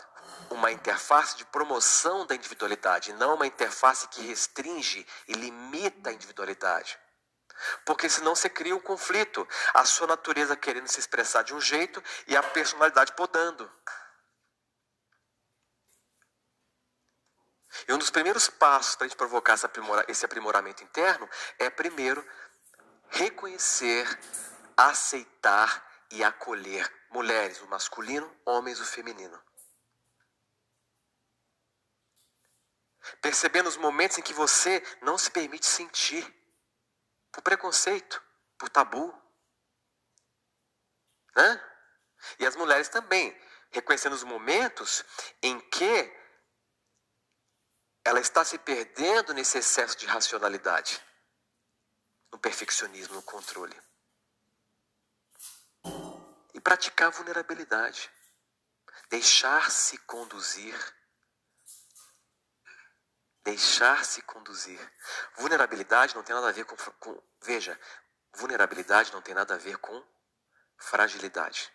uma 0.50 0.70
interface 0.70 1.36
de 1.36 1.44
promoção 1.46 2.26
da 2.26 2.34
individualidade, 2.34 3.12
não 3.14 3.34
uma 3.34 3.46
interface 3.46 4.08
que 4.08 4.22
restringe 4.22 5.06
e 5.28 5.32
limita 5.32 6.10
a 6.10 6.12
individualidade. 6.12 6.98
Porque 7.84 8.08
senão 8.08 8.34
você 8.34 8.48
cria 8.48 8.76
um 8.76 8.80
conflito, 8.80 9.46
a 9.72 9.84
sua 9.84 10.06
natureza 10.06 10.56
querendo 10.56 10.88
se 10.88 11.00
expressar 11.00 11.42
de 11.42 11.54
um 11.54 11.60
jeito 11.60 12.02
e 12.26 12.36
a 12.36 12.42
personalidade 12.42 13.12
podando. 13.12 13.70
E 17.88 17.92
um 17.92 17.98
dos 17.98 18.10
primeiros 18.10 18.48
passos 18.48 18.96
para 18.96 19.04
a 19.04 19.08
gente 19.08 19.16
provocar 19.16 19.58
esse 20.08 20.24
aprimoramento 20.24 20.82
interno 20.82 21.28
é, 21.58 21.68
primeiro, 21.68 22.26
reconhecer, 23.08 24.18
aceitar 24.76 25.84
e 26.10 26.24
acolher 26.24 26.90
mulheres, 27.10 27.60
o 27.60 27.66
masculino, 27.66 28.34
homens, 28.44 28.80
o 28.80 28.84
feminino. 28.84 29.45
Percebendo 33.20 33.68
os 33.68 33.76
momentos 33.76 34.18
em 34.18 34.22
que 34.22 34.32
você 34.32 34.82
não 35.02 35.16
se 35.16 35.30
permite 35.30 35.66
sentir, 35.66 36.24
por 37.32 37.42
preconceito, 37.42 38.22
por 38.58 38.68
tabu. 38.68 39.14
Né? 41.34 41.72
E 42.38 42.46
as 42.46 42.56
mulheres 42.56 42.88
também, 42.88 43.38
reconhecendo 43.70 44.14
os 44.14 44.24
momentos 44.24 45.04
em 45.42 45.60
que 45.70 46.12
ela 48.04 48.20
está 48.20 48.44
se 48.44 48.56
perdendo 48.58 49.34
nesse 49.34 49.58
excesso 49.58 49.96
de 49.96 50.06
racionalidade, 50.06 51.02
no 52.30 52.38
perfeccionismo, 52.38 53.16
no 53.16 53.22
controle. 53.22 53.76
E 56.54 56.60
praticar 56.60 57.10
vulnerabilidade, 57.10 58.10
deixar-se 59.10 59.98
conduzir. 59.98 60.95
Deixar-se 63.46 64.22
conduzir. 64.22 64.80
Vulnerabilidade 65.36 66.16
não 66.16 66.24
tem 66.24 66.34
nada 66.34 66.48
a 66.48 66.52
ver 66.52 66.64
com, 66.64 66.74
com. 66.98 67.22
Veja, 67.40 67.78
vulnerabilidade 68.32 69.12
não 69.12 69.22
tem 69.22 69.36
nada 69.36 69.54
a 69.54 69.56
ver 69.56 69.78
com 69.78 70.04
fragilidade. 70.76 71.72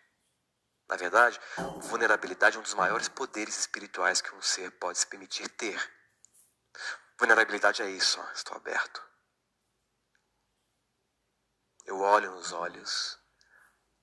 Na 0.89 0.97
verdade, 0.97 1.39
vulnerabilidade 1.83 2.57
é 2.57 2.59
um 2.59 2.63
dos 2.63 2.73
maiores 2.73 3.07
poderes 3.07 3.57
espirituais 3.57 4.19
que 4.19 4.35
um 4.35 4.41
ser 4.41 4.69
pode 4.71 4.97
se 4.97 5.07
permitir 5.07 5.47
ter. 5.47 5.79
Vulnerabilidade 7.17 7.81
é 7.81 7.89
isso, 7.89 8.19
ó, 8.19 8.31
estou 8.33 8.57
aberto. 8.57 9.01
Eu 11.85 12.01
olho 12.01 12.31
nos 12.31 12.51
olhos 12.51 13.17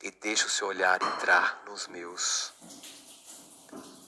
e 0.01 0.11
deixo 0.11 0.47
o 0.47 0.51
seu 0.51 0.69
olhar 0.69 1.03
entrar 1.03 1.62
nos 1.66 1.87
meus. 1.87 2.51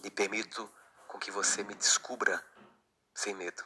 E 0.03 0.11
permito 0.11 0.67
com 1.07 1.19
que 1.19 1.31
você 1.31 1.63
me 1.63 1.75
descubra 1.75 2.43
sem 3.15 3.35
medo. 3.35 3.65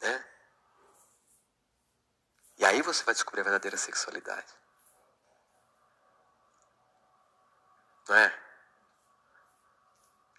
Né? 0.00 0.32
E 2.58 2.64
aí 2.64 2.82
você 2.82 3.04
vai 3.04 3.14
descobrir 3.14 3.40
a 3.40 3.44
verdadeira 3.44 3.76
sexualidade. 3.76 4.52
Não 8.08 8.16
é? 8.16 8.42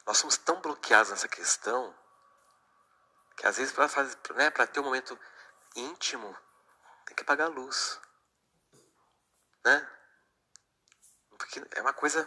Nós 0.06 0.18
somos 0.18 0.38
tão 0.38 0.60
bloqueados 0.60 1.12
nessa 1.12 1.28
questão 1.28 1.97
que 3.36 3.47
às 3.47 3.58
vezes 3.58 3.74
para 3.74 3.88
né, 4.36 4.49
para 4.49 4.68
ter 4.68 4.80
um 4.80 4.84
momento 4.84 5.20
íntimo, 5.76 6.38
tem 7.06 7.16
que 7.16 7.24
apagar 7.24 7.47
a 7.47 7.54
luz, 7.54 7.99
né? 9.66 9.89
Porque 11.38 11.62
é 11.72 11.82
uma 11.82 11.93
coisa, 11.93 12.24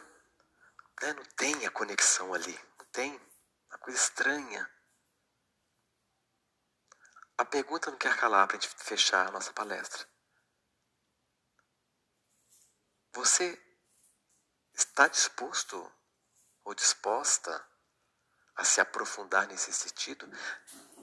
né, 1.02 1.12
não 1.12 1.24
tem 1.36 1.66
a 1.66 1.70
conexão 1.70 2.34
ali, 2.34 2.58
não 2.78 2.86
tem, 2.86 3.20
uma 3.76 3.78
coisa 3.78 3.98
estranha. 3.98 4.70
A 7.38 7.44
pergunta 7.44 7.90
não 7.90 7.98
quer 7.98 8.16
calar 8.16 8.48
para 8.48 8.56
a 8.56 8.60
gente 8.60 8.74
fechar 8.82 9.28
a 9.28 9.30
nossa 9.30 9.52
palestra. 9.52 10.08
Você 13.12 13.62
está 14.72 15.06
disposto 15.08 15.92
ou 16.64 16.74
disposta 16.74 17.66
a 18.56 18.64
se 18.64 18.80
aprofundar 18.80 19.46
nesse 19.46 19.72
sentido, 19.72 20.26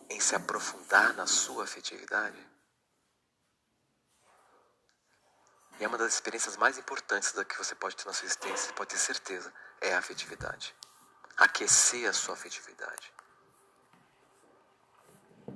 em 0.10 0.20
se 0.20 0.36
aprofundar 0.36 1.14
na 1.14 1.28
sua 1.28 1.66
afetividade? 1.66 2.52
E 5.80 5.84
é 5.84 5.88
uma 5.88 5.98
das 5.98 6.14
experiências 6.14 6.58
mais 6.58 6.78
importantes 6.78 7.34
da 7.34 7.46
que 7.46 7.58
você 7.58 7.76
pode 7.76 7.96
ter 7.96 8.06
na 8.06 8.14
sua 8.14 8.26
existência, 8.26 8.74
pode 8.74 8.92
ter 8.92 9.00
certeza, 9.00 9.54
é 9.82 9.94
a 9.94 10.00
afetividade. 10.00 10.76
Aquecer 11.38 12.08
a 12.10 12.14
sua 12.14 12.36
afetividade. 12.36 13.14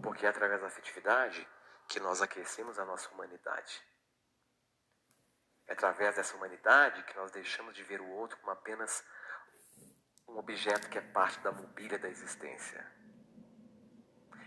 Porque 0.02 0.26
é 0.26 0.30
através 0.30 0.62
da 0.62 0.68
afetividade 0.68 1.48
que 1.88 2.00
nós 2.00 2.22
aquecemos 2.22 2.78
a 2.80 2.86
nossa 2.86 3.10
humanidade. 3.10 3.82
É 5.68 5.74
através 5.74 6.16
dessa 6.16 6.36
humanidade 6.36 7.04
que 7.04 7.16
nós 7.16 7.32
deixamos 7.32 7.76
de 7.76 7.84
ver 7.84 8.02
o 8.02 8.10
outro 8.10 8.38
como 8.38 8.52
apenas 8.52 9.04
um 10.28 10.38
objeto 10.38 10.90
que 10.90 10.98
é 10.98 11.02
parte 11.02 11.40
da 11.40 11.52
mobília 11.52 12.00
da 12.00 12.10
existência. 12.10 12.86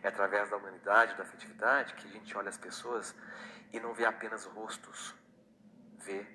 É 0.03 0.09
através 0.09 0.49
da 0.49 0.57
humanidade, 0.57 1.14
da 1.16 1.22
afetividade, 1.22 1.95
que 1.95 2.07
a 2.07 2.11
gente 2.11 2.37
olha 2.37 2.49
as 2.49 2.57
pessoas 2.57 3.14
e 3.72 3.78
não 3.78 3.93
vê 3.93 4.05
apenas 4.05 4.45
rostos, 4.47 5.14
vê 5.99 6.26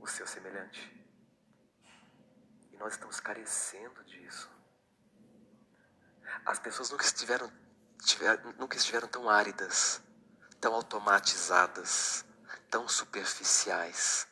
o 0.00 0.06
seu 0.06 0.26
semelhante. 0.26 1.01
Nós 2.82 2.94
estamos 2.94 3.20
carecendo 3.20 4.02
disso. 4.02 4.50
As 6.44 6.58
pessoas 6.58 6.90
nunca 6.90 7.04
estiveram, 7.04 7.48
tiver, 8.04 8.42
nunca 8.58 8.76
estiveram 8.76 9.06
tão 9.06 9.30
áridas, 9.30 10.02
tão 10.60 10.74
automatizadas, 10.74 12.24
tão 12.68 12.88
superficiais, 12.88 14.26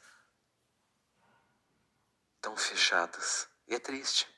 tão 2.41 2.57
fechadas. 2.57 3.47
E 3.69 3.75
é 3.77 3.79
triste. 3.79 4.29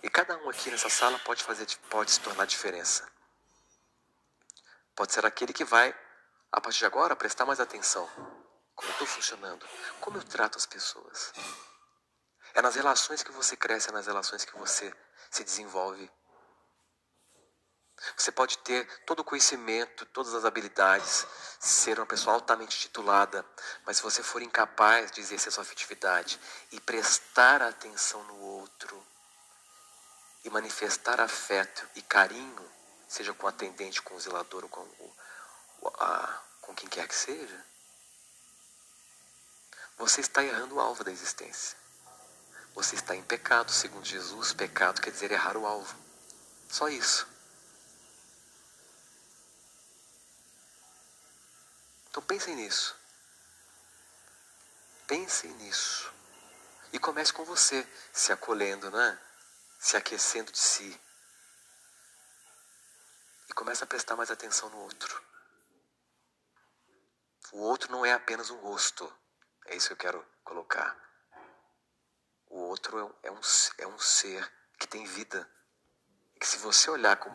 E 0.00 0.08
cada 0.08 0.38
um 0.44 0.48
aqui 0.48 0.70
nessa 0.70 0.88
sala 0.88 1.18
pode 1.18 1.42
fazer, 1.42 1.66
pode 1.90 2.12
se 2.12 2.20
tornar 2.20 2.46
diferença. 2.46 3.10
Pode 4.94 5.12
ser 5.12 5.26
aquele 5.26 5.52
que 5.52 5.64
vai, 5.64 5.92
a 6.52 6.60
partir 6.60 6.78
de 6.78 6.86
agora, 6.86 7.16
prestar 7.16 7.46
mais 7.46 7.58
atenção. 7.58 8.08
Como 8.76 8.88
eu 8.88 8.92
estou 8.92 9.06
funcionando, 9.08 9.68
como 10.00 10.18
eu 10.18 10.22
trato 10.22 10.56
as 10.56 10.66
pessoas. 10.66 11.32
É 12.54 12.62
nas 12.62 12.74
relações 12.74 13.22
que 13.22 13.32
você 13.32 13.56
cresce, 13.56 13.88
é 13.88 13.92
nas 13.92 14.06
relações 14.06 14.44
que 14.44 14.56
você 14.56 14.92
se 15.30 15.44
desenvolve. 15.44 16.10
Você 18.16 18.32
pode 18.32 18.56
ter 18.58 18.86
todo 19.04 19.20
o 19.20 19.24
conhecimento, 19.24 20.06
todas 20.06 20.34
as 20.34 20.44
habilidades, 20.44 21.26
ser 21.58 21.98
uma 21.98 22.06
pessoa 22.06 22.34
altamente 22.34 22.78
titulada, 22.78 23.44
mas 23.84 23.98
se 23.98 24.02
você 24.02 24.22
for 24.22 24.40
incapaz 24.40 25.10
de 25.10 25.20
exercer 25.20 25.52
sua 25.52 25.62
afetividade 25.62 26.40
e 26.72 26.80
prestar 26.80 27.60
atenção 27.60 28.22
no 28.24 28.38
outro 28.38 29.06
e 30.42 30.48
manifestar 30.48 31.20
afeto 31.20 31.86
e 31.94 32.00
carinho, 32.00 32.72
seja 33.06 33.34
com 33.34 33.44
o 33.44 33.48
atendente, 33.48 34.00
com 34.00 34.14
o 34.14 34.20
zelador 34.20 34.64
ou 34.64 34.70
com, 34.70 34.80
o, 34.80 35.88
a, 35.98 36.42
com 36.62 36.74
quem 36.74 36.88
quer 36.88 37.06
que 37.06 37.14
seja, 37.14 37.66
você 39.98 40.22
está 40.22 40.42
errando 40.42 40.76
o 40.76 40.80
alvo 40.80 41.04
da 41.04 41.12
existência. 41.12 41.79
Você 42.80 42.94
está 42.94 43.14
em 43.14 43.22
pecado, 43.22 43.70
segundo 43.70 44.06
Jesus. 44.06 44.54
Pecado 44.54 45.02
quer 45.02 45.10
dizer 45.10 45.30
errar 45.30 45.54
o 45.54 45.66
alvo. 45.66 45.94
Só 46.66 46.88
isso. 46.88 47.28
Então 52.08 52.22
pensem 52.22 52.56
nisso. 52.56 52.96
Pensem 55.06 55.52
nisso. 55.56 56.10
E 56.90 56.98
comece 56.98 57.34
com 57.34 57.44
você, 57.44 57.86
se 58.14 58.32
acolhendo, 58.32 58.90
né? 58.90 59.20
Se 59.78 59.98
aquecendo 59.98 60.50
de 60.50 60.58
si. 60.58 60.98
E 63.46 63.52
comece 63.52 63.84
a 63.84 63.86
prestar 63.86 64.16
mais 64.16 64.30
atenção 64.30 64.70
no 64.70 64.78
outro. 64.78 65.22
O 67.52 67.58
outro 67.58 67.92
não 67.92 68.06
é 68.06 68.14
apenas 68.14 68.48
um 68.48 68.56
rosto. 68.56 69.12
É 69.66 69.76
isso 69.76 69.88
que 69.88 69.92
eu 69.92 69.98
quero 69.98 70.26
colocar. 70.42 71.09
O 72.50 72.58
outro 72.58 72.98
é 73.22 73.30
um, 73.30 73.40
é 73.78 73.86
um 73.86 73.98
ser 73.98 74.52
que 74.76 74.86
tem 74.86 75.06
vida. 75.06 75.48
Que 76.38 76.46
se 76.46 76.58
você 76.58 76.90
olhar 76.90 77.16
com, 77.16 77.30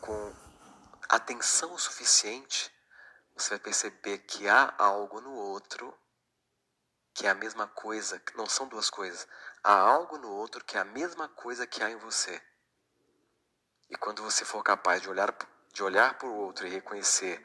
com 0.00 0.34
atenção 1.10 1.74
o 1.74 1.78
suficiente, 1.78 2.72
você 3.36 3.50
vai 3.50 3.58
perceber 3.58 4.18
que 4.20 4.48
há 4.48 4.74
algo 4.78 5.20
no 5.20 5.34
outro 5.34 5.94
que 7.12 7.26
é 7.26 7.30
a 7.30 7.34
mesma 7.34 7.68
coisa, 7.68 8.20
não 8.34 8.46
são 8.46 8.66
duas 8.66 8.88
coisas. 8.88 9.28
Há 9.62 9.72
algo 9.72 10.16
no 10.16 10.30
outro 10.32 10.64
que 10.64 10.76
é 10.76 10.80
a 10.80 10.84
mesma 10.84 11.28
coisa 11.28 11.66
que 11.66 11.82
há 11.82 11.90
em 11.90 11.96
você. 11.96 12.42
E 13.90 13.96
quando 13.96 14.22
você 14.22 14.44
for 14.44 14.62
capaz 14.62 15.02
de 15.02 15.10
olhar, 15.10 15.32
de 15.72 15.82
olhar 15.82 16.16
para 16.18 16.26
o 16.26 16.34
outro 16.34 16.66
e 16.66 16.70
reconhecer 16.70 17.44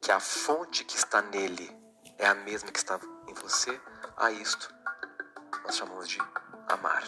que 0.00 0.10
a 0.10 0.18
fonte 0.18 0.84
que 0.84 0.96
está 0.96 1.20
nele 1.20 1.70
é 2.18 2.26
a 2.26 2.34
mesma 2.34 2.72
que 2.72 2.78
está 2.78 2.98
em 3.28 3.34
você, 3.34 3.80
a 4.16 4.32
isto 4.32 4.81
nós 5.64 5.76
chamamos 5.76 6.08
de 6.08 6.18
amar 6.68 7.04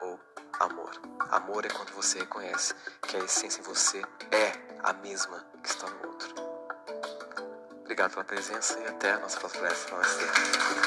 ou 0.00 0.20
amor. 0.60 0.90
Amor 1.30 1.64
é 1.64 1.68
quando 1.68 1.92
você 1.92 2.20
reconhece 2.20 2.74
que 3.02 3.16
a 3.16 3.20
essência 3.20 3.60
em 3.60 3.64
você 3.64 4.02
é 4.30 4.52
a 4.82 4.92
mesma 4.92 5.44
que 5.62 5.68
está 5.68 5.88
no 5.88 6.08
outro. 6.08 6.34
Obrigado 7.80 8.12
pela 8.12 8.24
presença 8.24 8.78
e 8.80 8.86
até 8.86 9.12
a 9.12 9.18
nossa 9.18 9.38
próxima 9.38 9.62
palestra. 9.62 10.86